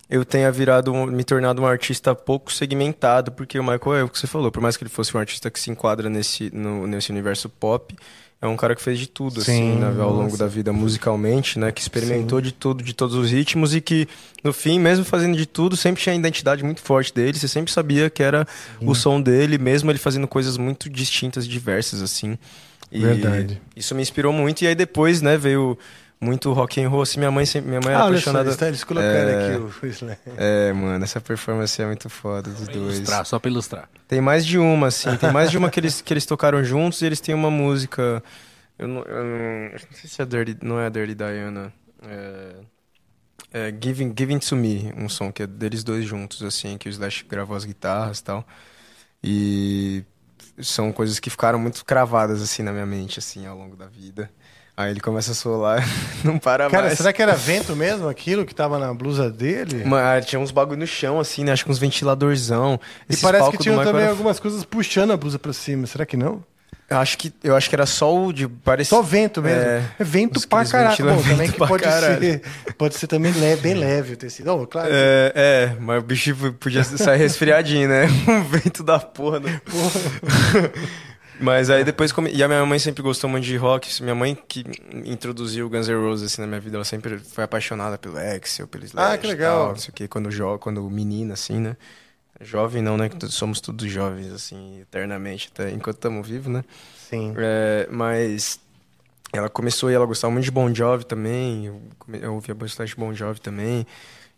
[0.10, 4.18] eu tenha virado, me tornado um artista pouco segmentado, porque o Michael é o que
[4.18, 7.11] você falou, por mais que ele fosse um artista que se enquadra nesse, no, nesse
[7.11, 7.95] universo pop,
[8.41, 10.72] é um cara que fez de tudo, assim, Sim, assim, né, ao longo da vida
[10.72, 11.74] musicalmente, né?
[11.74, 12.45] Que experimentou Sim.
[12.45, 14.07] de tudo, de todos os ritmos e que,
[14.41, 17.38] no fim, mesmo fazendo de tudo, sempre tinha a identidade muito forte dele.
[17.38, 18.48] Você sempre sabia que era
[18.80, 18.88] Sim.
[18.88, 22.38] o som dele, mesmo ele fazendo coisas muito distintas, diversas, assim.
[22.90, 23.61] E Verdade.
[23.76, 24.61] Isso me inspirou muito.
[24.61, 25.78] E aí depois, né, veio
[26.19, 27.01] muito rock and roll.
[27.01, 28.51] Assim, minha mãe sempre, minha mãe era ah, apaixonada.
[28.51, 29.55] Só, eles colocaram é...
[29.55, 30.17] aqui o Slam.
[30.37, 32.97] É, mano, essa performance é muito foda dos dois.
[32.97, 33.89] Ilustrar, só pra ilustrar.
[34.07, 35.15] Tem mais de uma, assim.
[35.17, 38.21] Tem mais de uma que eles, que eles tocaram juntos e eles têm uma música.
[38.77, 41.73] Eu não, eu não, não sei se é Dirty, não é a Dirty Diana.
[42.01, 42.55] É,
[43.51, 46.89] é Giving, Giving to Me, um som que é deles dois juntos, assim, que o
[46.89, 48.47] Slash gravou as guitarras e tal.
[49.23, 50.03] E
[50.61, 54.31] são coisas que ficaram muito cravadas, assim, na minha mente, assim, ao longo da vida.
[54.80, 55.85] Aí ele começa a solar,
[56.23, 56.97] não para Cara, mais.
[56.97, 59.84] será que era vento mesmo aquilo que tava na blusa dele?
[59.84, 61.51] Mas tinha uns bagulho no chão, assim, né?
[61.51, 62.80] Acho que uns ventiladorzão.
[63.10, 64.11] E parece que tinha também era...
[64.11, 65.85] algumas coisas puxando a blusa pra cima.
[65.85, 66.41] Será que não?
[66.89, 68.91] Eu acho que, eu acho que era só o de parecer.
[68.91, 69.61] Só vento mesmo.
[69.61, 71.06] É, é vento pra caralho.
[71.06, 72.22] Bom, também que pode caralho.
[72.22, 72.41] ser.
[72.77, 74.49] Pode ser também leve, bem leve o tecido.
[74.53, 74.88] Oh, claro.
[74.89, 78.07] É, é, mas o bicho podia sair resfriadinho, né?
[78.26, 79.41] Um vento da porra.
[79.41, 79.60] Né?
[79.65, 80.72] Porra.
[81.40, 82.11] Mas aí depois.
[82.11, 82.32] Come...
[82.32, 84.02] E a minha mãe sempre gostou muito de rock.
[84.03, 84.64] Minha mãe que
[85.06, 88.68] introduziu o Guns N' Roses assim, na minha vida, ela sempre foi apaixonada pelo Axel,
[88.68, 89.14] pelo Slash.
[89.14, 89.60] Ah, que legal.
[89.60, 90.57] Tal, não sei o quê, quando, jo...
[90.60, 91.78] quando menina, assim, né?
[92.41, 93.10] Jovem não, né?
[93.30, 96.64] Somos todos jovens, assim, eternamente, até enquanto estamos vivos, né?
[97.10, 97.34] Sim.
[97.38, 98.60] É, mas
[99.34, 101.66] ela começou e ela gostava muito de Bon Jovi também.
[101.66, 101.82] Eu,
[102.14, 103.86] eu ouvia bastante Bon Jovi também.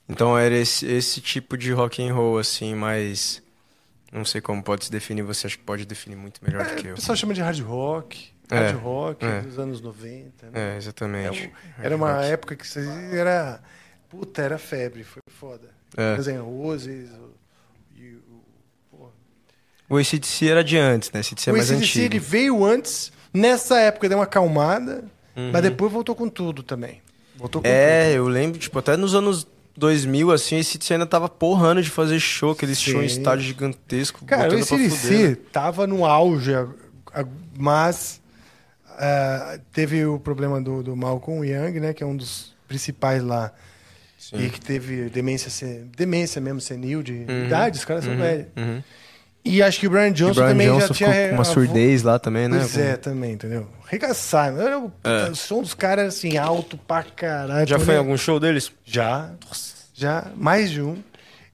[0.10, 3.42] Então era esse, esse tipo de rock and roll, assim, mais
[4.12, 6.76] não sei como pode se definir, você acha que pode definir muito melhor é, do
[6.76, 6.94] que eu.
[6.94, 8.30] O pessoal chama de hard rock.
[8.50, 9.42] É, hard rock é.
[9.42, 10.52] dos anos 90.
[10.52, 10.74] Né?
[10.74, 11.52] É, exatamente.
[11.80, 12.26] É era uma rock.
[12.26, 12.68] época que
[13.14, 13.62] era.
[14.10, 15.70] Puta, era febre, foi foda.
[15.96, 16.16] É.
[16.16, 17.10] Guns N' Roses.
[19.90, 21.20] O ACDC era de antes, né?
[21.20, 22.06] O ACDC é mais ACDC, antigo.
[22.06, 25.04] ele veio antes, nessa época deu uma acalmada,
[25.36, 25.52] uhum.
[25.52, 27.02] mas depois voltou com tudo também.
[27.36, 28.16] Voltou com é, tudo.
[28.16, 29.46] eu lembro, tipo, até nos anos
[29.82, 34.24] 2000, assim, esse ACDC ainda tava porrando de fazer show, aqueles shows em estádio gigantesco.
[34.26, 36.52] Cara, o ACDC tava no auge,
[37.58, 38.22] mas
[38.90, 43.52] uh, teve o problema do, do Malcolm Young, né, que é um dos principais lá.
[44.20, 44.46] Sim.
[44.46, 45.50] E que teve demência,
[45.98, 47.46] demência mesmo senil de uhum.
[47.46, 48.20] idade, os caras são uhum.
[48.20, 48.46] velhos.
[48.56, 48.84] Uhum.
[49.44, 51.34] E acho que o Brian Johnson o Brian também Johnson já tinha.
[51.34, 52.60] Uma surdez lá também, né?
[52.60, 53.68] Pois é, também, entendeu?
[53.92, 54.58] Regaçar.
[54.58, 55.34] Era o é.
[55.34, 57.68] som dos caras assim, alto pra caralho.
[57.68, 58.72] Já foi em algum show deles?
[58.86, 59.32] Já.
[59.94, 60.32] Já.
[60.34, 61.04] Mais de um.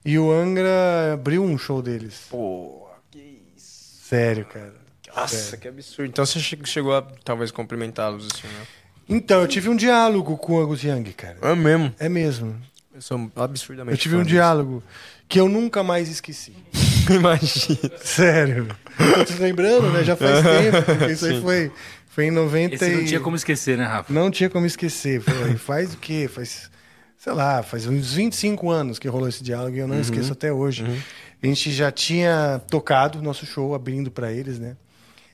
[0.04, 2.26] E o Angra abriu um show deles.
[2.30, 4.06] Pô, que isso.
[4.08, 4.72] Sério, cara.
[5.14, 5.58] Nossa, Sério.
[5.58, 6.08] que absurdo.
[6.10, 8.66] Então você chegou a talvez cumprimentá-los assim, né?
[9.08, 11.38] Então, eu tive um diálogo com o Angus Young, cara.
[11.42, 11.94] É mesmo?
[11.98, 12.60] É mesmo.
[12.94, 13.96] Eu sou absurdamente.
[13.96, 14.82] Eu tive um diálogo
[15.26, 16.54] que eu nunca mais esqueci.
[17.10, 17.90] Imagina.
[18.00, 18.68] Sério.
[18.96, 20.04] Tô lembrando, né?
[20.04, 21.04] Já faz tempo.
[21.10, 21.72] Isso aí foi,
[22.08, 24.12] foi em 90 Esse não tinha como esquecer, né, Rafa?
[24.12, 25.20] Não tinha como esquecer.
[25.20, 26.28] Foi, faz o quê?
[26.28, 26.70] Faz,
[27.16, 30.00] sei lá, faz uns 25 anos que rolou esse diálogo e eu não uhum.
[30.00, 30.82] esqueço até hoje.
[30.82, 30.98] Uhum.
[31.42, 34.76] A gente já tinha tocado nosso show abrindo para eles, né?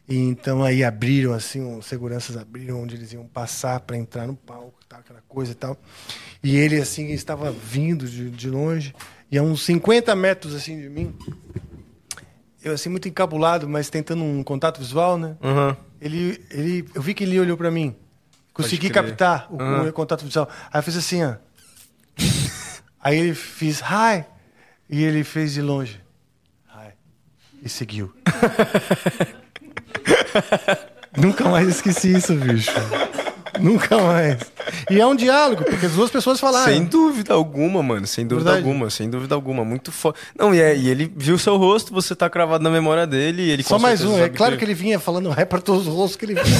[0.06, 4.36] E então aí abriram assim, os seguranças abriram onde eles iam passar para entrar no
[4.36, 5.78] palco, tal, aquela coisa e tal.
[6.42, 8.94] E ele assim estava vindo de, de longe
[9.30, 11.14] e a uns 50 metros assim de mim,
[12.62, 15.36] eu assim muito encabulado, mas tentando um contato visual, né?
[15.42, 15.76] Uhum.
[16.04, 17.96] Ele, ele, eu vi que ele olhou para mim,
[18.52, 19.88] consegui captar o, uhum.
[19.88, 20.46] o, contato visual.
[20.70, 21.36] Aí eu fiz assim, ó.
[23.00, 24.26] Aí ele fez hi
[24.90, 25.98] e ele fez de longe,
[26.68, 26.92] hi
[27.62, 28.14] e seguiu.
[31.16, 32.70] Nunca mais esqueci isso, bicho.
[33.60, 34.38] Nunca mais.
[34.90, 36.72] E é um diálogo, porque as duas pessoas falaram.
[36.72, 38.06] Sem dúvida alguma, mano.
[38.06, 38.68] Sem dúvida Verdade.
[38.68, 39.64] alguma, sem dúvida alguma.
[39.64, 40.16] Muito foda.
[40.38, 43.50] Não, e, é, e ele viu seu rosto, você tá cravado na memória dele e
[43.50, 44.18] ele Só mais um.
[44.18, 46.42] É claro que ele vinha falando ré para todos os rostos que ele via.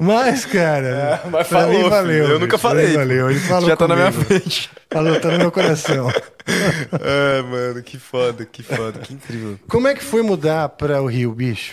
[0.00, 1.22] Mas, cara.
[1.30, 2.24] Mas pra falou, mim valeu.
[2.24, 2.34] filho.
[2.34, 2.92] Eu nunca pra falei.
[2.96, 3.30] Valeu.
[3.30, 4.26] Ele falou Já tá na minha comigo.
[4.28, 4.70] frente.
[4.90, 6.08] Falou, tá no meu coração.
[6.48, 9.58] É, mano, que foda, que foda, que incrível.
[9.68, 11.72] Como é que foi mudar para o Rio, bicho?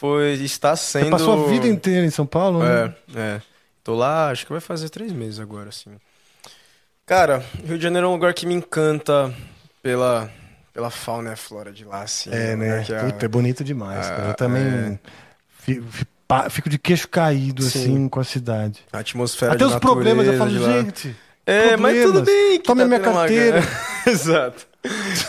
[0.00, 1.04] Foi, está sendo...
[1.04, 2.94] Você passou a vida inteira em São Paulo, né?
[3.14, 3.42] É, é.
[3.84, 5.90] Tô lá, acho que vai fazer três meses agora, assim.
[7.04, 9.30] Cara, Rio de Janeiro é um lugar que me encanta
[9.82, 10.30] pela,
[10.72, 12.30] pela fauna e flora de lá, assim.
[12.32, 12.80] É, um né?
[12.80, 14.24] a- Puta, é bonito demais, cara.
[14.24, 14.98] Eu Ah, também
[15.66, 16.48] é.
[16.48, 17.78] fico de queixo caído, Sim.
[17.82, 18.80] assim, com a cidade.
[18.90, 21.14] a atmosfera Até os problemas, eu falo, gente.
[21.50, 22.58] É, mas tudo bem.
[22.58, 23.62] que Tome tá a minha uma carteira.
[24.06, 24.70] Exato.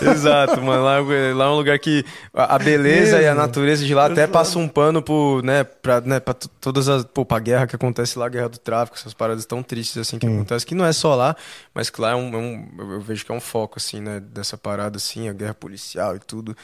[0.01, 0.83] Exato, mano.
[0.83, 0.99] Lá,
[1.35, 3.35] lá é um lugar que a beleza e a Mesmo.
[3.41, 7.03] natureza de lá até passa um pano pro, né, pra, né, pra todas as.
[7.03, 10.25] Pô, pra guerra que acontece lá, guerra do tráfico, essas paradas tão tristes assim que
[10.25, 10.35] Sim.
[10.35, 11.35] acontecem, que não é só lá,
[11.73, 14.21] mas que lá é um, é um- eu- vejo que é um foco, assim, né,
[14.21, 16.55] dessa parada, assim, a guerra policial e tudo.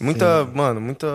[0.00, 1.06] Muita, mano, muita.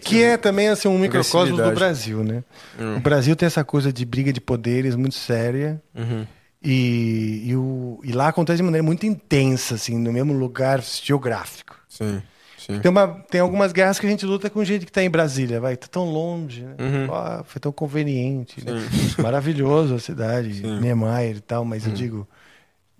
[0.00, 1.72] Que é também assim, um microcosmo do.
[1.72, 2.44] Brasil, né?
[2.78, 2.98] Hum.
[2.98, 5.82] O Brasil tem essa coisa de briga de poderes muito séria.
[5.96, 6.24] Uhum.
[6.62, 11.74] E, e, o, e lá acontece de maneira muito intensa, assim, no mesmo lugar geográfico.
[11.88, 12.22] Sim,
[12.58, 12.78] sim.
[12.80, 15.58] Tem, uma, tem algumas guerras que a gente luta com gente que tá em Brasília,
[15.58, 16.74] vai, tá tão longe, né?
[16.78, 17.14] Uhum.
[17.14, 18.62] Ah, foi tão conveniente.
[18.64, 18.72] né?
[19.22, 20.80] Maravilhoso a cidade, Sim.
[20.80, 22.28] Niemeyer e tal, mas eu digo,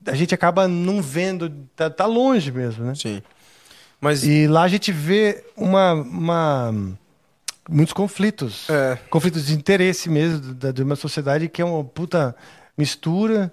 [0.07, 2.95] a gente acaba não vendo, tá, tá longe mesmo, né?
[2.95, 3.20] Sim.
[4.01, 4.24] Mas.
[4.24, 6.74] E lá a gente vê uma, uma
[7.69, 8.97] muitos conflitos, É.
[9.11, 12.35] conflitos de interesse mesmo da, de uma sociedade que é uma puta
[12.81, 13.52] mistura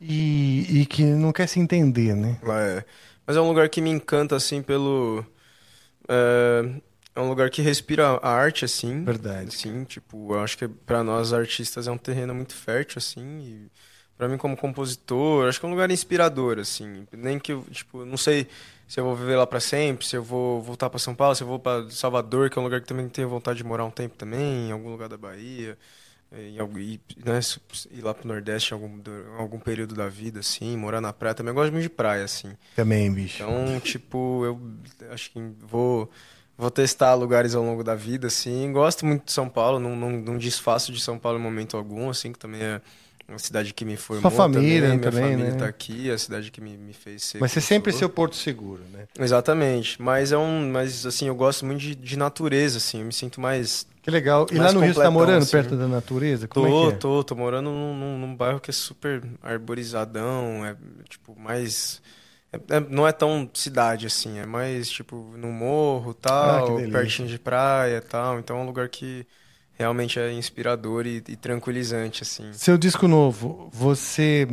[0.00, 2.38] e, e que não quer se entender, né?
[2.42, 2.84] É.
[3.26, 5.24] Mas é um lugar que me encanta, assim, pelo.
[6.08, 6.62] É,
[7.14, 9.04] é um lugar que respira a arte, assim.
[9.04, 9.54] Verdade.
[9.54, 13.40] Sim, tipo, eu acho que pra nós artistas é um terreno muito fértil, assim.
[13.40, 13.70] E
[14.16, 17.06] pra mim, como compositor, acho que é um lugar inspirador, assim.
[17.12, 18.48] Nem que eu, tipo, não sei
[18.88, 21.42] se eu vou viver lá pra sempre, se eu vou voltar pra São Paulo, se
[21.42, 23.90] eu vou pra Salvador, que é um lugar que também tenho vontade de morar um
[23.90, 25.78] tempo também, em algum lugar da Bahia.
[26.32, 27.40] Em algum, e, né,
[27.90, 29.00] ir lá pro Nordeste em algum,
[29.36, 31.34] algum período da vida, assim, morar na praia.
[31.34, 32.52] Também eu gosto muito de praia, assim.
[32.76, 33.42] Também, bicho.
[33.42, 34.60] Então, tipo, eu
[35.12, 36.08] acho que vou,
[36.56, 38.70] vou testar lugares ao longo da vida, assim.
[38.72, 42.08] Gosto muito de São Paulo, não, não, não desfaço de São Paulo em momento algum,
[42.08, 42.80] assim, que também é
[43.28, 45.56] uma cidade que me formou Sua família também, minha também, família né?
[45.58, 47.38] tá aqui, é a cidade que me, me fez ser.
[47.40, 49.06] Mas você sempre é seu porto seguro, né?
[49.18, 53.12] Exatamente, mas é um, mas assim, eu gosto muito de, de natureza, assim, eu me
[53.12, 53.86] sinto mais...
[54.02, 54.46] Que legal.
[54.50, 55.52] E lá no Rio você tá morando assim.
[55.52, 56.48] perto da natureza?
[56.48, 56.98] Como Tô, é que é?
[56.98, 60.76] tô, tô morando num, num, bairro que é super arborizadão, é
[61.08, 62.02] tipo mais.
[62.52, 66.92] é- é- não é tão cidade assim, é mais tipo no morro Ah, tal, delícia.
[66.92, 68.38] pertinho de praia e tal.
[68.40, 69.26] Então é um lugar que
[69.74, 72.52] realmente é inspirador e, e tranquilizante, assim.
[72.52, 74.46] Seu disco novo, você,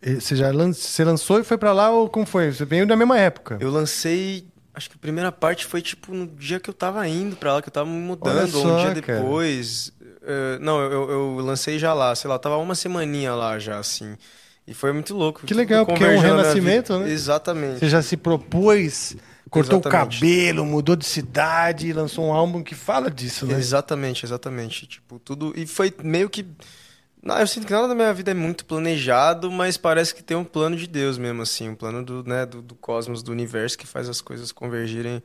[0.00, 2.50] eh, você já lan- você lançou e foi pra lá ou como foi?
[2.52, 3.58] Você veio na mesma época?
[3.60, 4.51] Eu lancei.
[4.74, 7.62] Acho que a primeira parte foi tipo no dia que eu tava indo pra lá,
[7.62, 9.18] que eu tava me mudando, Olha ou só, um dia cara.
[9.20, 9.92] depois.
[10.22, 14.16] Eh, não, eu, eu lancei já lá, sei lá, tava uma semaninha lá já, assim.
[14.66, 15.44] E foi muito louco.
[15.44, 17.10] Que legal, tudo porque é um renascimento, né?
[17.10, 17.80] Exatamente.
[17.80, 19.16] Você já se propôs,
[19.50, 20.16] cortou Exatamente.
[20.16, 23.58] o cabelo, mudou de cidade lançou um álbum que fala disso, né?
[23.58, 24.86] Exatamente, exatamente.
[24.86, 25.52] Tipo, tudo.
[25.56, 26.46] E foi meio que.
[27.22, 30.36] Não, eu sinto que nada da minha vida é muito planejado, mas parece que tem
[30.36, 31.68] um plano de Deus mesmo, assim.
[31.68, 35.22] Um plano do, né, do, do cosmos, do universo, que faz as coisas convergirem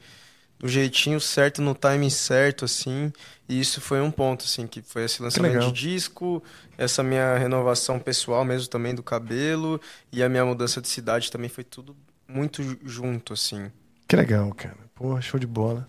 [0.60, 3.12] do jeitinho certo, no timing certo, assim.
[3.50, 6.44] E isso foi um ponto, assim, que foi esse lançamento de disco,
[6.78, 11.50] essa minha renovação pessoal mesmo também do cabelo, e a minha mudança de cidade também
[11.50, 11.96] foi tudo
[12.28, 13.72] muito ju- junto, assim.
[14.08, 14.78] Que legal, cara.
[14.96, 15.88] Pô, show de bola.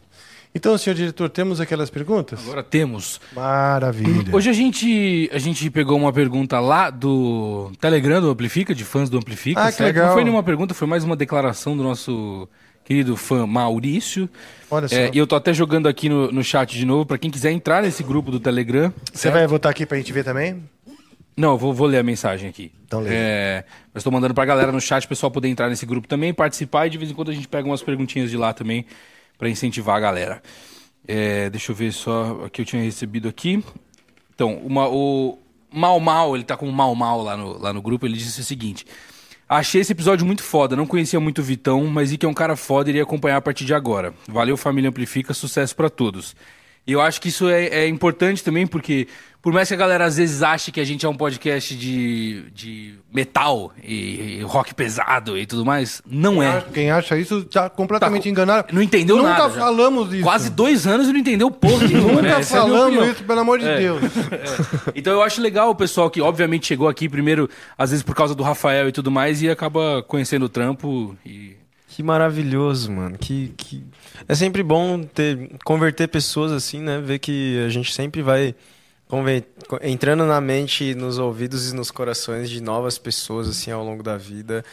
[0.58, 2.40] Então, senhor diretor, temos aquelas perguntas?
[2.42, 3.20] Agora temos.
[3.32, 4.34] Maravilha.
[4.34, 9.08] Hoje a gente, a gente pegou uma pergunta lá do Telegram do Amplifica, de fãs
[9.08, 9.60] do Amplifica.
[9.60, 9.86] Ah, que certo?
[9.86, 10.06] legal.
[10.08, 12.48] Não foi nenhuma pergunta, foi mais uma declaração do nosso
[12.84, 14.28] querido fã Maurício.
[14.68, 14.96] Olha só.
[14.96, 17.52] É, e eu tô até jogando aqui no, no chat de novo, pra quem quiser
[17.52, 18.92] entrar nesse grupo do Telegram.
[19.12, 19.34] Você certo?
[19.34, 20.60] vai botar aqui pra gente ver também?
[21.36, 22.72] Não, eu vou, vou ler a mensagem aqui.
[22.84, 23.10] Então lê.
[23.12, 23.64] É,
[23.94, 26.88] eu estou mandando pra galera no chat, o pessoal poder entrar nesse grupo também, participar
[26.88, 28.84] e de vez em quando a gente pega umas perguntinhas de lá também
[29.38, 30.42] pra incentivar a galera.
[31.06, 33.64] É, deixa eu ver só o que eu tinha recebido aqui.
[34.34, 35.38] Então, uma, o
[35.72, 38.40] Mal Mal, ele tá com o Mal Mal lá no, lá no grupo, ele disse
[38.40, 38.84] o seguinte:
[39.48, 42.34] Achei esse episódio muito foda, não conhecia muito o Vitão, mas vi que é um
[42.34, 44.12] cara foda e iria acompanhar a partir de agora.
[44.28, 46.36] Valeu, família Amplifica, sucesso pra todos.
[46.86, 49.08] E eu acho que isso é, é importante também, porque
[49.40, 52.44] por mais que a galera às vezes ache que a gente é um podcast de,
[52.52, 56.62] de metal e, e rock pesado e tudo mais, não é.
[56.74, 58.68] Quem acha isso tá completamente Tá, enganado.
[58.74, 59.60] não entendeu Nunca nada já.
[59.60, 60.22] falamos isso.
[60.22, 62.28] Quase dois anos e não entendeu porra nenhuma, né?
[62.30, 63.12] Nunca Essa é falamos opinião.
[63.12, 63.78] isso, pelo amor de É.
[63.78, 64.02] Deus.
[64.94, 68.34] Então eu acho legal o pessoal que obviamente chegou aqui primeiro, às vezes por causa
[68.34, 71.56] do Rafael e tudo mais, e acaba conhecendo o trampo e.
[71.90, 73.16] Que maravilhoso, mano.
[73.18, 73.82] Que, que...
[74.28, 77.00] É sempre bom ter, converter pessoas assim, né?
[77.00, 78.54] Ver que a gente sempre vai
[79.82, 84.16] entrando na mente, nos ouvidos e nos corações de novas pessoas assim ao longo da
[84.16, 84.64] vida.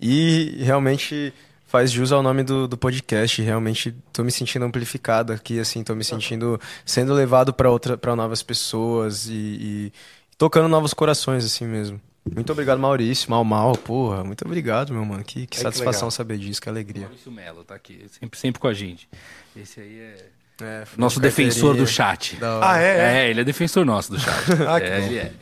[0.00, 1.32] E realmente
[1.66, 3.42] faz jus ao nome do, do podcast.
[3.42, 8.14] Realmente tô me sentindo amplificado aqui, assim, tô me sentindo sendo levado para outra, para
[8.14, 9.92] novas pessoas e, e
[10.36, 12.00] tocando novos corações assim mesmo.
[12.32, 14.24] Muito obrigado, Maurício, Mal Mal, porra.
[14.24, 15.22] Muito obrigado, meu mano.
[15.22, 16.10] Que, que que satisfação legal.
[16.10, 17.06] saber disso, que alegria.
[17.06, 19.08] Maurício Melo tá aqui, sempre, sempre com a gente.
[19.54, 20.26] Esse aí é.
[20.60, 22.38] É, Nosso defensor do chat.
[22.62, 23.26] Ah, é?
[23.26, 24.44] É, ele é defensor nosso do chat.
[24.68, 25.06] Ah, que é, bom.
[25.06, 25.32] ele é.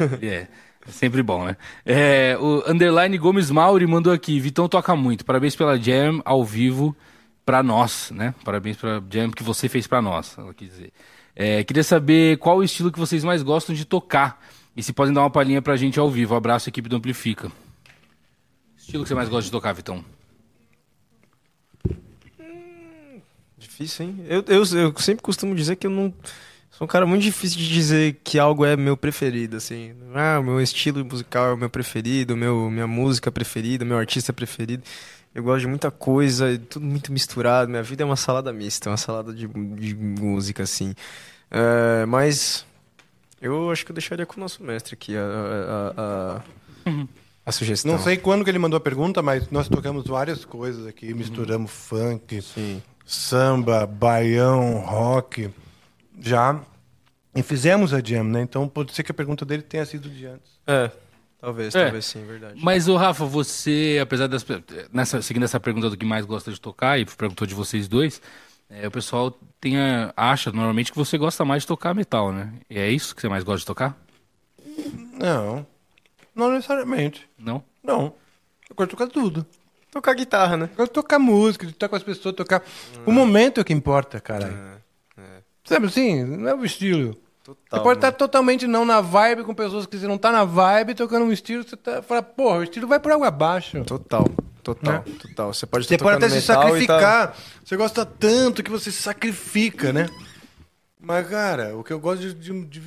[0.00, 0.48] Ele é.
[0.88, 1.56] É sempre bom, né?
[1.84, 4.38] É, o Underline Gomes Mauri mandou aqui.
[4.40, 5.24] Vitão toca muito.
[5.24, 6.96] Parabéns pela jam ao vivo
[7.44, 8.34] pra nós, né?
[8.44, 10.92] Parabéns pela jam que você fez pra nós, ela quis dizer.
[11.36, 14.40] É, queria saber qual o estilo que vocês mais gostam de tocar.
[14.76, 16.34] E se podem dar uma palhinha pra gente ao vivo.
[16.34, 17.50] Abraço, equipe do Amplifica.
[18.78, 20.02] Estilo que você mais gosta de tocar, Vitão?
[23.80, 24.24] Difícil, hein?
[24.28, 26.12] Eu, eu, eu sempre costumo dizer que eu não.
[26.70, 29.94] Sou um cara muito difícil de dizer que algo é meu preferido, assim.
[30.14, 34.32] Ah, o meu estilo musical é o meu preferido, meu, minha música preferida, meu artista
[34.32, 34.82] preferido.
[35.34, 37.70] Eu gosto de muita coisa, tudo muito misturado.
[37.70, 40.94] Minha vida é uma salada mista, uma salada de, de música, assim.
[41.50, 42.66] É, mas
[43.40, 46.42] eu acho que eu deixaria com o nosso mestre aqui a, a, a,
[47.46, 47.92] a, sugestão.
[47.92, 51.14] Não sei quando que ele mandou a pergunta, mas nós tocamos várias coisas aqui.
[51.14, 52.82] Misturamos funk, Sim.
[53.14, 55.50] Samba, baião, rock.
[56.20, 56.60] Já.
[57.34, 58.42] E fizemos a jam, né?
[58.42, 60.50] Então pode ser que a pergunta dele tenha sido de antes.
[60.66, 60.90] É,
[61.40, 61.84] talvez, É.
[61.84, 62.60] talvez sim, verdade.
[62.62, 64.44] Mas, o Rafa, você, apesar das.
[64.92, 68.20] Nessa, seguindo essa pergunta do que mais gosta de tocar, e perguntou de vocês dois,
[68.68, 72.52] é, o pessoal tem a- acha normalmente que você gosta mais de tocar metal, né?
[72.68, 73.96] E é isso que você mais gosta de tocar?
[75.18, 75.66] Não.
[76.34, 77.28] Não necessariamente.
[77.38, 77.62] Não?
[77.82, 78.12] Não.
[78.68, 79.44] Eu gosto de tocar tudo.
[79.90, 80.70] Tocar guitarra, né?
[80.78, 82.62] De tocar música, de estar com as pessoas, tocar.
[83.04, 84.56] O momento é o que importa, caralho.
[85.64, 86.24] Sabe assim?
[86.24, 87.16] Não é o estilo.
[87.42, 87.78] Total.
[87.78, 90.94] você pode estar totalmente não na vibe com pessoas que você não tá na vibe,
[90.94, 93.82] tocando um estilo, você tá, fala, porra, o estilo vai por água abaixo.
[93.84, 94.28] Total,
[94.62, 95.52] total, total.
[95.52, 97.36] Você pode Você pode até se tá- sacrificar.
[97.64, 100.08] Você gosta tanto que você se sacrifica, né?
[101.00, 102.80] Mas, cara, o que eu gosto de, de, de,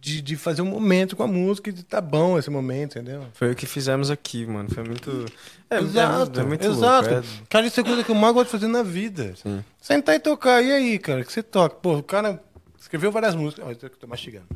[0.00, 3.26] de fazer um momento com a música e de tá bom esse momento, entendeu?
[3.34, 4.70] Foi o que fizemos aqui, mano.
[4.70, 5.26] Foi muito.
[5.68, 7.10] É, é- exato, é muito exato.
[7.10, 7.26] louco.
[7.48, 9.34] Cara, isso é coisa que eu mais gosto de fazer na vida.
[9.36, 9.62] Sim.
[9.80, 10.62] Sentar e tocar.
[10.62, 11.76] E aí, cara, que você toca?
[11.76, 12.42] Pô, o cara
[12.80, 13.66] escreveu várias músicas.
[13.66, 14.46] Olha, eu tô mastigando.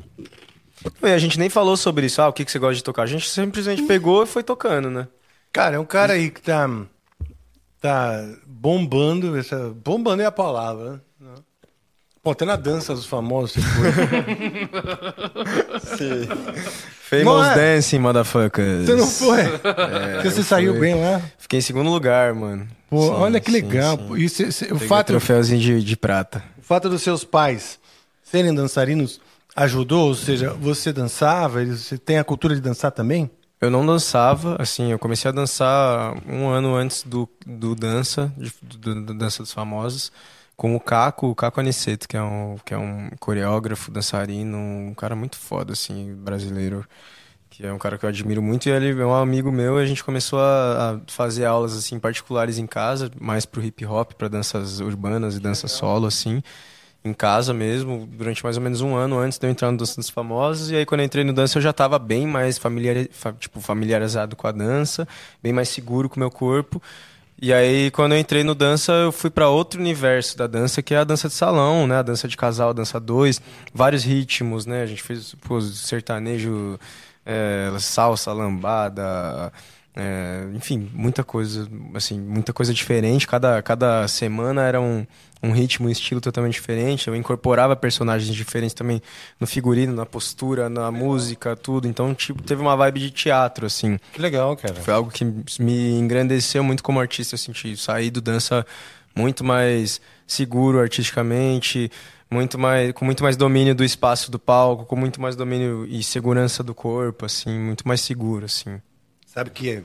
[1.02, 1.08] É.
[1.08, 2.22] E a gente nem falou sobre isso.
[2.22, 3.02] Ah, o que, que você gosta de tocar?
[3.02, 5.06] A gente simplesmente pegou e foi tocando, né?
[5.52, 6.68] Cara, é um cara aí que tá,
[7.80, 9.36] tá bombando.
[9.36, 11.00] Essa, bombando é a palavra, né?
[12.24, 13.92] Pô, até na dança dos famosos você foi.
[17.04, 17.54] Famous Não é?
[17.54, 18.86] Dancing, motherfuckers.
[18.86, 19.44] Você não foi?
[20.14, 20.80] Porque você saiu fui.
[20.80, 21.20] bem lá.
[21.38, 22.66] Fiquei em segundo lugar, mano.
[22.88, 23.96] Pô, Sim, olha que sim, legal.
[23.98, 24.06] sim.
[24.08, 24.16] pô.
[24.16, 26.42] E cê- cê- o, fato, troféuzinho de, de prata.
[26.58, 27.78] o fato dos seus pais
[28.22, 29.20] serem dançarinos
[29.54, 30.08] ajudou?
[30.08, 31.64] Ou seja, você dançava?
[31.64, 33.30] Você tem a cultura de dançar também?
[33.60, 38.52] Eu não dançava, assim, eu comecei a dançar um ano antes do, do Dança, de-
[38.62, 40.10] do, do Dança dos Famosos,
[40.56, 44.94] com o Caco, o Caco Aniceto, que é um, que é um coreógrafo, dançarino, um
[44.94, 46.86] cara muito foda, assim, brasileiro,
[47.50, 49.82] que é um cara que eu admiro muito, e ele é um amigo meu, e
[49.82, 54.12] a gente começou a, a fazer aulas, assim, particulares em casa, mais pro hip hop,
[54.14, 56.42] para danças urbanas e dança solo, assim,
[57.04, 59.96] em casa mesmo, durante mais ou menos um ano antes de eu entrar no Dança
[59.96, 60.70] dos Famosos.
[60.70, 63.60] E aí, quando eu entrei no dança, eu já estava bem mais familiar, fa- tipo,
[63.60, 65.06] familiarizado com a dança,
[65.42, 66.80] bem mais seguro com o meu corpo.
[67.40, 70.94] E aí, quando eu entrei no dança, eu fui para outro universo da dança, que
[70.94, 71.98] é a dança de salão, né?
[71.98, 73.40] A dança de casal, a dança dois,
[73.72, 74.82] vários ritmos, né?
[74.82, 76.78] A gente fez pô, sertanejo,
[77.26, 79.52] é, salsa, lambada,
[79.96, 83.26] é, enfim, muita coisa, assim, muita coisa diferente.
[83.28, 85.06] Cada, cada semana era um,
[85.40, 87.06] um ritmo, um estilo totalmente diferente.
[87.06, 89.00] Eu incorporava personagens diferentes também
[89.38, 91.86] no figurino, na postura, na música, tudo.
[91.86, 93.98] Então, tipo, teve uma vibe de teatro, assim.
[94.12, 94.74] Que legal, cara.
[94.74, 95.24] Foi algo que
[95.60, 98.66] me engrandeceu muito como artista, eu senti sair do dança
[99.14, 101.88] muito mais seguro artisticamente,
[102.28, 106.02] muito mais com muito mais domínio do espaço do palco, com muito mais domínio e
[106.02, 108.80] segurança do corpo, assim, muito mais seguro, assim.
[109.34, 109.82] Sabe que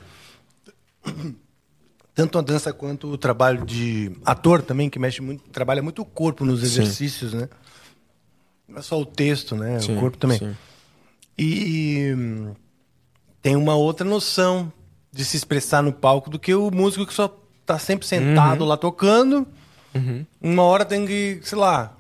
[2.14, 6.06] tanto a dança quanto o trabalho de ator também, que mexe muito, trabalha muito o
[6.06, 7.50] corpo nos exercícios, né?
[8.68, 9.80] Não é só o texto, né?
[9.80, 10.38] Sim, o corpo também.
[10.38, 10.56] Sim.
[11.38, 12.14] E
[13.42, 14.72] tem uma outra noção
[15.12, 17.36] de se expressar no palco do que o músico que só
[17.66, 18.68] tá sempre sentado uhum.
[18.68, 19.48] lá tocando.
[19.96, 20.26] Uhum.
[20.40, 21.96] Uma hora tem que, sei lá,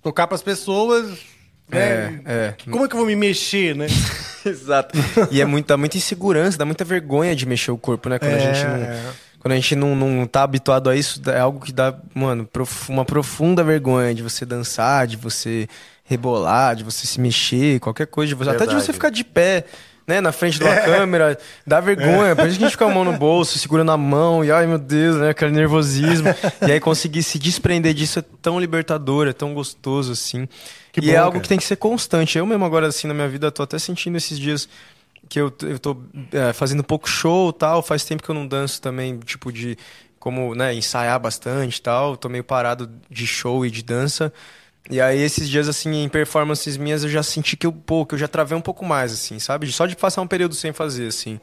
[0.00, 1.18] tocar para as pessoas.
[1.74, 2.20] Né?
[2.24, 2.54] É, é.
[2.70, 3.86] Como é que eu vou me mexer, né?
[4.44, 4.98] Exato.
[5.30, 8.18] E é muita, muita insegurança, dá muita vergonha de mexer o corpo, né?
[8.18, 8.76] Quando é, a gente não.
[8.76, 9.00] É.
[9.38, 12.90] Quando a gente não, não tá habituado a isso, é algo que dá, mano, prof,
[12.90, 15.68] uma profunda vergonha de você dançar, de você
[16.02, 19.64] rebolar, de você se mexer, qualquer coisa, de você, até de você ficar de pé
[20.06, 20.80] né, na frente de uma é.
[20.80, 22.30] câmera, dá vergonha.
[22.30, 22.34] É.
[22.34, 24.66] Por isso que a gente fica a mão no bolso, segurando a mão, e ai
[24.66, 26.28] meu Deus, né, aquele nervosismo.
[26.66, 30.48] e aí conseguir se desprender disso é tão libertador, é tão gostoso, assim.
[30.92, 31.42] Que e é bom, é algo cara.
[31.42, 32.38] que tem que ser constante.
[32.38, 34.68] Eu mesmo agora, assim, na minha vida, tô até sentindo esses dias
[35.28, 35.96] que eu, eu tô
[36.32, 39.76] é, fazendo pouco show tal, faz tempo que eu não danço também, tipo de
[40.18, 44.32] como, né, ensaiar bastante tal, tô meio parado de show e de dança.
[44.90, 48.14] E aí, esses dias, assim, em performances minhas, eu já senti que eu, pô, que
[48.14, 49.72] eu já travei um pouco mais, assim, sabe?
[49.72, 51.40] Só de passar um período sem fazer, assim.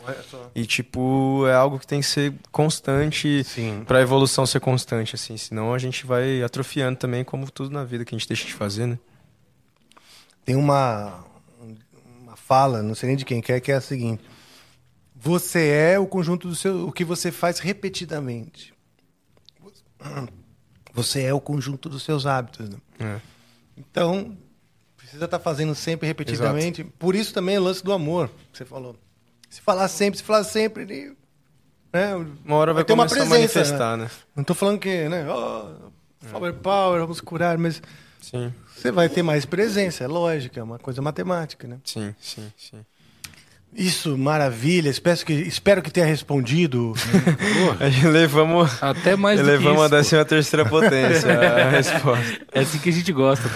[0.53, 3.83] E, tipo, é algo que tem que ser constante Sim.
[3.87, 5.37] pra evolução ser constante, assim.
[5.37, 8.53] Senão a gente vai atrofiando também, como tudo na vida que a gente deixa de
[8.53, 8.99] fazer, né?
[10.45, 11.25] Tem uma,
[12.21, 14.23] uma fala, não sei nem de quem quer, que é a seguinte.
[15.15, 16.87] Você é o conjunto do seu...
[16.87, 18.71] O que você faz repetidamente.
[20.93, 22.77] Você é o conjunto dos seus hábitos, né?
[22.99, 23.30] É.
[23.89, 24.37] Então,
[24.95, 26.81] precisa estar tá fazendo sempre, repetidamente.
[26.81, 26.95] Exato.
[26.97, 28.95] Por isso também é o lance do amor, que você falou.
[29.49, 31.15] Se falar sempre, se falar sempre,
[31.91, 32.15] né?
[32.45, 34.05] uma hora vai, vai ter uma presença, a manifestar, né?
[34.05, 34.11] né?
[34.35, 35.25] Não estou falando que, né?
[35.29, 35.91] Oh,
[36.31, 37.81] power power, vamos curar, mas
[38.21, 38.53] sim.
[38.73, 41.79] você vai ter mais presença, é lógico, é uma coisa matemática, né?
[41.83, 42.85] Sim, sim, sim.
[43.73, 44.89] Isso, maravilha.
[44.89, 46.93] Espero que, espero que tenha respondido.
[48.11, 52.41] levamos até mais levamos a décima terceira potência a resposta.
[52.51, 53.49] É assim que a gente gosta.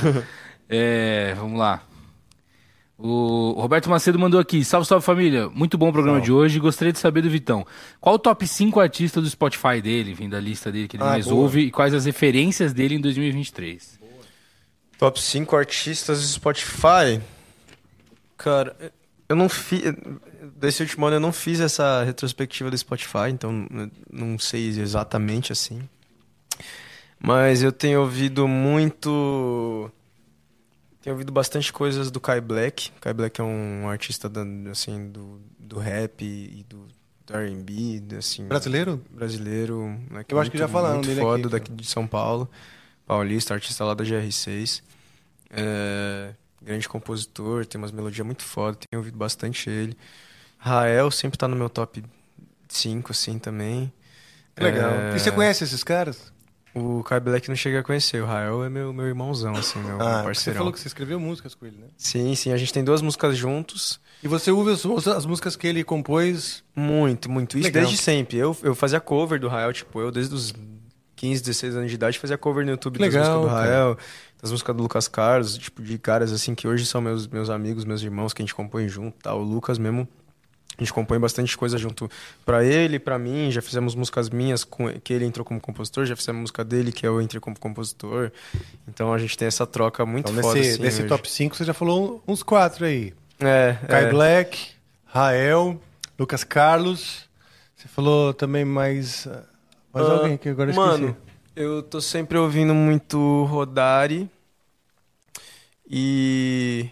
[0.69, 1.83] É, vamos lá.
[2.97, 4.63] O Roberto Macedo mandou aqui.
[4.63, 5.49] Salve, salve família.
[5.49, 6.27] Muito bom o programa salve.
[6.27, 6.59] de hoje.
[6.59, 7.67] Gostaria de saber do Vitão.
[7.99, 11.07] Qual o top 5 artistas do Spotify dele, vem da lista dele que ele ah,
[11.07, 11.41] mais boa.
[11.41, 13.99] ouve, e quais as referências dele em 2023?
[13.99, 14.11] Boa.
[14.97, 17.19] Top 5 artistas do Spotify?
[18.37, 18.75] Cara,
[19.27, 19.81] eu não fiz.
[20.55, 23.67] Desse último ano eu não fiz essa retrospectiva do Spotify, então
[24.11, 25.87] não sei exatamente assim.
[27.19, 29.89] Mas eu tenho ouvido muito.
[31.01, 32.91] Tenho ouvido bastante coisas do Kai Black.
[33.01, 36.87] Kai Black é um artista da, assim, do, do rap e do,
[37.25, 38.47] do R&B, assim...
[38.47, 38.99] Brasileiro?
[39.11, 39.99] Brasileiro.
[40.09, 41.49] Né, eu acho que já falaram muito dele foda, aqui.
[41.49, 42.49] daqui de São Paulo.
[43.05, 44.81] Paulista, artista lá da GR6.
[45.51, 46.33] É
[46.65, 49.95] grande compositor, tem umas melodias muito foda, tenho ouvido bastante ele.
[50.57, 52.03] Rael sempre tá no meu top
[52.67, 53.93] 5, assim, também.
[54.57, 54.91] Legal.
[54.91, 55.15] É...
[55.15, 56.33] E você conhece esses caras?
[56.73, 58.21] O Kai Black não cheguei a conhecer.
[58.21, 60.33] O Rael é meu, meu irmãozão, assim, meu ah, parceiro.
[60.35, 61.87] Você falou que você escreveu músicas com ele, né?
[61.95, 62.51] Sim, sim.
[62.51, 63.99] A gente tem duas músicas juntos.
[64.21, 66.63] E você ouve as, as músicas que ele compôs?
[66.75, 67.57] Muito, muito.
[67.57, 67.83] Isso Legal.
[67.83, 68.37] desde sempre.
[68.37, 70.53] Eu, eu fazia cover do Rael, tipo, eu desde os
[71.15, 73.95] 15, 16 anos de idade fazia cover no YouTube Legal, das músicas do Rael.
[73.95, 74.07] Cara
[74.41, 77.85] das músicas do Lucas Carlos, tipo, de caras assim que hoje são meus, meus amigos,
[77.85, 79.33] meus irmãos, que a gente compõe junto, tá?
[79.33, 80.07] O Lucas mesmo,
[80.77, 82.09] a gente compõe bastante coisa junto
[82.45, 86.15] para ele, para mim, já fizemos músicas minhas com que ele entrou como compositor, já
[86.15, 88.31] fizemos música dele que eu entrei como compositor.
[88.87, 91.63] Então a gente tem essa troca muito então, foda nesse, assim, nesse top 5 você
[91.63, 93.13] já falou uns quatro aí.
[93.39, 94.09] É, Kai é.
[94.09, 94.69] Black,
[95.05, 95.79] Rael,
[96.19, 97.25] Lucas Carlos.
[97.75, 99.27] Você falou também mais
[99.93, 101.24] mais uh, alguém que agora mano, esqueci.
[101.55, 104.29] Eu tô sempre ouvindo muito Rodari.
[105.89, 106.89] E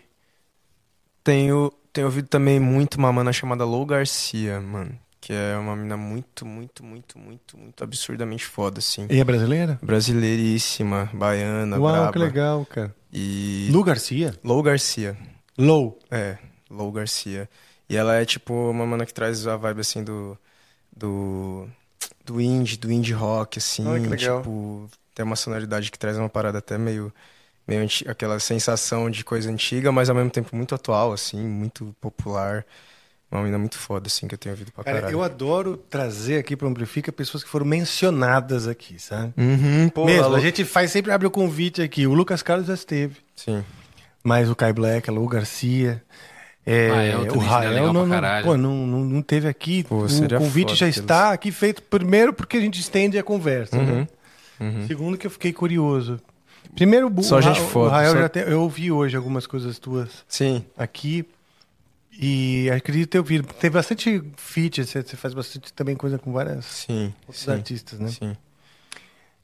[1.24, 4.98] tenho, tenho ouvido também muito uma mana chamada Lou Garcia, mano.
[5.20, 9.08] Que é uma mina muito, muito, muito, muito, muito absurdamente foda, assim.
[9.10, 9.80] E é brasileira?
[9.82, 12.12] Brasileiríssima, baiana, Uau, braba.
[12.12, 12.96] que legal, cara.
[13.12, 13.70] E...
[13.72, 14.34] Lou Garcia?
[14.44, 15.18] Lou Garcia.
[15.58, 16.00] Lou?
[16.12, 16.38] É,
[16.70, 17.50] Lou Garcia.
[17.90, 20.38] E ela é, tipo, uma mana que traz a vibe, assim, do...
[20.96, 21.68] Do,
[22.26, 23.88] do indie, do indie rock, assim.
[24.08, 24.42] Legal.
[24.42, 27.14] Tipo, tem uma sonoridade que traz uma parada até meio
[27.68, 32.66] meio aquela sensação de coisa antiga, mas ao mesmo tempo muito atual, assim, muito popular.
[33.32, 35.16] Uma menina muito foda, assim, que eu tenho ouvido pra Cara, caralho.
[35.16, 39.34] eu adoro trazer aqui pro Amplifica pessoas que foram mencionadas aqui, sabe?
[39.36, 42.06] Uhum, pô, Mesmo, a, gente faz, sempre abre o convite aqui.
[42.06, 43.16] O Lucas Carlos já esteve.
[43.36, 43.64] Sim.
[44.24, 46.04] Mas o Kai Black, a Lu Garcia...
[46.66, 49.84] É, Rael, o Rael não, não, pô, não, não, não teve aqui.
[49.84, 53.84] Pô, o convite já está aqui feito, primeiro porque a gente estende a conversa, né?
[53.84, 54.08] uhum, né?
[54.60, 54.88] Uhum.
[54.88, 56.22] Segundo que eu fiquei curioso.
[56.74, 57.90] Primeiro, só o, gente foda.
[57.90, 58.20] O Rael só...
[58.20, 60.10] já tem, eu ouvi hoje algumas coisas tuas.
[60.28, 60.64] Sim.
[60.78, 61.26] Aqui.
[62.12, 63.48] E acredito ter ouvido.
[63.54, 68.00] Tem bastante feat, você, você faz bastante também coisa com várias sim, outros sim, artistas,
[68.00, 68.08] né?
[68.08, 68.38] Sim.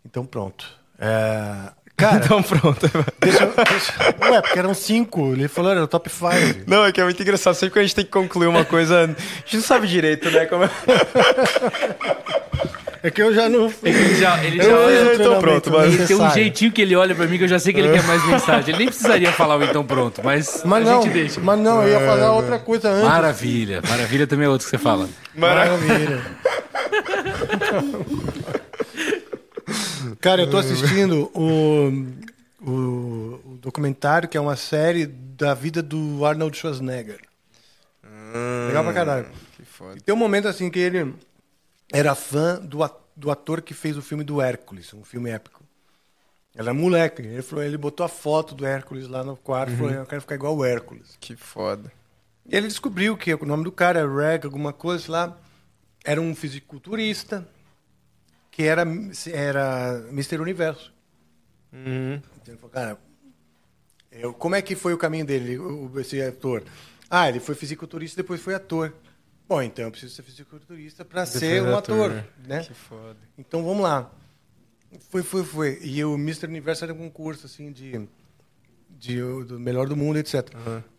[0.06, 0.80] Então pronto.
[1.00, 2.90] É, Cara, Então pronto.
[3.20, 3.94] deixa, deixa...
[4.32, 5.34] Ué, porque eram cinco.
[5.34, 6.64] Ele falou, era o top five.
[6.66, 7.54] Não, é que é muito engraçado.
[7.56, 10.46] Sempre que a gente tem que concluir uma coisa, a gente não sabe direito, né?
[10.46, 10.64] Como...
[13.04, 13.68] É que eu já não...
[13.84, 15.10] É ele já, ele Eu já olha.
[15.10, 17.48] o então pronto, mas- Ele tem um jeitinho que ele olha pra mim que eu
[17.50, 18.70] já sei que ele quer mais mensagem.
[18.70, 21.40] Ele nem precisaria falar o então pronto, mas, Mas a não, gente deixa.
[21.42, 23.04] mas não, eu ia falar outra coisa antes.
[23.08, 23.82] Maravilha.
[23.88, 25.08] Maravilha também é outro que você fala.
[25.36, 26.22] Maravilha.
[30.20, 31.90] Cara, eu tô assistindo o,
[32.62, 32.72] o,
[33.46, 37.20] o documentário que é uma série da vida do Arnold Schwarzenegger.
[38.68, 39.28] Legal pra caralho.
[39.56, 39.98] Que foda.
[39.98, 41.16] E tem um momento assim que ele
[41.92, 45.64] era fã do, ator que fez o filme do Hércules, um filme épico.
[46.54, 47.22] Ele era moleque.
[47.22, 50.22] Ele, falou, ele botou a foto do Hércules lá no quarto e falou: Eu quero
[50.22, 51.18] ficar igual o Hércules.
[51.20, 51.92] Que foda.
[52.46, 55.38] E ele descobriu que o nome do cara era Reg, alguma coisa lá.
[56.04, 57.48] Era um fisiculturista
[58.60, 58.82] que era,
[59.32, 60.38] era Mr.
[60.42, 60.94] Universo.
[61.72, 62.22] Uhum.
[62.46, 63.00] Ele falou, cara,
[64.12, 66.66] eu, como é que foi o caminho dele, o- esse ator?
[67.10, 68.94] Ah, ele foi fisiculturista e depois foi ator.
[69.48, 72.64] Bom, então eu preciso ser fisiculturista para ser um ator, né?
[72.66, 73.18] Que foda.
[73.38, 74.12] Então vamos lá.
[75.10, 75.80] Foi, foi, foi.
[75.82, 76.48] E o Mr.
[76.48, 78.10] Universo era um concurso assim de,
[79.00, 80.50] de do melhor do mundo, etc.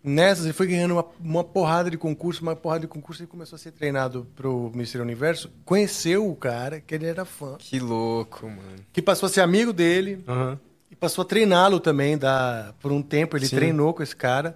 [0.03, 3.57] Nessas ele foi ganhando uma, uma porrada de concurso, uma porrada de concurso e começou
[3.57, 4.99] a ser treinado pro Mr.
[5.01, 5.51] Universo.
[5.65, 8.63] Conheceu o cara, que ele era fã, Que louco, mano.
[8.93, 10.59] que passou a ser amigo dele Aham.
[10.91, 13.37] e passou a treiná-lo também da, por um tempo.
[13.37, 13.57] Ele Sim.
[13.57, 14.55] treinou com esse cara.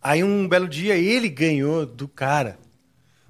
[0.00, 2.58] Aí um belo dia ele ganhou do cara.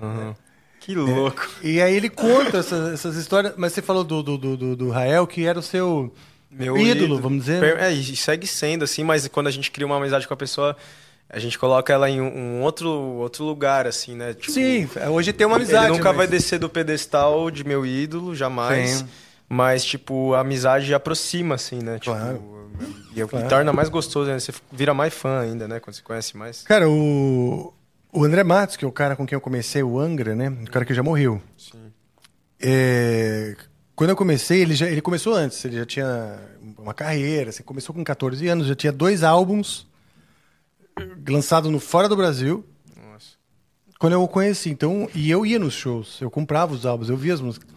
[0.01, 0.35] Aham.
[0.81, 1.49] Que louco.
[1.63, 3.55] E aí ele conta essas, essas histórias.
[3.57, 6.13] Mas você falou do, do, do, do- do Rael, que era o seu
[6.53, 7.61] Meu ídolo, vamos dizer.
[7.61, 10.37] Per- É, e segue sendo assim, mas quando a gente cria uma amizade com a
[10.37, 10.77] pessoa,
[11.29, 14.35] a gente coloca ela em um, outro, outro lugar, assim, né?
[14.35, 15.87] Tipo, Sim, hoje tem uma amizade.
[15.87, 18.91] Ele nunca mas- vai descer do pedestal de meu ídolo, jamais.
[18.91, 19.09] Sim.
[19.49, 21.99] Mas, tipo, a amizade aproxima, assim, né?
[21.99, 22.53] Tipo, Claro.
[23.15, 23.49] E, e Claro.
[23.49, 24.39] torna mais gostoso, né?
[24.39, 25.79] Você vira mais fã ainda, né?
[25.81, 26.63] Quando você conhece mais.
[26.63, 27.73] Cara, o,
[28.13, 30.49] o André Matos, que é o cara com quem eu comecei, o Angra, né?
[30.49, 31.41] O cara que já morreu.
[31.59, 31.93] Sim.
[32.61, 33.55] É,
[33.95, 36.39] quando eu comecei, ele, já, ele começou antes, ele já tinha
[36.79, 39.87] uma carreira, assim, começou com 14 anos, já tinha dois álbuns
[41.29, 42.65] lançados no fora do Brasil,
[42.97, 43.37] Nossa.
[43.99, 44.71] quando eu o conheci.
[44.71, 47.69] Então, e eu ia nos shows, eu comprava os álbuns, eu via as músicas.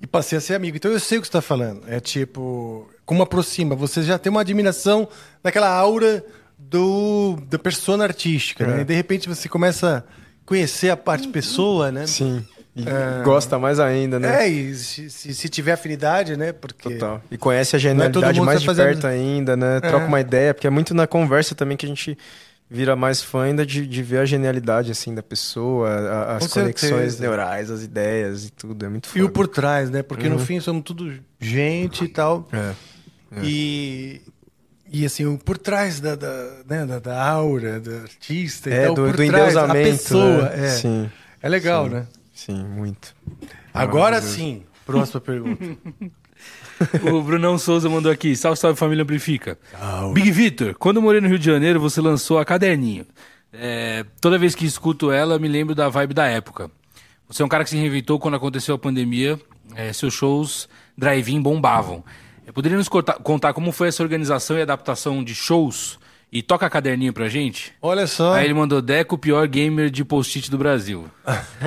[0.00, 0.76] E passei a ser amigo.
[0.76, 1.82] Então eu sei o que você está falando.
[1.86, 5.06] É tipo, como aproxima, você já tem uma admiração
[5.42, 6.24] daquela aura
[6.58, 8.80] do, da persona artística, né?
[8.80, 12.06] E de repente você começa a conhecer a parte pessoa, né?
[12.06, 12.44] Sim.
[12.76, 12.84] E
[13.24, 14.44] gosta mais ainda, né?
[14.44, 16.52] É, e se, se, se tiver afinidade, né?
[16.52, 16.90] Porque.
[16.90, 17.20] Total.
[17.30, 19.80] E conhece a é genialidade mundo mais de perto ainda, né?
[19.80, 22.16] Troca uma ideia, porque é muito na conversa também que a gente
[22.70, 26.60] vira mais fã ainda de, de ver a genialidade, assim, da pessoa, a- as Com
[26.60, 27.20] conexões certeza.
[27.22, 28.86] neurais, as ideias e tudo.
[28.86, 29.32] É muito E o foda.
[29.34, 30.02] por trás, né?
[30.04, 32.48] Porque no fim somos tudo gente e tal.
[32.52, 32.72] É.
[33.42, 34.20] E.
[34.92, 38.86] E assim, o por trás da, da, né, da, da aura, do artista e É,
[38.86, 39.88] tal, do, por do trás, a endeusamento.
[39.98, 40.42] pessoa.
[40.50, 40.66] né?
[40.66, 41.10] É, Sim,
[41.40, 41.90] é legal, Sim.
[41.94, 42.06] né?
[42.46, 43.14] Sim, muito.
[43.72, 44.36] Agora Maravilhoso.
[44.36, 45.64] sim, próxima pergunta.
[47.12, 48.34] O Brunão Souza mandou aqui.
[48.34, 49.58] Salve, salve família Amplifica.
[50.14, 53.04] Big Vitor, quando eu morei no Rio de Janeiro, você lançou a Caderninho.
[53.52, 56.70] É, toda vez que escuto ela, me lembro da vibe da época.
[57.28, 59.38] Você é um cara que se reinventou quando aconteceu a pandemia.
[59.76, 62.02] é, seus shows drive-in bombavam.
[62.46, 65.98] É, poderia nos contar, contar como foi essa organização e adaptação de shows?
[66.32, 67.72] E toca a caderninho pra gente?
[67.82, 68.34] Olha só.
[68.34, 71.10] Aí ele mandou Deco, o pior gamer de post-it do Brasil.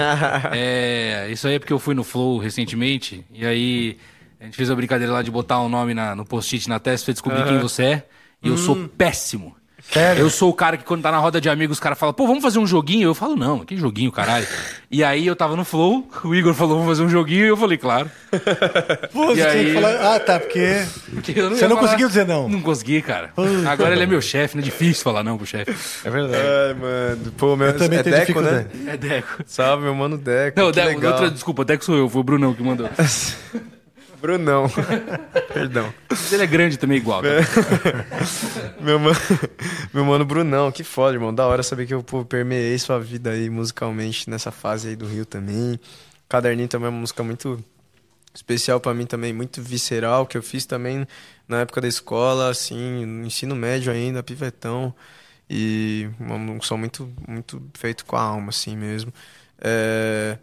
[0.53, 3.98] é, isso aí é porque eu fui no Flow recentemente, e aí
[4.40, 7.06] a gente fez a brincadeira lá de botar um nome na- no post-it na testa
[7.06, 8.07] pra descobrir quem você é.
[8.41, 9.56] E eu sou péssimo.
[9.91, 10.22] Sério?
[10.22, 12.26] Eu sou o cara que quando tá na roda de amigos, os caras falam, pô,
[12.26, 13.10] vamos fazer um joguinho?
[13.10, 14.47] Eu falo, não, que joguinho, caralho.
[14.89, 17.57] e aí eu tava no Flow, o Igor falou, vamos fazer um joguinho, e eu
[17.57, 18.10] falei, claro.
[19.11, 20.15] Pô, E você tinha que aí- falar.
[20.15, 20.84] Ah, tá, porque.
[21.14, 22.49] Porque eu Você não falar- conseguiu dizer não.
[22.49, 23.31] Não consegui, cara.
[23.69, 25.76] Agora ele é meu chefe, não é difícil falar não pro chefe.
[26.03, 26.41] É verdade.
[26.43, 27.31] Ai, mano.
[27.38, 28.65] Pô, meu Eu também é tenho Deco, né?
[28.88, 29.43] É Deco.
[29.45, 30.60] Salve, meu mano Deco.
[30.60, 31.11] Não, que Deco, legal.
[31.14, 32.89] outra, desculpa, Deco sou eu, foi o Brunão que mandou.
[34.23, 34.67] Brunão.
[35.53, 35.93] Perdão.
[36.09, 37.21] Mas Ele é grande também igual.
[37.21, 37.27] tá?
[38.79, 39.15] Meu mano,
[39.93, 41.35] meu mano Brunão, que foda, irmão.
[41.35, 45.05] Da hora saber que eu pô, permeei sua vida aí musicalmente nessa fase aí do
[45.05, 45.77] Rio também.
[46.29, 47.61] Caderninho também é uma música muito
[48.33, 51.05] especial pra mim também, muito visceral, que eu fiz também
[51.45, 54.95] na época da escola, assim, no ensino médio ainda, pivetão.
[55.49, 59.13] E um som muito, muito feito com a alma, assim mesmo.
[59.59, 60.37] É,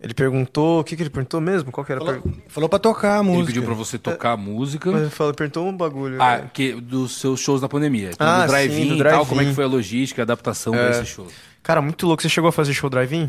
[0.00, 1.72] Ele perguntou, o que, que ele perguntou mesmo?
[1.72, 2.42] Qual que era a Falou, pergunta?
[2.48, 3.38] falou pra tocar a música.
[3.40, 4.92] Ele pediu pra você tocar a música.
[4.92, 6.22] Mas ele falou, perguntou um bagulho.
[6.22, 6.50] Ah, né?
[6.54, 8.10] que, dos seus shows na pandemia.
[8.12, 9.26] Então, Ah, do drive-in sim, do e tal, drive-in.
[9.28, 10.90] como é que foi a logística, a adaptação pra É.
[10.90, 11.26] esse show.
[11.64, 12.22] Cara, muito louco.
[12.22, 13.28] Você chegou a fazer show drive-in?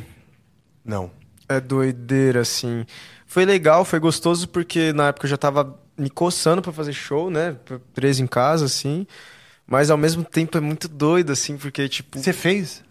[0.85, 1.09] Não.
[1.47, 2.85] É doideira, assim.
[3.25, 7.31] Foi legal, foi gostoso porque na época eu já tava me coçando para fazer show,
[7.31, 7.55] né?
[7.95, 9.07] Preso em casa, assim.
[9.65, 12.19] Mas ao mesmo tempo é muito doido, assim, porque, tipo.
[12.19, 12.83] Você fez?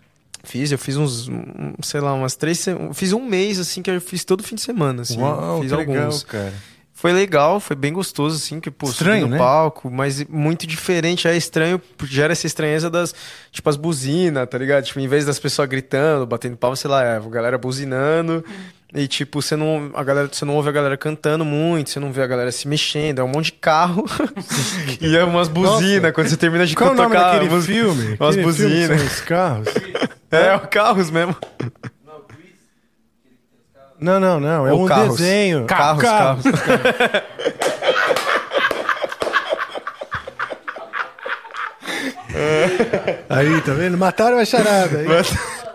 [0.44, 2.65] Fiz, eu fiz uns, um, sei lá, umas três.
[2.94, 5.20] Fiz um mês, assim, que eu fiz todo fim de semana, assim.
[5.20, 5.97] Uau, fiz que alguns.
[5.97, 6.55] legal, cara.
[6.98, 9.39] Foi legal, foi bem gostoso, assim, que, pô, Estranho, subi no né?
[9.39, 13.15] palco, mas muito diferente, é estranho, gera essa estranheza das,
[13.52, 14.82] tipo, as buzinas, tá ligado?
[14.82, 18.44] Tipo, em vez das pessoas gritando, batendo palma, sei lá, é, a galera buzinando,
[18.94, 22.10] e tipo, você não, a galera, você não ouve a galera cantando muito, você não
[22.10, 24.05] vê a galera se mexendo, é um monte de carro,
[25.01, 28.16] e é umas buzinas, quando você termina de Qual é o nome tocar, daquele filme?
[28.19, 29.01] umas Aquele filme que buzinas.
[29.01, 29.69] são os carros?
[30.31, 31.35] É, o carros mesmo.
[33.98, 34.66] Não, não, não.
[34.66, 35.16] É Ou um carros.
[35.16, 35.65] desenho.
[35.65, 36.44] Carros, carros.
[43.28, 43.97] Aí, tá vendo?
[43.97, 44.98] Mataram a charada.
[44.98, 45.06] Aí.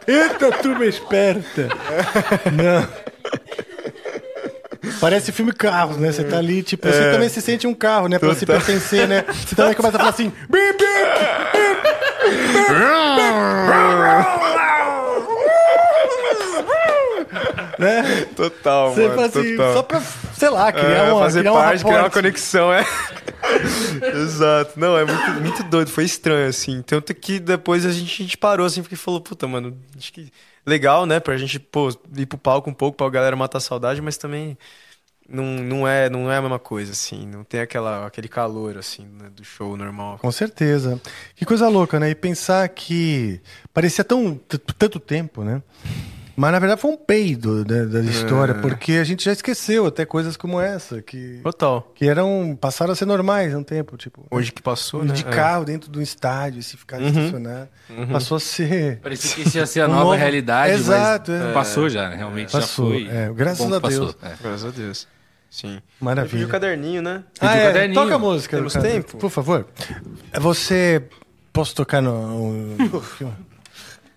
[0.08, 1.68] Eita, turma esperta.
[2.52, 2.88] Não.
[5.00, 6.12] Parece filme Carros, né?
[6.12, 8.20] Você tá ali, tipo, você também se sente um carro, né?
[8.20, 9.24] Pra se pertencer, né?
[9.28, 10.32] Você também começa a falar assim...
[10.50, 11.14] "Bip, bip",
[17.80, 18.26] né?
[18.36, 19.74] Total, Você mano, assim, total.
[19.74, 20.02] só pra,
[20.34, 22.86] sei lá, criar É, uma, fazer criar um parte, criar uma conexão, é.
[24.16, 24.80] Exato.
[24.80, 26.82] Não, é muito, muito doido, foi estranho, assim.
[26.82, 30.32] Tanto que depois a gente, a gente parou, assim, porque falou, puta, mano, acho que
[30.66, 34.02] legal, né, pra gente, pô, ir pro palco um pouco pra galera matar a saudade,
[34.02, 34.58] mas também
[35.28, 37.26] não, não, é, não é a mesma coisa, assim.
[37.28, 40.18] Não tem aquela, aquele calor, assim, né, do show normal.
[40.20, 41.02] Com certeza.
[41.36, 42.10] Que coisa louca, né?
[42.10, 43.42] E pensar que
[43.74, 44.36] parecia tão
[44.78, 45.62] tanto tempo, né?
[46.36, 50.04] Mas na verdade foi um peido da, da história, porque a gente já esqueceu até
[50.06, 51.92] coisas como essa, que, Total.
[51.94, 54.26] que eram passaram a ser normais há um tempo, tipo.
[54.32, 55.14] Hoje que passou, né?
[55.14, 55.30] de É.
[55.30, 57.70] carro dentro de um estádio, se ficar estacionado,
[58.12, 59.00] passou a ser.
[59.02, 61.54] Parecia que isso ia ser a Um nova novo- realidade, Exato, mas é.
[61.54, 63.16] passou já, realmente Passou, já foi.
[63.16, 64.18] é, graças Bom a Deus.
[64.24, 64.34] é.
[64.42, 65.08] Graças a Deus.
[65.52, 65.80] Sim.
[66.02, 66.42] Maravilha.
[66.42, 67.24] E o caderninho, né?
[67.40, 68.02] Ah, do é, caderninho.
[68.02, 68.58] toca a música.
[68.58, 69.18] Temos tempo?
[69.18, 69.68] Por favor.
[70.42, 71.04] Você.
[71.54, 72.76] Posso tocar no.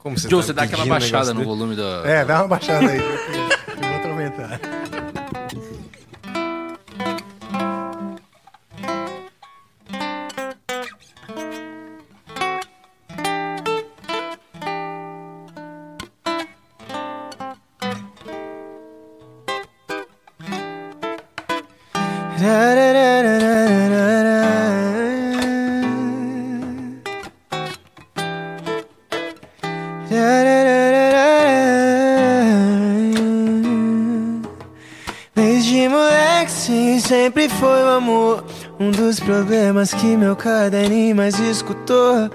[0.07, 2.03] Como você Joe, tá você dá aquela baixada no volume da.
[2.05, 3.01] É, dá uma baixada aí.
[3.03, 4.61] eu vou atormentar.
[37.59, 38.45] Foi o amor.
[38.79, 42.31] Um dos problemas que meu caderninho mais escutou.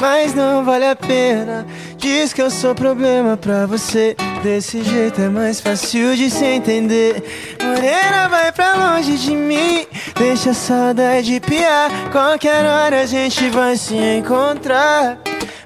[0.00, 1.66] Mas não vale a pena.
[1.96, 4.16] Diz que eu sou problema pra você.
[4.42, 7.22] Desse jeito é mais fácil de se entender.
[7.62, 9.86] Morena, vai pra longe de mim.
[10.16, 11.90] Deixa a saudade piar.
[12.10, 15.18] Qualquer hora a gente vai se encontrar.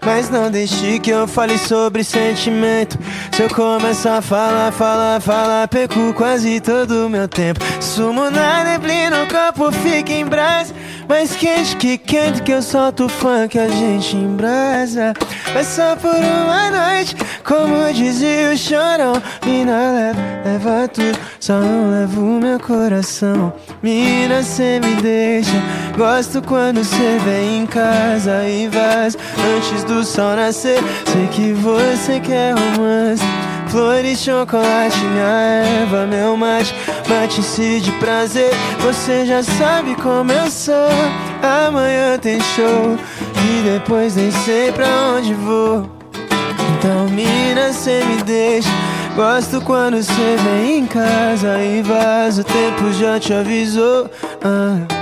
[0.09, 2.99] Mas não deixe que eu fale sobre sentimento.
[3.31, 7.61] Se eu começar a falar, falar, falar, perco quase todo o meu tempo.
[7.79, 10.75] Sumo na neblina, o corpo fica em brasa.
[11.09, 15.15] Mais quente que quente que eu solto funk, a gente embrasa.
[15.55, 19.15] Mas só por uma noite, como dizia o chorão.
[19.45, 23.55] Mina leva, leva tudo, só não levo o meu coração.
[23.83, 25.57] Mina, cê me deixa.
[25.97, 29.19] Gosto quando cê vem em casa e vaza.
[29.57, 33.25] Antes do sol nascer, sei que você quer romance.
[33.71, 36.75] Flores, chocolate, minha erva, meu mate
[37.09, 38.51] Mate-se de prazer,
[38.81, 40.75] você já sabe como eu sou.
[41.67, 42.99] Amanhã tem show
[43.37, 44.87] e depois nem sei pra
[45.17, 45.91] onde vou.
[46.79, 48.69] Então mina, cê me deixa.
[49.17, 52.43] Gosto quando cê vem em casa e vaza.
[52.43, 54.11] O tempo já te avisou.
[54.45, 54.99] Ah.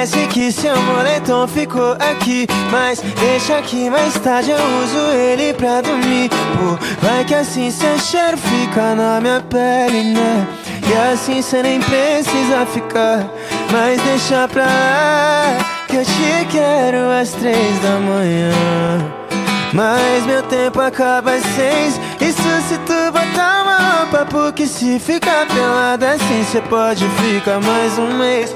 [0.00, 5.82] Parece que seu moletom ficou aqui Mas deixa aqui, mais tarde eu uso ele pra
[5.82, 6.30] dormir.
[6.30, 10.46] Pô, vai que assim seu cheiro fica na minha pele, né?
[10.88, 13.26] E assim cê nem precisa ficar
[13.70, 18.52] Mas deixa pra lá Que eu te quero às três da manhã.
[19.74, 25.46] Mas meu tempo acaba às seis Isso se tu botar uma roupa Porque se ficar
[25.46, 28.52] pelada assim Cê pode ficar mais um mês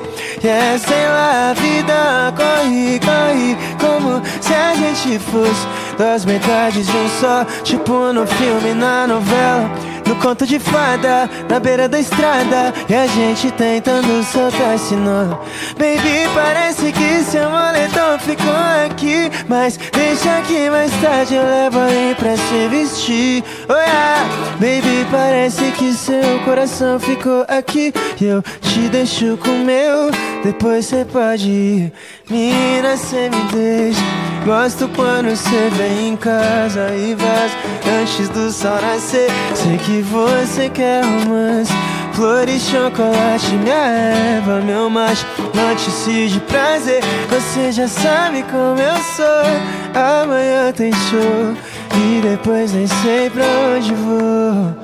[0.46, 2.34] é, sei lá, a vida?
[2.36, 5.66] Corre, corre Como se a gente fosse.
[5.96, 11.59] Duas metades de um só Tipo no filme, na novela no conto de fada, na
[11.59, 15.39] beira da estrada E a gente tentando soltar esse nó.
[15.78, 18.52] Baby, parece que seu moletom ficou
[18.86, 23.44] aqui Mas deixa que mais tarde eu levo aí pra se vestir.
[23.68, 24.24] Oh yeah,
[24.55, 30.10] baby, parece que seu coração ficou aqui E eu te deixo com o meu,
[30.43, 31.93] depois cê pode ir
[32.30, 34.01] Mina, cê me deixa.
[34.46, 37.55] Gosto quando cê vem em casa e vaza
[38.01, 41.72] Antes do sol nascer Sei que você quer romance.
[42.12, 45.26] Flores, chocolate, minha erva, meu macho.
[45.55, 50.22] Notícia de prazer Você já sabe como eu sou.
[50.22, 51.55] Amanhã tem show
[51.96, 53.44] E depois nem sei pra
[53.74, 54.76] onde vou.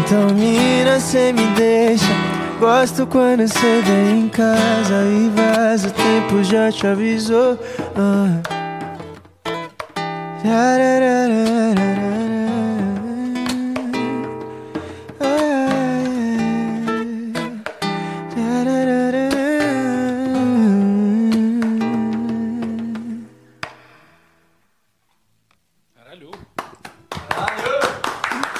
[0.00, 6.44] Então mina, cê me deixa Gosto quando cê vem em casa e vaza O tempo
[6.44, 7.58] já te avisou
[7.96, 8.60] ah.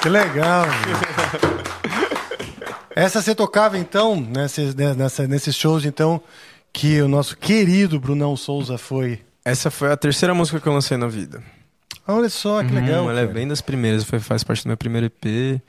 [0.03, 0.65] Que legal.
[3.01, 6.21] Essa você tocava então, nesses, né, nessa, nesses shows então,
[6.73, 9.21] que o nosso querido Brunão Souza foi.
[9.45, 11.43] Essa foi a terceira música que eu lancei na vida.
[12.07, 13.05] Olha só, que legal.
[13.05, 15.61] Uhum, ela é bem das primeiras, foi, faz parte do meu primeiro EP.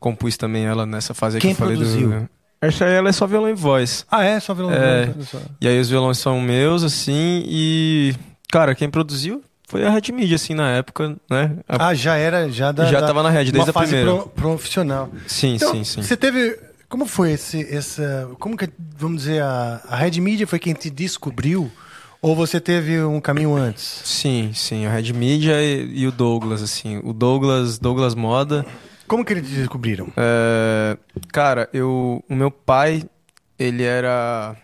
[0.00, 2.08] Compus também ela nessa fase Quem que eu falei produziu?
[2.10, 2.28] do.
[2.60, 4.04] Essa aí ela é só violão e voz.
[4.10, 4.38] Ah, é?
[4.40, 4.74] Só violão.
[4.74, 5.12] É.
[5.14, 5.38] olha só.
[5.60, 8.14] E aí os violões são meus, assim, e.
[8.50, 11.52] Cara, quem produziu foi a Red Media, assim, na época, né?
[11.68, 12.86] A- Ah, já era, já da.
[12.86, 14.12] Já da- tava na Red, desde uma a fase primeira.
[14.20, 15.10] pro- profissional.
[15.26, 16.02] Sim, Então, sim, sim.
[16.02, 16.58] Você teve.
[16.92, 18.28] Como foi esse, essa.
[18.38, 21.70] Como que, vamos dizer, a, a Red Media foi quem te descobriu?
[22.20, 24.02] Ou você teve um caminho antes?
[24.04, 27.00] Sim, sim, a Red Media e, e o Douglas, assim.
[27.02, 28.66] O Douglas, Douglas Moda.
[29.08, 30.12] Como que eles descobriram?
[30.14, 30.98] É,
[31.32, 33.04] cara, eu, o meu pai,
[33.58, 34.54] ele era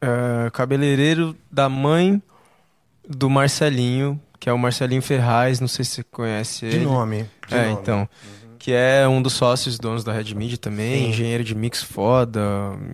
[0.00, 2.22] é, cabeleireiro da mãe
[3.04, 6.84] do Marcelinho, que é o Marcelinho Ferraz, não sei se você conhece De ele.
[6.84, 7.28] nome.
[7.48, 7.80] de é, nome.
[7.82, 8.08] então.
[8.64, 11.10] Que é um dos sócios donos da Red Media também, Sim.
[11.10, 12.40] engenheiro de mix foda,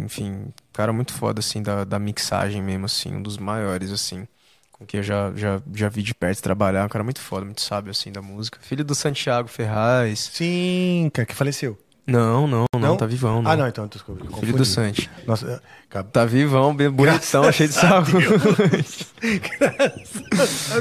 [0.05, 4.27] enfim, cara muito foda, assim, da, da mixagem mesmo, assim, um dos maiores, assim,
[4.73, 7.61] com quem eu já, já, já vi de perto trabalhar, um cara muito foda, muito
[7.61, 8.59] sábio, assim, da música.
[8.61, 10.31] Filho do Santiago Ferraz.
[10.33, 11.79] Sim, cara, que faleceu.
[12.11, 12.97] Não, não, não, Não?
[12.97, 13.51] tá vivão, não.
[13.51, 14.23] Ah, não, então, desculpa.
[14.23, 14.53] eu Filho confundi.
[14.59, 15.11] do Santi.
[15.27, 18.13] Nossa, é, Tá vivão, bem bonitão, Graças cheio de a saúde.
[18.13, 18.39] Meu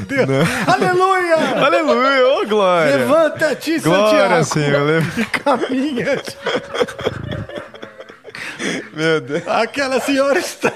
[0.02, 0.30] Deus.
[0.68, 1.36] Aleluia!
[1.66, 2.98] Aleluia, ô glória!
[2.98, 4.46] Levanta-te, Glória, Santiago!
[4.46, 4.84] Senhor.
[4.86, 6.22] leva- E caminha.
[8.94, 9.48] Meu Deus.
[9.48, 10.72] Aquela senhora está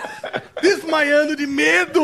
[0.62, 2.02] desmaiando de medo.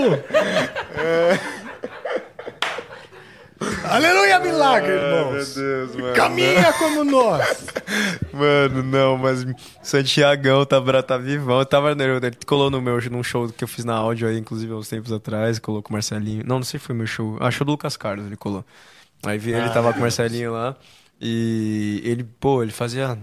[3.84, 5.54] Aleluia, milagre, irmãos.
[5.54, 6.16] Deus, mano.
[6.16, 7.66] Caminha como nós.
[8.32, 9.46] Mano, não, mas
[9.84, 11.60] Santiagão tá, tá vivão.
[11.60, 14.72] Eu tava, ele colou no meu num show que eu fiz na áudio aí, inclusive,
[14.72, 16.44] há uns tempos atrás, colou com o Marcelinho.
[16.46, 17.38] Não, não sei se foi meu show.
[17.42, 18.64] Ah, show do Lucas Carlos, ele colou.
[19.26, 20.76] Aí vi ele tava com o Marcelinho lá.
[21.20, 23.18] E ele, pô, ele fazia.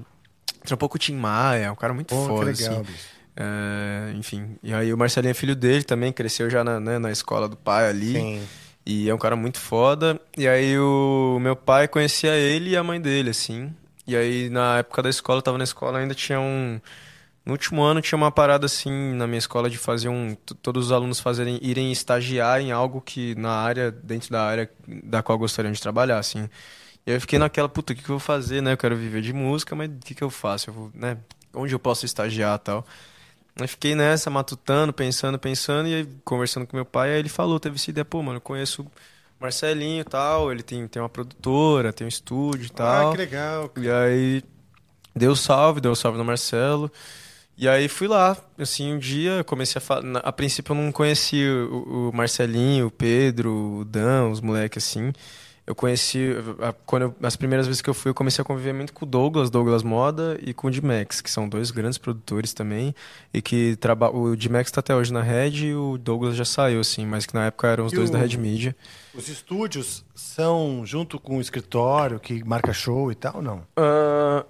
[0.64, 2.82] Trampou com o Tim Maia, um cara muito Pô, que foda, legal, assim.
[2.82, 3.16] bicho.
[3.36, 4.56] É, enfim.
[4.62, 7.56] E aí o Marcelinho é filho dele também, cresceu já na, né, na escola do
[7.56, 8.12] pai ali.
[8.12, 8.42] Sim.
[8.86, 10.20] E é um cara muito foda.
[10.38, 13.74] E aí o meu pai conhecia ele e a mãe dele, assim.
[14.06, 16.80] E aí na época da escola, eu tava na escola, ainda tinha um.
[17.44, 20.36] No último ano tinha uma parada assim na minha escola de fazer um.
[20.62, 25.22] Todos os alunos fazerem, irem estagiar em algo que na área, dentro da área da
[25.22, 26.48] qual gostariam de trabalhar, assim.
[27.06, 28.72] E aí eu fiquei naquela, puta, o que, que eu vou fazer, né?
[28.72, 30.70] Eu quero viver de música, mas o que, que eu faço?
[30.70, 31.18] Eu vou, né?
[31.54, 32.86] Onde eu posso estagiar tal?
[33.58, 37.58] Aí fiquei nessa, matutando, pensando, pensando, e aí conversando com meu pai, aí ele falou,
[37.58, 38.90] teve essa ideia, pô, mano, eu conheço o
[39.40, 43.08] Marcelinho e tal, ele tem, tem uma produtora, tem um estúdio e tal.
[43.08, 43.70] Ah, que legal.
[43.78, 44.42] E aí
[45.14, 46.92] deu salve, deu salve no Marcelo.
[47.56, 50.18] E aí fui lá, assim, um dia comecei a falar.
[50.18, 55.12] A princípio eu não conhecia o, o Marcelinho, o Pedro, o Dan, os moleques assim.
[55.66, 56.28] Eu conheci.
[56.86, 59.08] Quando eu- as primeiras vezes que eu fui, eu comecei a conviver muito com o
[59.08, 62.94] Douglas, Douglas Moda, e com o D-Max, que são dois grandes produtores também.
[63.34, 64.08] E que traba...
[64.10, 67.34] o D-Max tá até hoje na Red e o Douglas já saiu, assim, mas que
[67.34, 68.76] na época eram os E dois o- da Red Media.
[69.12, 73.62] Os estúdios são junto com o escritório que marca show e tal, não?
[73.76, 74.44] Os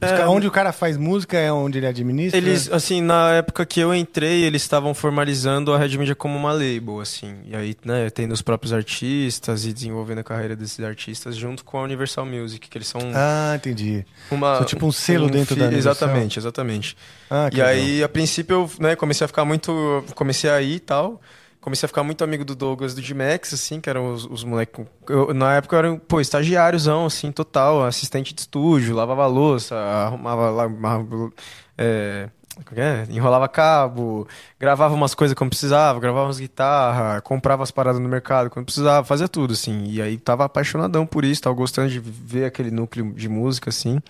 [0.00, 2.38] é, onde o cara faz música é onde ele administra?
[2.38, 6.52] Eles, assim, na época que eu entrei, eles estavam formalizando a Red Media como uma
[6.52, 7.34] label, assim.
[7.46, 11.78] E aí, né, tendo os próprios artistas e desenvolvendo a carreira desses artistas junto com
[11.78, 14.04] a Universal Music, que eles são Ah, entendi.
[14.30, 14.58] uma...
[14.58, 15.92] são tipo um selo dentro da Universal?
[15.92, 16.96] Exatamente, exatamente.
[17.28, 17.68] Ah, e legal.
[17.68, 20.04] aí, a princípio, eu né, comecei a ficar muito...
[20.14, 21.20] Comecei a ir e tal...
[21.62, 24.84] Comecei a ficar muito amigo do Douglas do D-Max, assim, que eram os, os moleques.
[25.32, 31.32] Na época eu era, pô, estagiáriozão, assim, total, assistente de estúdio, lavava louça, arrumava arrumava,
[31.78, 32.28] é,
[32.74, 34.26] é, enrolava cabo,
[34.58, 39.06] gravava umas coisas quando precisava, gravava umas guitarras, comprava as paradas no mercado quando precisava,
[39.06, 39.84] fazia tudo, assim.
[39.84, 44.00] E aí tava apaixonadão por isso, tava gostando de ver aquele núcleo de música, assim.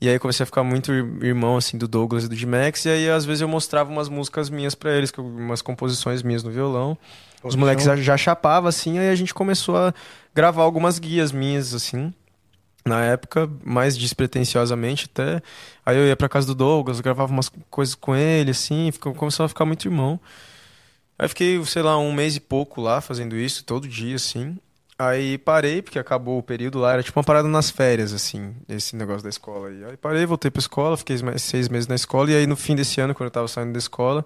[0.00, 3.10] E aí comecei a ficar muito irmão, assim, do Douglas e do G-Max, e aí
[3.10, 6.98] às vezes eu mostrava umas músicas minhas para eles, umas composições minhas no violão.
[7.42, 9.94] Os moleques já, já chapavam, assim, aí a gente começou a
[10.34, 12.12] gravar algumas guias minhas, assim
[12.86, 15.42] na época, mais despretensiosamente até.
[15.84, 19.48] Aí eu ia pra casa do Douglas, gravava umas coisas com ele, assim, começou a
[19.48, 20.20] ficar muito irmão.
[21.18, 24.56] Aí fiquei, sei lá, um mês e pouco lá fazendo isso, todo dia, assim.
[24.98, 28.96] Aí parei, porque acabou o período lá, era tipo uma parada nas férias, assim, esse
[28.96, 29.84] negócio da escola aí.
[29.84, 32.74] Aí parei, voltei pra escola, fiquei mais seis meses na escola, e aí no fim
[32.74, 34.24] desse ano, quando eu tava saindo da escola,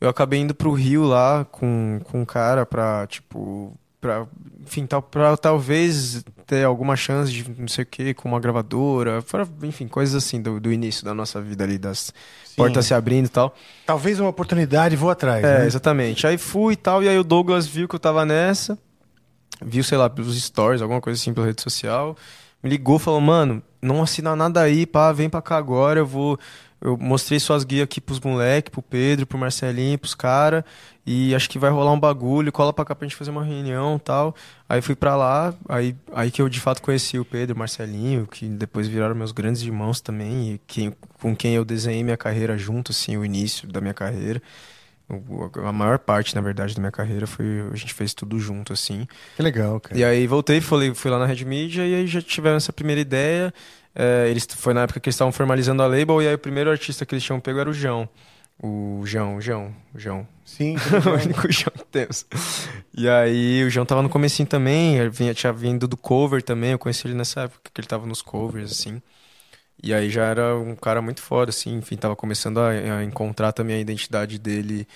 [0.00, 4.26] eu acabei indo pro Rio lá com, com um cara pra, tipo, pra,
[4.64, 9.20] enfim, tal, pra talvez ter alguma chance de não sei o que com uma gravadora,
[9.20, 12.14] pra, enfim, coisas assim do, do início da nossa vida ali, das
[12.44, 12.54] Sim.
[12.56, 13.54] portas se abrindo e tal.
[13.84, 15.44] Talvez uma oportunidade, vou atrás.
[15.44, 15.66] É, né?
[15.66, 16.26] exatamente.
[16.26, 18.78] Aí fui e tal, e aí o Douglas viu que eu tava nessa,
[19.62, 22.16] viu, sei lá, pelos stories, alguma coisa assim pela rede social,
[22.62, 26.38] me ligou, falou, mano, não assina nada aí, pá, vem pra cá agora, eu vou
[26.80, 30.62] eu mostrei suas guias aqui pros moleques, pro Pedro, pro Marcelinho, pros caras.
[31.04, 33.98] E acho que vai rolar um bagulho, cola pra cá pra gente fazer uma reunião
[33.98, 34.34] tal.
[34.68, 38.26] Aí fui pra lá, aí, aí que eu de fato conheci o Pedro, o Marcelinho,
[38.26, 42.56] que depois viraram meus grandes irmãos também, e que, com quem eu desenhei minha carreira
[42.56, 44.40] junto, assim, o início da minha carreira.
[45.64, 47.66] A maior parte, na verdade, da minha carreira foi.
[47.72, 49.08] A gente fez tudo junto, assim.
[49.36, 49.98] Que legal, cara.
[49.98, 53.00] E aí voltei, fui, fui lá na Red Media e aí já tiveram essa primeira
[53.00, 53.52] ideia.
[53.94, 56.70] É, eles, foi na época que eles estavam formalizando a label, e aí o primeiro
[56.70, 58.08] artista que eles tinham pego era o João.
[58.62, 60.28] O João, o João, o João.
[60.44, 60.76] Sim.
[60.76, 62.26] o único João que temos.
[62.94, 66.78] E aí o João tava no comecinho também, vinha, tinha vindo do cover também, eu
[66.78, 69.00] conheci ele nessa época que ele tava nos covers, assim.
[69.82, 73.52] E aí já era um cara muito foda, assim, enfim, tava começando a, a encontrar
[73.52, 74.86] também a identidade dele,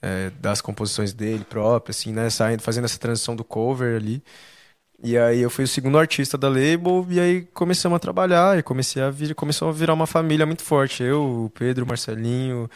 [0.00, 4.22] é, das composições dele próprias, assim, né, saindo, fazendo essa transição do cover ali.
[5.02, 8.62] E aí eu fui o segundo artista da label e aí começamos a trabalhar e
[8.62, 11.02] comecei a vir, começou a virar uma família muito forte.
[11.02, 12.68] Eu, o Pedro, o Marcelinho,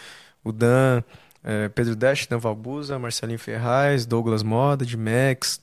[0.43, 1.03] o Dan,
[1.43, 5.61] é, Pedro Dash, Dan Valbuza, Marcelinho Ferraz, Douglas Moda, de Max.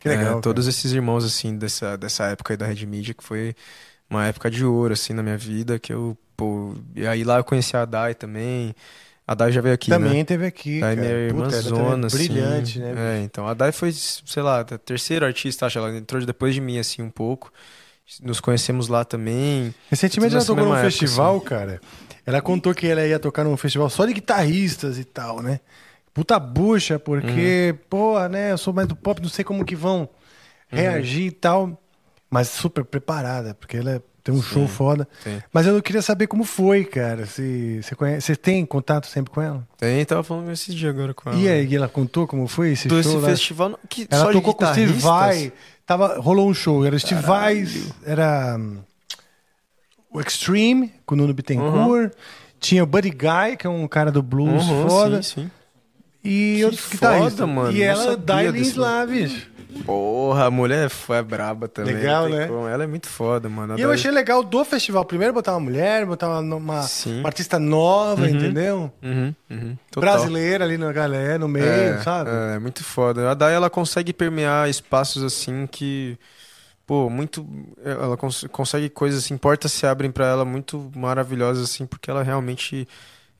[0.00, 0.38] Que legal.
[0.38, 3.54] É, todos esses irmãos assim dessa dessa época aí da Red Media que foi
[4.08, 7.44] uma época de ouro assim na minha vida que eu pô, e aí lá eu
[7.44, 8.74] conheci a Dai também.
[9.26, 10.24] A Dai já veio aqui, Também né?
[10.24, 11.08] teve aqui, Dai cara.
[11.08, 12.16] minha irmã Puta, zona, assim.
[12.16, 12.94] Brilhante, né?
[12.96, 13.48] É, então.
[13.48, 15.78] A Dai foi, sei lá, a terceira artista, acho.
[15.78, 17.52] Ela entrou depois de mim, assim, um pouco.
[18.22, 19.74] Nos conhecemos lá também.
[19.90, 21.44] Recentemente ela tocou num época, festival, assim.
[21.44, 21.80] cara.
[22.24, 25.58] Ela contou que ela ia tocar num festival só de guitarristas e tal, né?
[26.14, 27.78] Puta bucha, porque, uhum.
[27.90, 28.52] porra, né?
[28.52, 30.08] Eu sou mais do pop, não sei como que vão uhum.
[30.70, 31.28] reagir uhum.
[31.28, 31.82] e tal.
[32.30, 35.06] Mas super preparada, porque ela é tem um sim, show foda.
[35.22, 35.40] Sim.
[35.52, 37.26] Mas eu queria saber como foi, cara.
[37.26, 39.64] Se você conhece, você tem contato sempre com ela?
[39.78, 41.38] Tem, tava falando esse dia agora com ela.
[41.38, 43.12] E aí, ela contou como foi esse Do show?
[43.12, 43.28] Esse lá?
[43.28, 43.80] festival.
[43.88, 45.52] Que ela tocou com o Steve Vai.
[45.86, 46.84] Tava, rolou um show.
[46.84, 47.68] Era Steve Vai,
[48.04, 48.78] era um,
[50.10, 52.12] o Extreme, com o Nuno Bittencourt.
[52.12, 52.20] Uhum.
[52.58, 55.22] Tinha o Buddy Guy, que é um cara do blues uhum, foda.
[55.22, 55.50] Sim, sim.
[56.24, 57.70] E que outros foda, mano.
[57.70, 59.48] E ela, Dailin lá, bicho.
[59.84, 61.94] Porra, a mulher foi braba também.
[61.94, 62.46] Legal, né?
[62.46, 62.66] Como.
[62.66, 63.78] Ela é muito foda, mano.
[63.78, 65.04] E eu achei legal do festival.
[65.04, 68.28] Primeiro botar uma mulher, botar uma, uma, uma artista nova, uhum.
[68.28, 68.92] entendeu?
[69.02, 69.76] Uhum, uhum.
[69.96, 72.30] Brasileira ali na galera, no meio, é, sabe?
[72.30, 73.30] É, muito foda.
[73.30, 76.18] A Dai, ela consegue permear espaços assim que...
[76.86, 77.44] Pô, muito...
[77.84, 82.22] Ela cons consegue coisas assim, portas se abrem para ela muito maravilhosas assim, porque ela
[82.22, 82.86] realmente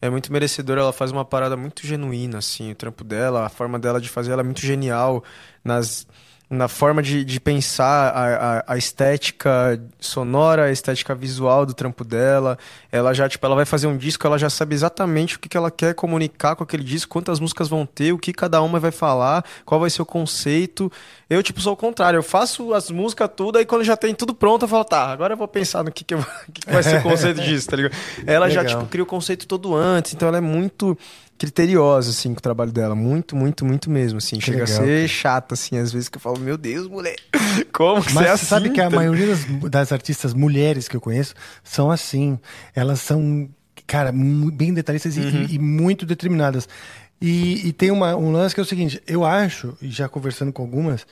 [0.01, 3.79] é muito merecedora, ela faz uma parada muito genuína, assim, o trampo dela, a forma
[3.79, 5.25] dela de fazer ela é muito genial
[5.65, 6.07] nas
[6.49, 12.05] na forma de, de pensar a, a, a, estética sonora, a estética visual do trampo
[12.05, 12.57] dela.
[12.91, 15.57] Ela já, tipo, ela vai fazer um disco, ela já sabe exatamente o que, que
[15.57, 18.93] ela quer comunicar com aquele disco, quantas músicas vão ter, o que cada uma vai
[18.93, 20.91] falar, qual vai ser o conceito.
[21.29, 22.19] Eu, tipo, sou o contrário.
[22.19, 25.35] Eu faço as músicas tudo, aí quando já tem tudo pronto, eu falo, tá, agora
[25.35, 27.75] eu vou pensar no que, que, eu, que, que vai ser o conceito disso, tá
[27.75, 27.97] ligado?
[28.25, 28.63] Ela Legal.
[28.63, 30.97] já, tipo, cria o conceito todo antes, então ela é muito
[31.39, 32.95] criteriosa, assim, com o trabalho dela.
[32.95, 34.37] Muito, muito, muito mesmo, assim.
[34.39, 35.09] Que Chega legal, a ser cara.
[35.09, 37.17] chata, assim, às vezes que eu falo, meu Deus, mulher,
[37.73, 38.47] como que Mas você é assim?
[38.47, 42.39] sabe que a maioria das, das, artistas mulheres que eu conheço são assim.
[42.75, 43.49] Elas são,
[43.87, 45.47] cara, bem detalhistas uhum.
[45.49, 46.69] e, e, muito determinadas.
[47.21, 50.63] E, e tem uma, um lance que é o seguinte, eu acho, já conversando com
[50.63, 51.07] algumas,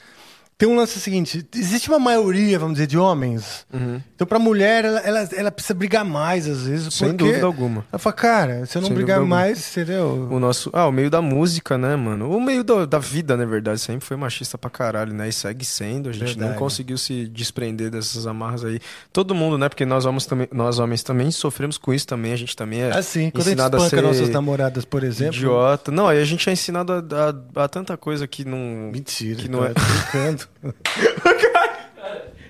[0.64, 3.66] tem um lance seguinte: existe uma maioria, vamos dizer, de homens.
[3.72, 4.00] Uhum.
[4.14, 6.94] Então, pra mulher, ela, ela, ela precisa brigar mais, às vezes.
[6.94, 7.84] Sem dúvida alguma.
[7.92, 10.28] Ela fala, cara, se eu não Sem brigar mais, entendeu?
[10.30, 10.70] O nosso.
[10.72, 12.30] Ah, o meio da música, né, mano?
[12.30, 15.28] O meio do- da vida, na verdade, sempre foi machista pra caralho, né?
[15.28, 16.08] E segue sendo.
[16.08, 16.50] A gente Verdade.
[16.52, 18.80] não conseguiu se desprender dessas amarras aí.
[19.12, 19.68] Todo mundo, né?
[19.68, 22.32] Porque nós homens também, nós homens também sofremos com isso também.
[22.32, 25.36] A gente também é Assim, quando a gente ensinado a ser nossas namoradas, por exemplo.
[25.36, 25.90] idiota.
[25.92, 28.90] Não, aí a gente é ensinado a, a- a tanta coisa que não.
[28.92, 30.44] Mentira, Que não é- brincando.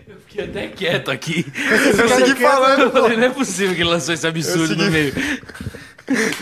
[0.07, 1.47] Eu fiquei até quieto aqui.
[1.99, 5.12] Eu segui falando, Eu falei, não é possível que ele lançou esse absurdo no meio.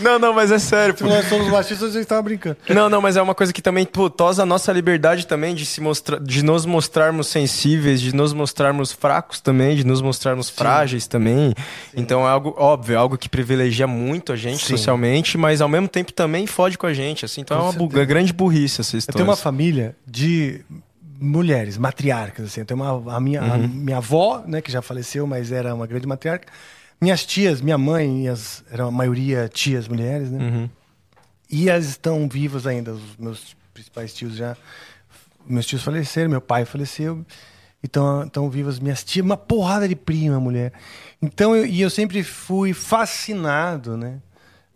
[0.01, 0.93] Não, não, mas é sério.
[0.97, 2.57] Se nós somos machistas, a gente tava brincando.
[2.67, 5.65] Não, não, mas é uma coisa que também pô, tosa a nossa liberdade também de
[5.65, 11.07] se mostrar, de nos mostrarmos sensíveis, de nos mostrarmos fracos também, de nos mostrarmos frágeis
[11.07, 11.53] também.
[11.95, 14.75] Então é algo óbvio, é algo que privilegia muito a gente Sim.
[14.75, 17.39] socialmente, mas ao mesmo tempo também fode com a gente, assim.
[17.39, 18.05] Então Com é uma bu- certeza.
[18.05, 19.15] grande burrice essa Eu história.
[19.17, 20.59] tenho uma família de
[21.23, 22.61] mulheres, matriarcas, assim.
[22.61, 23.67] Eu tenho uma, a, minha, a Uhum.
[23.67, 26.47] minha avó, né, que já faleceu, mas era uma grande matriarca.
[27.01, 30.43] Minhas tias, minha mãe, minhas, era a maioria tias mulheres, né?
[30.43, 30.69] Uhum.
[31.49, 32.93] E elas estão vivas ainda.
[32.93, 34.55] Os meus principais tios já.
[35.45, 37.25] Meus tios faleceram, meu pai faleceu.
[37.83, 40.71] Então estão vivas minhas tias, uma porrada de prima, mulher.
[41.21, 44.19] Então, eu, e eu sempre fui fascinado, né?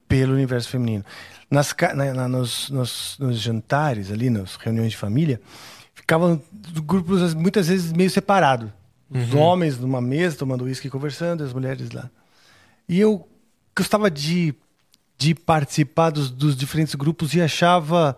[0.08, 1.06] Pelo universo feminino.
[1.50, 5.40] Nas, na- na- nos, nos- nos jantares ali, nas reuniões de família,
[6.08, 6.42] ficavam
[6.86, 8.69] grupos muitas vezes meio separados.
[9.11, 12.10] Os homens numa mesa tomando uísque e conversando, e as mulheres lá.
[12.88, 13.27] E eu
[13.76, 14.53] gostava de,
[15.18, 18.18] de participar dos, dos diferentes grupos e achava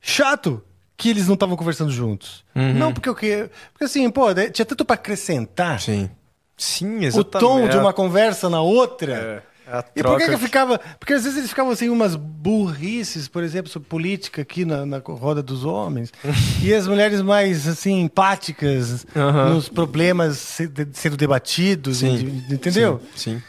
[0.00, 0.62] chato
[0.96, 2.44] que eles não estavam conversando juntos.
[2.54, 5.80] Não porque eu que Porque assim, pô, de- tinha tanto para acrescentar.
[5.80, 6.10] Sim.
[6.56, 7.38] Sim, O exatamente.
[7.38, 9.12] tom de uma conversa na outra.
[9.14, 10.78] é a E por que, que ficava.
[10.98, 14.98] Porque às vezes eles ficavam assim, umas burrices, por exemplo, sobre política aqui na, na
[14.98, 16.12] roda dos homens.
[16.62, 19.06] e as mulheres mais, assim, empáticas
[19.50, 22.14] nos problemas se- sendo debatidos, Sim.
[22.14, 23.00] ent- entendeu?
[23.14, 23.36] Sim.
[23.36, 23.42] sim.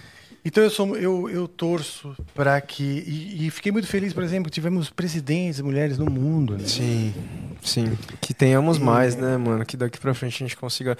[0.43, 2.81] Então eu, sou, eu, eu torço para que.
[2.83, 6.57] E, e fiquei muito feliz, por exemplo, que tivemos presidentes mulheres no mundo.
[6.57, 6.63] Né?
[6.65, 7.13] Sim,
[7.61, 7.97] sim.
[8.21, 9.65] Que tenhamos mais, né, mano?
[9.65, 10.97] Que daqui pra frente a gente consiga.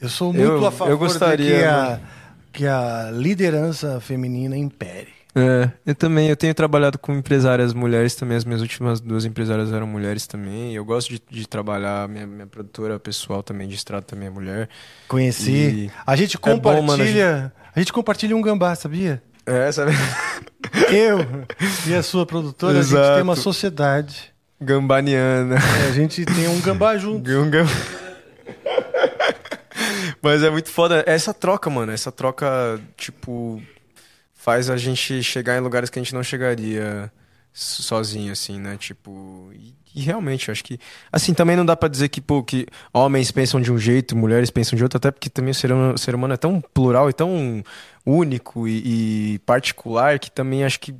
[0.00, 2.00] Eu sou muito Eu- a favor eu gostaria, de que, a, mano.
[2.56, 5.08] Que a liderança feminina impere.
[5.34, 9.70] É, eu também, eu tenho trabalhado com empresárias mulheres também, as minhas últimas duas empresárias
[9.70, 10.74] eram mulheres também.
[10.74, 14.70] Eu gosto de, de trabalhar, minha, minha produtora pessoal também de estrada também é mulher.
[15.06, 15.50] Conheci.
[15.52, 16.82] E A gente é bom, compartilha.
[16.82, 17.92] mano, a, gente...
[17.92, 19.22] compartilha um gambá, sabia?
[19.44, 19.92] É, sabe?
[20.90, 21.18] Eu
[21.86, 23.14] e a sua produtora, a gente Exato.
[23.16, 24.32] tem uma sociedade.
[24.58, 25.56] Gambaniana.
[25.56, 27.30] É, a gente tem um gambá junto.
[27.30, 27.66] Gunga.
[30.26, 31.04] Mas é muito foda.
[31.06, 33.62] Essa troca, mano, essa troca, tipo,
[34.34, 37.12] faz a gente chegar em lugares que a gente não chegaria
[37.52, 38.76] so- sozinho, assim, né?
[38.76, 39.50] Tipo.
[39.54, 40.80] E, e realmente, eu acho que.
[41.12, 44.50] Assim, também não dá pra dizer que, pô, que homens pensam de um jeito, mulheres
[44.50, 47.08] pensam de outro, até porque também o ser humano, o ser humano é tão plural
[47.08, 47.62] e tão
[48.04, 50.92] único e, e particular que também acho que.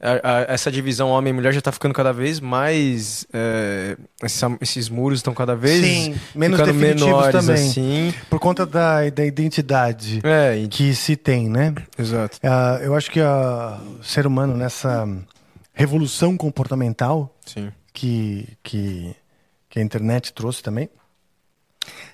[0.00, 3.26] A- a- essa divisão homem e mulher já tá ficando cada vez mais.
[3.32, 7.54] é, essa- esses muros estão cada vez Sim, menos definitivos menores, também.
[7.70, 8.14] assim.
[8.28, 11.74] Por conta da, da identidade É, e- que se tem, né?
[11.98, 12.38] exato.
[12.42, 15.08] Ah, eu acho que o ser humano, nessa
[15.72, 17.72] revolução comportamental Sim.
[17.92, 19.14] que, que,
[19.70, 20.88] que a internet trouxe também,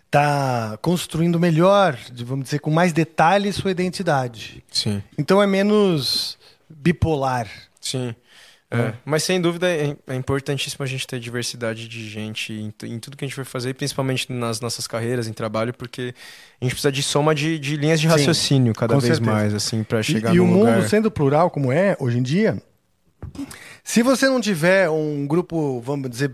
[0.07, 4.62] está construindo melhor, vamos dizer, com mais detalhes sua identidade.
[4.70, 5.02] Sim.
[5.17, 6.39] Então é menos
[6.69, 7.49] bipolar.
[7.83, 8.15] Sim.
[8.70, 12.99] É, Mas sem dúvida é, é importantíssimo a gente ter diversidade de gente em, em
[12.99, 16.15] tudo que a gente vai fazer, principalmente nas nossas carreiras, em trabalho, porque
[16.59, 19.31] a gente precisa de soma de, de linhas de Sim, raciocínio cada com vez certeza.
[19.31, 22.23] mais, assim, para E, chegar e o num mundo sendo plural como é hoje em
[22.23, 22.62] dia,
[23.85, 26.33] se você não tiver um grupo, vamos dizer,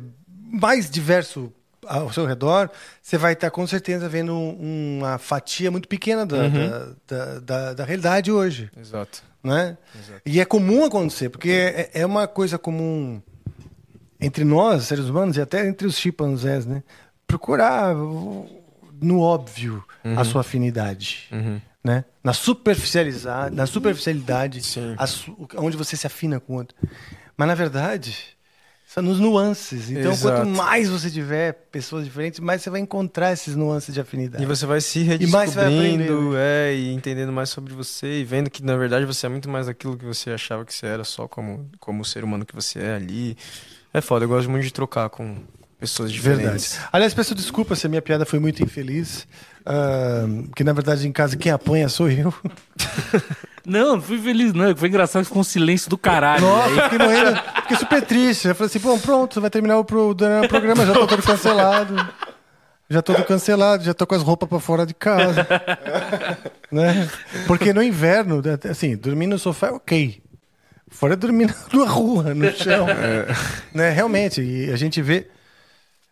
[0.53, 1.53] mais diverso
[1.89, 2.71] ao seu redor,
[3.03, 6.69] você vai estar com certeza vendo um- uma fatia muito pequena da, Uhum.
[6.69, 8.71] da, da, da- da realidade hoje.
[8.79, 9.23] Exato.
[9.43, 9.77] Né?
[9.95, 10.21] Exato.
[10.27, 13.21] E é comum acontecer, porque é, é uma coisa comum
[14.21, 16.83] entre nós, seres humanos, e até entre os chimpanzés, né?
[17.27, 19.85] Procurar no óbvio
[20.17, 21.29] a sua afinidade.
[21.31, 21.61] Uhum.
[21.85, 22.05] Né?
[22.23, 26.77] Na, superficializar, na superficialidade, su- onde você se afina com o outro.
[27.37, 28.37] Mas, na verdade,
[28.89, 29.91] são nos nuances.
[29.91, 30.47] Então, Exato.
[30.47, 34.43] quanto mais você tiver pessoas diferentes, mais você vai encontrar esses nuances de afinidade.
[34.43, 38.65] E você vai se vai redescobrindo, é, e entendendo mais sobre você, e vendo que,
[38.65, 41.71] na verdade, você é muito mais daquilo que você achava que você era, só como,
[41.79, 43.37] como o ser humano que você é ali.
[43.93, 45.37] É foda, eu gosto muito de trocar com
[45.79, 46.39] pessoas Verdade.
[46.41, 46.79] diferentes.
[46.93, 49.27] Aliás, peço desculpa se a minha piada foi muito infeliz.
[49.65, 52.33] ah, que na verdade em casa quem apanha sou eu.
[53.67, 54.75] Não, não fui feliz, não.
[54.75, 56.41] Foi engraçado que ficou um silêncio do caralho.
[56.41, 57.37] Nossa, eu fiquei morrendo.
[57.63, 58.49] Fiquei super triste.
[58.49, 61.95] Eu falei assim: bom, pronto, vai terminar o, pro, o programa, já tô todo cancelado.
[62.89, 65.47] já tô cancelado, já tô com as roupas para fora de casa.
[66.73, 67.11] né?
[67.47, 70.23] Porque no inverno, assim, dormir no sofá é ok.
[70.91, 72.89] Fora dormir na rua, no chão.
[72.89, 73.27] É.
[73.75, 73.91] Né?
[73.91, 75.29] Realmente, e a gente vê.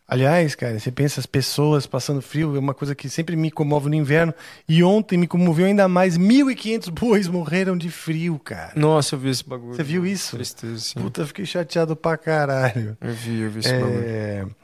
[0.08, 3.88] Aliás, cara, você pensa as pessoas passando frio, é uma coisa que sempre me comove
[3.88, 4.32] no inverno.
[4.68, 6.16] E ontem me comoveu ainda mais.
[6.16, 8.72] 1.500 bois morreram de frio, cara.
[8.76, 9.74] Nossa, eu vi esse bagulho.
[9.74, 10.36] Você viu isso?
[10.36, 11.00] Tristeza, sim.
[11.00, 12.96] Puta, fiquei chateado pra caralho.
[13.00, 13.80] Eu vi, eu vi esse é...
[13.80, 14.56] bagulho.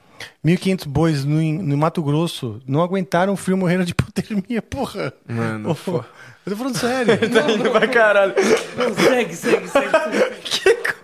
[0.44, 5.12] 1.500 bois no, no, Mato Grosso não aguentaram o frio, morreram de hipotermia, porra.
[5.26, 6.04] Mano, oh, eu
[6.50, 7.18] tô falando sério.
[7.30, 8.34] tá indo pra caralho.
[8.76, 10.92] Não, segue, segue, segue.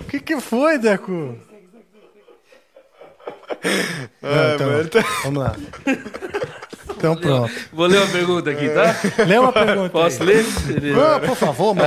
[0.00, 1.38] O que, que foi, Deco?
[4.22, 5.08] Ah, então, tá...
[5.24, 5.56] Vamos lá.
[7.00, 7.50] Então pronto.
[7.72, 9.24] Vou ler uma pergunta aqui, tá?
[9.24, 9.88] Lê uma pergunta.
[9.88, 10.28] Posso aí.
[10.28, 10.44] ler?
[10.98, 11.86] Ah, por favor, mas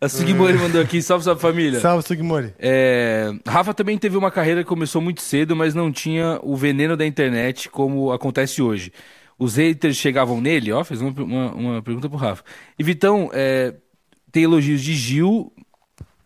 [0.00, 1.78] ah, A Sugimori mandou aqui, salve, salve família.
[1.78, 2.54] Salve, Sugimori.
[2.58, 6.96] É, Rafa também teve uma carreira que começou muito cedo, mas não tinha o veneno
[6.96, 8.90] da internet como acontece hoje.
[9.38, 12.42] Os haters chegavam nele, ó, fez uma, uma, uma pergunta pro Rafa.
[12.78, 13.74] E Vitão, é,
[14.32, 15.52] tem elogios de Gil,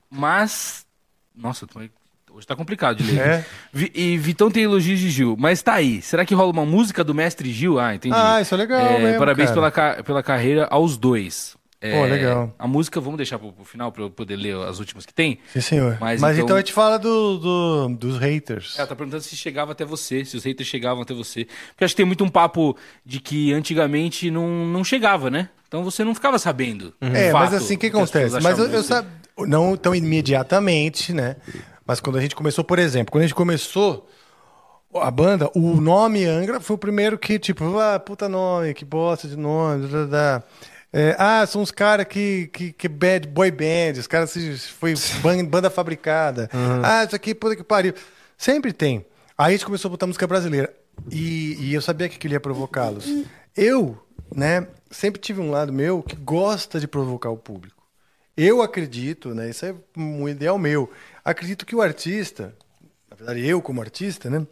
[0.08, 0.86] mas.
[1.34, 1.66] Nossa,
[2.40, 3.20] hoje tá complicado de ler.
[3.20, 3.44] É.
[3.94, 6.02] E Vitão tem elogios de Gil, mas tá aí.
[6.02, 7.78] Será que rola uma música do mestre Gil?
[7.78, 8.14] Ah, entendi.
[8.16, 8.80] Ah, isso é legal.
[8.80, 9.70] É, mesmo, parabéns pela,
[10.02, 11.58] pela carreira aos dois.
[11.82, 12.54] É, Pô, legal.
[12.58, 15.38] A música, vamos deixar pro, pro final para eu poder ler as últimas que tem?
[15.50, 15.96] Sim, senhor.
[15.98, 16.44] Mas, Mas então...
[16.44, 18.78] então, a gente fala do, do, dos haters.
[18.78, 21.46] Ela tá perguntando se chegava até você, se os haters chegavam até você.
[21.70, 25.48] Porque acho que tem muito um papo de que antigamente não, não chegava, né?
[25.68, 26.92] Então você não ficava sabendo.
[27.00, 27.14] Uhum.
[27.14, 28.40] É, fato, mas assim, o que, que acontece?
[28.40, 31.36] Mas eu, eu sabe, não tão imediatamente, né?
[31.90, 34.08] Mas quando a gente começou, por exemplo, quando a gente começou
[34.94, 39.26] a banda, o nome Angra foi o primeiro que, tipo, ah, puta nome, que bosta
[39.26, 40.42] de nome, da, da.
[40.92, 44.32] É, ah, são os caras que, que, que bad boy band, os caras
[44.78, 44.94] foi
[45.48, 46.48] banda fabricada.
[46.54, 46.80] Uhum.
[46.84, 47.92] Ah, isso aqui, puta que pariu.
[48.38, 49.04] Sempre tem.
[49.36, 50.72] Aí a gente começou a botar música brasileira.
[51.10, 53.04] E, e eu sabia que aquilo ia provocá-los.
[53.56, 53.98] Eu,
[54.32, 57.82] né, sempre tive um lado meu que gosta de provocar o público.
[58.36, 60.88] Eu acredito, né, isso é um ideal meu.
[61.24, 62.54] Acredito que o artista,
[63.10, 64.46] na verdade eu como artista, né,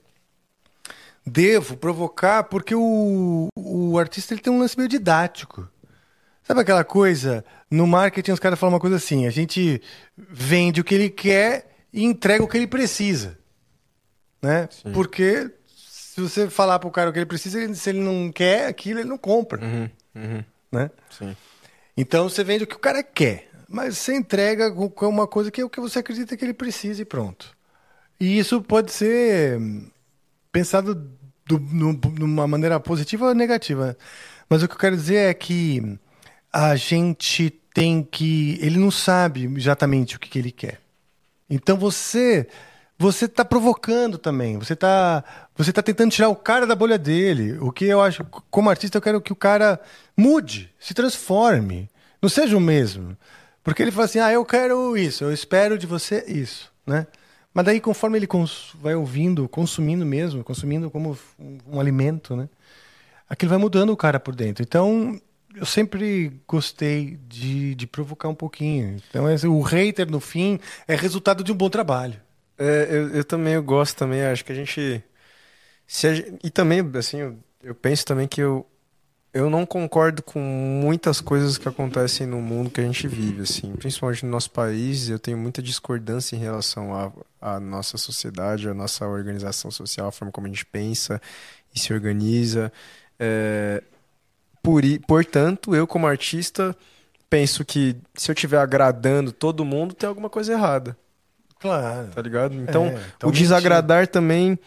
[1.25, 5.69] devo provocar porque o, o artista ele tem um lance meio didático.
[6.43, 7.45] Sabe aquela coisa?
[7.71, 9.83] No marketing os caras falam uma coisa assim: a gente
[10.17, 13.39] vende o que ele quer e entrega o que ele precisa.
[14.41, 14.69] Né?
[14.71, 14.93] Sim.
[14.93, 18.67] Porque se você falar para o cara o que ele precisa, se ele não quer
[18.67, 19.63] aquilo, ele não compra.
[19.63, 20.45] Uhum, uhum.
[20.73, 20.91] Né?
[21.11, 21.37] Sim.
[21.97, 25.61] Então você vende o que o cara quer, mas você entrega com uma coisa que
[25.61, 27.55] é o que você acredita que ele precisa e pronto.
[28.19, 29.61] E isso pode ser
[30.51, 30.95] pensado
[31.47, 33.97] do, no, numa maneira positiva ou negativa.
[34.49, 35.99] Mas o que eu quero dizer é que
[36.53, 38.59] a gente tem que.
[38.61, 40.81] Ele não sabe exatamente o que, que ele quer.
[41.49, 42.47] Então você.
[43.01, 44.59] Você está provocando também.
[44.59, 45.23] Você está
[45.57, 47.57] você tá tentando tirar o cara da bolha dele.
[47.61, 49.81] O que eu acho, como artista, eu quero que o cara
[50.17, 51.89] mude, se transforme.
[52.21, 53.17] Não seja o mesmo.
[53.69, 56.73] Porque ele fala assim: ah, eu quero isso, eu espero de você isso.
[56.87, 57.07] Né?
[57.53, 58.27] Mas daí, conforme ele
[58.77, 62.49] vai ouvindo, consumindo mesmo, consumindo como um, um alimento, né?
[63.29, 64.63] aquilo vai mudando o cara por dentro.
[64.63, 65.21] Então,
[65.55, 68.97] eu sempre gostei de, de provocar um pouquinho.
[69.11, 72.19] Então, o hater, no fim, é resultado de um bom trabalho.
[72.57, 75.05] É, eu, eu também eu gosto também, acho que a gente...
[75.87, 78.67] A, e também, assim, eu, eu penso também que eu,
[79.33, 83.73] eu não concordo com muitas coisas que acontecem no mundo que a gente vive, assim,
[83.77, 85.09] principalmente no nosso país.
[85.09, 90.33] Eu tenho muita discordância em relação à, nossa sociedade, à nossa organização social, a forma
[90.33, 91.21] como a gente pensa
[91.75, 92.73] e se organiza.
[93.19, 93.83] É,
[94.63, 96.75] por, portanto, eu como artista
[97.29, 100.97] penso que se eu estiver agradando todo mundo, tem alguma coisa errada.
[101.61, 102.09] Claro.
[102.09, 102.55] Tá ligado?
[102.55, 104.59] Então, é, então o desagradar também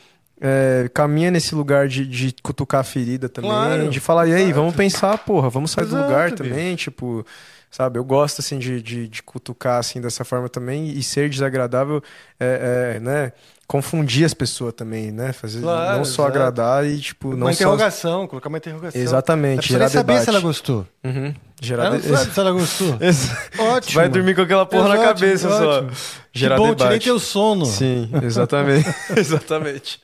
[0.42, 4.42] é, caminha nesse lugar de, de cutucar a ferida também, claro, de falar, e aí,
[4.44, 4.56] exato.
[4.56, 7.26] vamos pensar, porra, vamos sair exato, do lugar também, tipo,
[7.70, 8.00] sabe?
[8.00, 12.02] Eu gosto, assim, de, de, de, cutucar, assim, dessa forma também, e ser desagradável,
[12.40, 13.32] é, é né?
[13.72, 15.32] confundir as pessoas também, né?
[15.32, 16.38] Fazer claro, não só exato.
[16.38, 18.28] agradar e tipo uma não interrogação, só...
[18.28, 19.00] colocar uma interrogação.
[19.00, 19.70] Exatamente.
[19.70, 20.24] Gerar saber debate.
[20.26, 20.86] se ela gostou.
[21.02, 21.34] Uhum.
[21.61, 22.98] Gerar ela não sabe se ela gostou.
[23.74, 23.95] ótimo.
[23.95, 25.95] Vai dormir com aquela porra na cabeça ótimo.
[25.95, 26.20] só.
[26.34, 26.84] Gerar que bom, debate.
[26.84, 27.66] tirei teu sono.
[27.66, 30.02] Sim, exatamente, exatamente,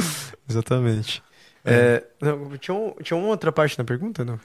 [0.48, 1.22] exatamente.
[1.64, 2.02] É.
[2.20, 4.38] É, não, tinha, um, tinha uma outra parte na pergunta, não?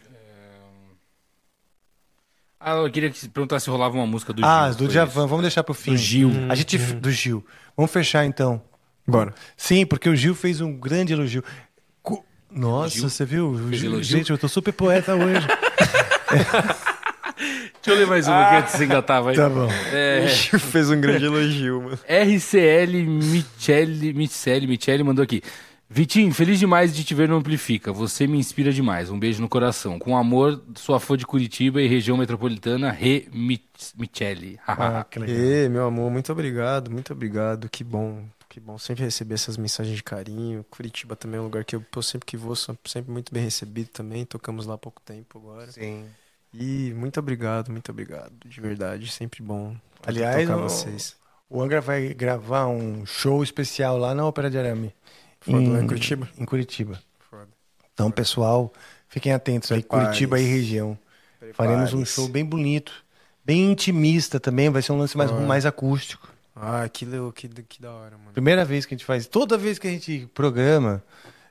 [2.59, 4.49] Ah, eu queria perguntar se rolava uma música do ah, Gil.
[4.49, 5.91] Ah, do Djavan, vamos deixar pro fim.
[5.91, 6.29] Do Gil.
[6.29, 6.99] Hum, a gente, hum.
[6.99, 7.45] Do Gil.
[7.75, 8.61] Vamos fechar então.
[9.05, 9.33] Bora.
[9.57, 11.43] Sim, porque o Gil fez um grande elogio.
[12.49, 13.09] Nossa, Gil?
[13.09, 13.73] você viu?
[13.73, 15.45] Gil, gente, eu tô super poeta hoje.
[17.83, 19.35] Deixa eu ler mais uma ah, que antes engatava aí.
[19.35, 19.67] Tá bom.
[19.91, 20.25] É...
[20.57, 21.99] Fez um grande elogio, mano.
[22.07, 25.41] RCL Michele, Michele, Michele mandou aqui.
[25.89, 27.91] Vitinho, feliz demais de te ver no Amplifica.
[27.91, 29.09] Você me inspira demais.
[29.09, 29.99] Um beijo no coração.
[29.99, 34.57] Com amor, sua fã de Curitiba e região metropolitana, Re Michele.
[34.65, 35.35] ah, que legal.
[35.35, 37.67] E, meu amor, muito obrigado, muito obrigado.
[37.67, 40.65] Que bom, que bom sempre receber essas mensagens de carinho.
[40.71, 43.43] Curitiba também é um lugar que eu, eu sempre que vou, sou sempre muito bem
[43.43, 44.23] recebido também.
[44.23, 45.69] Tocamos lá há pouco tempo agora.
[45.69, 46.05] Sim.
[46.53, 48.31] E muito obrigado, muito obrigado.
[48.45, 49.75] De verdade, sempre bom.
[50.05, 51.15] Aliás, tocar o, vocês.
[51.49, 54.93] o Angra vai gravar um show especial lá na Ópera de Arame.
[55.41, 56.29] Foda, em, em Curitiba?
[56.37, 56.99] Em Curitiba.
[57.29, 57.49] Foda.
[57.93, 58.71] Então, pessoal,
[59.07, 60.97] fiquem atentos aí, Curitiba e região.
[61.53, 62.93] Faremos um show bem bonito,
[63.43, 66.31] bem intimista também, vai ser um lance mais, mais acústico.
[66.55, 68.31] Ah, que, que, que da hora, mano.
[68.31, 71.03] Primeira vez que a gente faz, toda vez que a gente programa,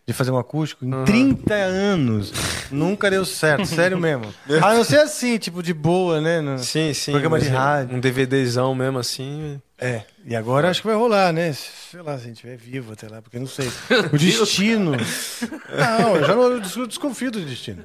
[0.06, 1.05] de fazer um acústico em uhum.
[1.05, 2.32] 30 anos.
[2.70, 4.34] Nunca deu certo, sério mesmo.
[4.60, 6.40] A não ser assim, tipo, de boa, né?
[6.40, 7.12] No sim, sim.
[7.12, 7.97] Programa de rádio.
[7.97, 9.60] Um DVDzão mesmo assim.
[9.78, 10.02] É.
[10.24, 11.52] E agora acho que vai rolar, né?
[11.52, 13.68] Sei lá, se a gente estiver vivo até lá, porque não sei.
[14.12, 14.92] O destino.
[14.92, 17.84] não, eu já não eu desconfio do destino.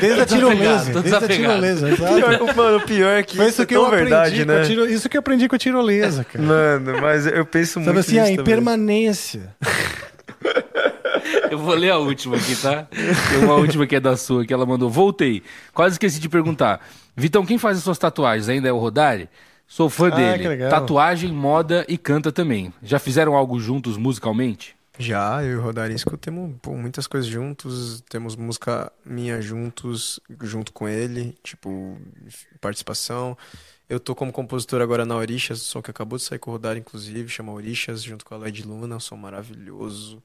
[0.00, 1.02] Desde a tirolesa.
[1.02, 2.56] Desde a tirolesa, exato.
[2.56, 4.64] Mano, o pior é que Foi isso, que eu verdade, né?
[4.64, 4.88] Tiro...
[4.88, 6.42] Isso que eu aprendi com a tirolesa, cara.
[6.42, 9.54] Mano, mas eu penso Sabe muito assim, a impermanência.
[11.50, 12.88] Eu vou ler a última aqui, tá?
[13.30, 14.90] Tem uma última que é da sua, que ela mandou.
[14.90, 15.42] Voltei.
[15.72, 16.86] Quase esqueci de perguntar.
[17.16, 18.48] Vitão, quem faz as suas tatuagens?
[18.48, 19.28] Ainda é o Rodari?
[19.66, 20.68] Sou fã ah, dele.
[20.68, 22.72] Tatuagem, moda e canta também.
[22.82, 24.76] Já fizeram algo juntos musicalmente?
[24.98, 30.72] Já, eu e o Rodarisco temos pô, muitas coisas juntos, temos música minha juntos, junto
[30.72, 31.98] com ele, tipo,
[32.60, 33.36] participação.
[33.88, 36.54] Eu tô como compositor agora na Orixas, o som que acabou de sair com o
[36.54, 40.22] Rodar, inclusive, chama Orixas, junto com a Led Luna, um som maravilhoso.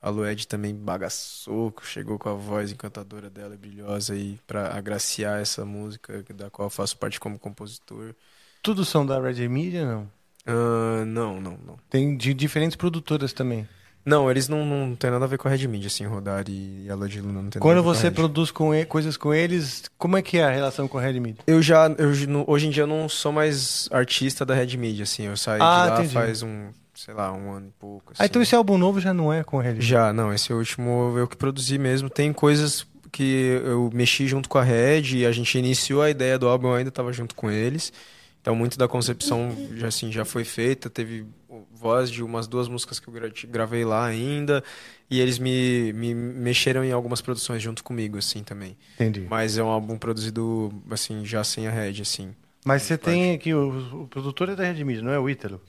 [0.00, 5.64] A Lued também bagaçou, chegou com a voz encantadora dela, brilhosa aí para agraciar essa
[5.64, 8.14] música da qual eu faço parte como compositor.
[8.62, 10.02] Tudo são da Red Media, não?
[10.46, 11.76] Uh, não, não, não.
[11.90, 13.68] Tem de diferentes produtoras também.
[14.04, 16.88] Não, eles não, não tem nada a ver com a Red Media, assim, Rodar e
[16.88, 19.34] a Led Luna não tem Quando nada a ver você produz com e, coisas com
[19.34, 21.42] eles, como é que é a relação com a Red Media?
[21.46, 22.10] Eu já, eu,
[22.46, 25.82] hoje em dia eu não sou mais artista da Red Media, assim, eu saí ah,
[25.82, 26.14] de lá entendi.
[26.14, 28.12] faz um sei lá, um ano e pouco.
[28.12, 28.22] Assim.
[28.22, 29.80] Ah, então esse álbum novo já não é com a Red?
[29.80, 30.32] Já, não.
[30.32, 32.10] Esse último eu que produzi mesmo.
[32.10, 36.38] Tem coisas que eu mexi junto com a Red e a gente iniciou a ideia
[36.38, 37.92] do álbum, eu ainda estava junto com eles.
[38.40, 40.90] Então muito da concepção já, assim, já foi feita.
[40.90, 41.24] Teve
[41.72, 43.14] voz de umas duas músicas que eu
[43.48, 44.62] gravei lá ainda.
[45.10, 48.76] E eles me, me mexeram em algumas produções junto comigo, assim, também.
[48.94, 49.26] Entendi.
[49.28, 52.34] Mas é um álbum produzido, assim, já sem a Red, assim.
[52.64, 55.62] Mas você tem aqui, o, o produtor é da Red Media, não é o Ítalo?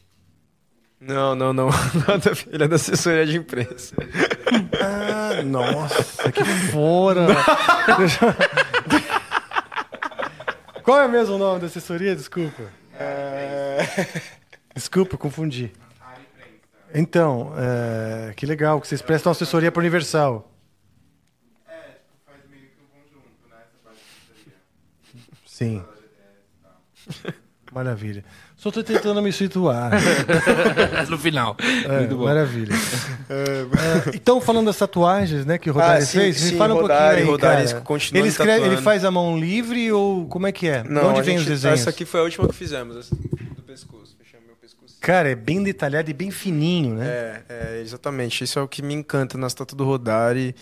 [1.00, 1.70] Não, não, não.
[2.52, 3.96] Ele é da assessoria de imprensa.
[4.82, 7.28] Ah, nossa, que fora!
[10.84, 12.16] Qual é mesmo o nome da assessoria?
[12.16, 12.64] Desculpa.
[12.94, 13.78] É...
[14.74, 15.72] Desculpa, confundi.
[16.94, 18.34] Então, é...
[18.34, 20.52] que legal que vocês prestam assessoria para o Universal.
[21.68, 23.58] É, faz meio que um conjunto, né?
[23.62, 24.58] Essa parte de assessoria.
[25.46, 25.84] Sim.
[27.72, 28.26] Maravilha.
[28.60, 29.90] Só estou tentando me situar.
[31.10, 31.56] no final.
[31.62, 32.26] É, Muito bom.
[32.26, 32.76] Maravilha.
[33.32, 36.82] É, então, falando das tatuagens, né, que o Rodari ah, sim, fez, sim, fala um
[36.82, 40.52] Rodari, pouquinho aí, Rodari, continua ele, escreve, ele faz a mão livre ou como é
[40.52, 40.84] que é?
[40.84, 41.80] Não, De onde vem gente, os desenhos?
[41.82, 44.18] Essa aqui foi a última que fizemos, essa do pescoço.
[44.48, 44.96] meu pescoço.
[45.00, 47.06] Cara, é bem detalhado e bem fininho, né?
[47.08, 48.44] É, é exatamente.
[48.44, 50.56] Isso é o que me encanta nas tatuas do Rodari.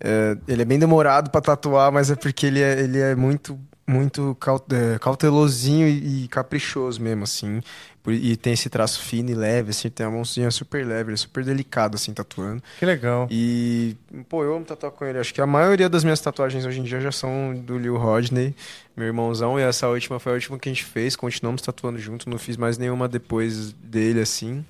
[0.00, 3.56] É, ele é bem demorado para tatuar, mas é porque ele é, ele é muito
[3.88, 4.36] muito
[4.70, 7.62] é, cautelosinho e caprichoso mesmo, assim.
[8.06, 11.16] E tem esse traço fino e leve, assim, tem uma mãozinha super leve, ele é
[11.16, 12.62] super delicado, assim, tatuando.
[12.78, 13.26] Que legal.
[13.30, 13.96] E,
[14.28, 15.18] pô, eu amo tatuar com ele.
[15.18, 18.54] Acho que a maioria das minhas tatuagens hoje em dia já são do Lil Rodney,
[18.96, 22.30] meu irmãozão, e essa última foi a última que a gente fez, continuamos tatuando junto,
[22.30, 24.64] não fiz mais nenhuma depois dele, assim.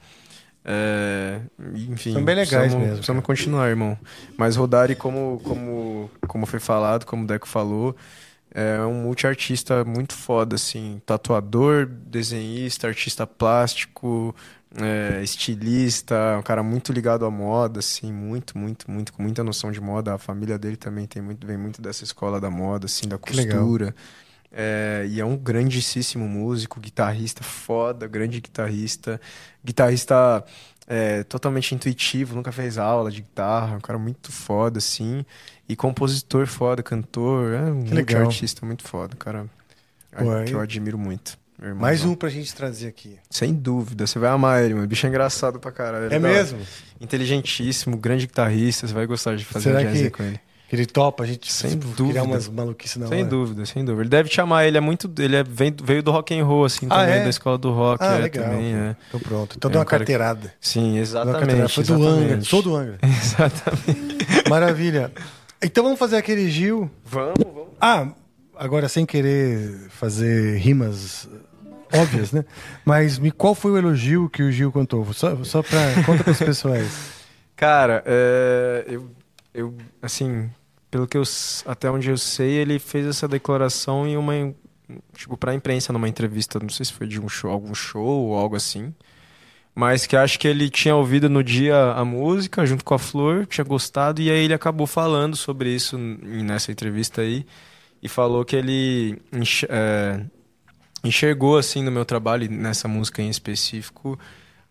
[0.65, 1.41] É,
[1.89, 2.97] enfim, são bem legais precisamos, mesmo.
[2.97, 3.97] Precisamos continuar, irmão.
[4.37, 7.97] Mas Rodari, como, como, como foi falado, como o Deco falou,
[8.59, 11.01] é um multiartista muito foda, assim.
[11.07, 14.35] Tatuador, desenhista, artista plástico,
[14.75, 19.71] é, estilista, um cara muito ligado à moda, assim, muito, muito, muito, com muita noção
[19.71, 20.15] de moda.
[20.15, 23.95] A família dele também tem muito, vem muito dessa escola da moda, assim, da costura.
[24.51, 29.21] É, e é um grandíssimo músico, guitarrista foda, grande guitarrista.
[29.65, 30.45] Guitarrista
[30.89, 35.25] é, totalmente intuitivo, nunca fez aula de guitarra, um cara muito foda, assim.
[35.69, 39.47] E compositor foda, cantor, é um artista muito foda, cara.
[40.17, 41.39] Pô, que eu admiro muito.
[41.77, 43.19] Mais um pra gente trazer aqui.
[43.29, 44.87] Sem dúvida, você vai amar ele, mano.
[44.87, 46.11] O bicho é engraçado pra caralho.
[46.11, 46.61] É, é mesmo?
[47.01, 50.41] Inteligentíssimo, grande guitarrista, você vai gostar de fazer Será jazz com ele.
[50.71, 52.09] Ele topa a gente sem tipo, dúvida.
[52.21, 53.29] criar umas maluquices na sem hora.
[53.31, 54.03] dúvida, sem dúvida.
[54.03, 55.11] Ele deve te amar, ele é muito.
[55.19, 57.25] Ele é, vem, veio do rock and roll, assim, Ah, também, é?
[57.25, 58.05] da escola do rock.
[58.05, 58.45] Ah, é, legal.
[58.51, 58.97] Também, é.
[59.09, 59.55] Então pronto.
[59.57, 60.53] Então É deu um uma cara que- carteirada.
[60.61, 61.39] Sim, Deu uma exatamente.
[61.39, 61.69] carteirada.
[61.71, 62.07] Foi do.
[62.07, 62.41] Angra.
[62.43, 62.99] Sou do Angra.
[63.03, 64.49] Exatamente.
[64.51, 65.13] Maravilha.
[65.63, 66.91] Então vamos fazer aquele Gil.
[67.05, 67.69] Vamos, vamos.
[67.81, 68.09] Ah,
[68.57, 71.29] agora sem querer fazer rimas
[71.95, 72.45] óbvias, né?
[72.85, 75.11] Mas me, qual foi o elogio que o Gil contou?
[75.15, 75.79] Só, só pra.
[76.05, 77.17] Conta pros pessoais.
[77.57, 79.11] Cara, é, eu,
[79.53, 80.49] eu, assim,
[80.91, 81.23] pelo que eu,
[81.67, 84.33] até onde eu sei, ele fez essa declaração em uma,
[85.15, 88.37] tipo, pra imprensa, numa entrevista, não sei se foi de um show, algum show ou
[88.37, 88.95] algo assim,
[89.75, 93.47] mas que acho que ele tinha ouvido no dia a música junto com a Flor,
[93.47, 97.47] tinha gostado, e aí ele acabou falando sobre isso nessa entrevista aí,
[98.03, 99.21] e falou que ele
[99.69, 100.21] é,
[101.05, 104.19] enxergou, assim, no meu trabalho, nessa música em específico,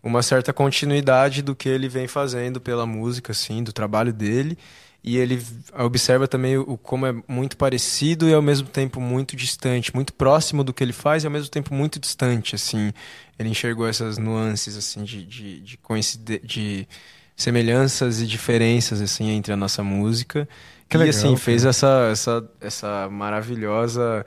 [0.02, 4.56] uma certa continuidade do que ele vem fazendo pela música, assim, do trabalho dele.
[5.02, 5.40] E ele
[5.78, 10.64] observa também o como é muito parecido e ao mesmo tempo muito distante, muito próximo
[10.64, 12.92] do que ele faz e ao mesmo tempo muito distante, assim.
[13.38, 16.88] Ele enxergou essas nuances, assim, de, de, de, coincide- de
[17.36, 20.48] semelhanças e diferenças, assim, entre a nossa música.
[20.88, 24.26] Que e, legal, assim, fez essa, essa, essa maravilhosa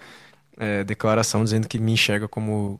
[0.58, 2.80] eh, declaração dizendo que me enxerga como,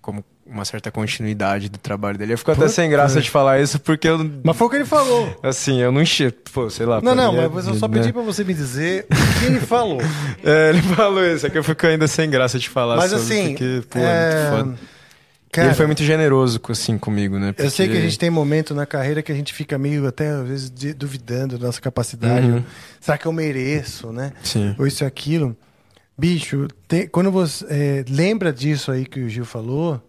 [0.00, 2.32] como uma certa continuidade do trabalho dele.
[2.34, 4.84] Eu fico até sem graça de falar isso porque eu, Mas foi o que ele
[4.84, 5.38] falou.
[5.42, 7.00] assim, eu não enxergo, pô, sei lá.
[7.00, 7.98] Não, não, mim é- mas eu só né?
[7.98, 10.00] pedi pra você me dizer o que ele falou.
[10.44, 13.24] É, ele falou isso, é que eu fico ainda sem graça de falar Mas sobre,
[13.24, 14.78] assim, porque, pô, é, é muito foda.
[15.52, 17.54] Cara, ele foi muito generoso, assim, comigo, né?
[17.58, 20.06] eu sei que a porque- gente tem momento na carreira que a gente fica meio
[20.06, 22.46] até às vezes duvidando da nossa capacidade.
[22.46, 22.64] Uhum.
[23.00, 24.32] Será que eu mereço, né?
[24.42, 24.74] Sim.
[24.78, 25.54] Ou isso e aquilo.
[26.18, 30.00] Bicho, tem- quando você é, lembra disso aí que o Gil falou,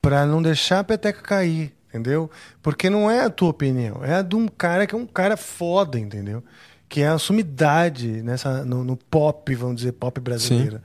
[0.00, 2.30] pra não deixar a peteca cair, entendeu?
[2.62, 5.36] Porque não é a tua opinião, é a de um cara que é um cara
[5.36, 6.42] foda, entendeu?
[6.88, 10.80] Que é a sumidade nessa, no, no pop, vamos dizer, pop brasileiro.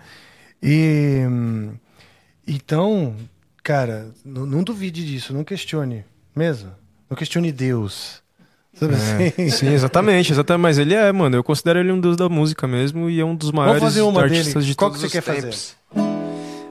[0.62, 1.72] E hum,
[2.48, 3.16] então,
[3.64, 6.04] cara, não, não duvide disso, não questione,
[6.36, 6.72] mesmo.
[7.10, 8.22] Não questione Deus.
[8.74, 9.50] Sabe É, assim?
[9.50, 10.62] sim, exatamente, exatamente.
[10.64, 11.36] Mas ele é, mano.
[11.36, 14.22] Eu considero ele um deus da música mesmo e é um dos maiores fazer uma
[14.24, 14.66] artistas dele.
[14.66, 15.76] de Qual todos que você os quer tempos.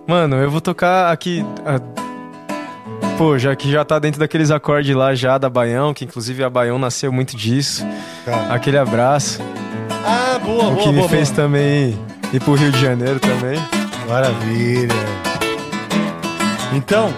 [0.06, 1.44] Mano, eu vou tocar aqui.
[1.64, 2.01] ah,
[3.18, 6.50] Pô, já que já tá dentro daqueles acordes lá já da Baião, que inclusive a
[6.50, 7.86] Baião nasceu muito disso.
[8.24, 8.54] Cara.
[8.54, 9.40] Aquele abraço.
[10.04, 11.44] Ah, boa, o boa, que me boa, fez boa.
[11.44, 11.98] também
[12.32, 13.60] ir pro Rio de Janeiro também.
[14.08, 14.94] Maravilha.
[16.74, 17.12] Então,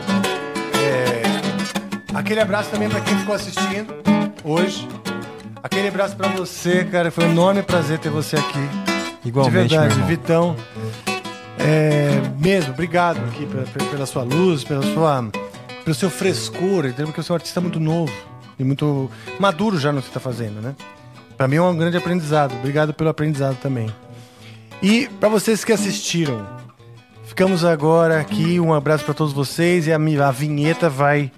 [0.83, 1.23] é,
[2.13, 3.95] aquele abraço também para quem ficou assistindo
[4.45, 4.87] hoje.
[5.63, 7.11] Aquele abraço para você, cara.
[7.11, 8.69] Foi um enorme prazer ter você aqui.
[9.25, 10.03] Igualmente, De verdade.
[10.03, 10.57] Vitão.
[11.59, 15.31] É, mesmo, obrigado aqui pela, pela sua luz, pela sua,
[15.85, 17.07] pelo seu frescor, entendeu?
[17.07, 18.13] Porque você é um artista muito novo
[18.59, 20.75] e muito maduro já no que você está fazendo, né?
[21.37, 22.55] Para mim é um grande aprendizado.
[22.55, 23.93] Obrigado pelo aprendizado também.
[24.83, 26.47] E para vocês que assistiram,
[27.27, 28.59] ficamos agora aqui.
[28.61, 31.31] Um abraço para todos vocês e a, a vinheta vai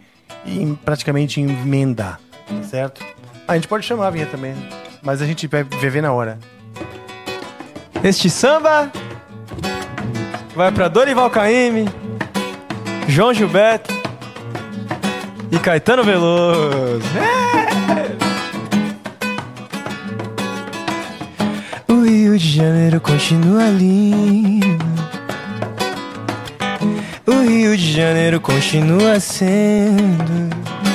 [0.44, 3.05] em- praticamente emendar, tá certo?
[3.49, 4.55] A gente pode chamar a vinheta também,
[5.02, 6.39] mas a gente vai ver na hora.
[8.05, 8.91] Este samba
[10.55, 11.86] vai pra Dorival Caymmi,
[13.08, 13.94] João Gilberto
[15.50, 17.00] e Caetano Veloso.
[21.89, 24.84] O Rio de Janeiro continua lindo.
[27.26, 30.86] O Rio de Janeiro continua sendo.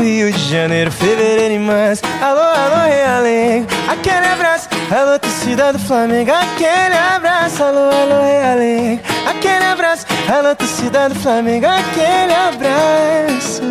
[0.00, 2.02] Rio de Janeiro, fevereiro e março.
[2.20, 3.66] Alô, alô, Realengo.
[3.88, 4.68] Aquele abraço.
[4.90, 6.30] Alô, torcida do Flamengo.
[6.30, 7.62] Aquele abraço.
[7.62, 9.02] Alô, alô, Realengo.
[9.26, 10.06] Aquele abraço.
[10.28, 11.66] Alô, torcida do Flamengo.
[11.66, 13.62] Aquele abraço.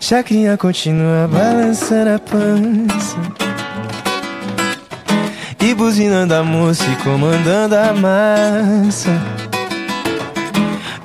[0.00, 3.16] Chacrinha continua balançando a pança.
[5.60, 9.10] E buzinando a música e comandando a massa.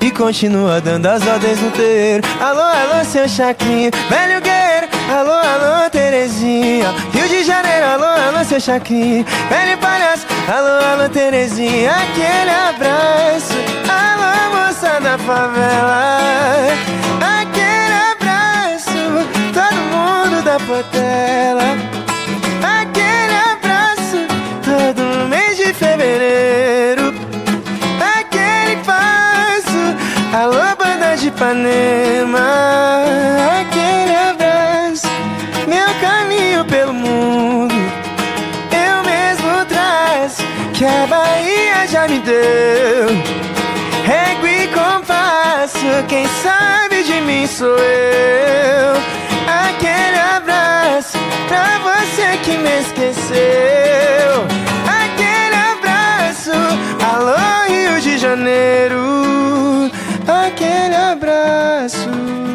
[0.07, 2.25] E continua dando as ordens no terreiro.
[2.39, 4.87] Alô, alô, seu Chacrinha, velho guerreiro.
[5.11, 11.91] Alô, alô, Terezinha Rio de Janeiro, alô, alô, seu Chacrinha Velho palhaço, alô, alô, Terezinha
[11.91, 13.53] Aquele abraço.
[13.89, 16.67] Alô, moça da favela
[17.41, 19.27] Aquele abraço.
[19.53, 22.06] Todo mundo da Portela
[31.37, 32.39] Ipanema.
[33.05, 35.07] É Aquele abraço
[35.67, 37.75] Meu caminho pelo mundo.
[38.71, 40.41] Eu mesmo traço
[40.73, 43.09] Que a Bahia já me deu.
[44.03, 48.95] Régua e compasso Quem sabe de mim sou eu.
[49.69, 53.37] Aquele abraço Pra você que me esqueceu.
[55.03, 56.51] Aquele abraço
[57.13, 59.06] Alô Rio de Janeiro
[60.27, 62.46] aquele abraço.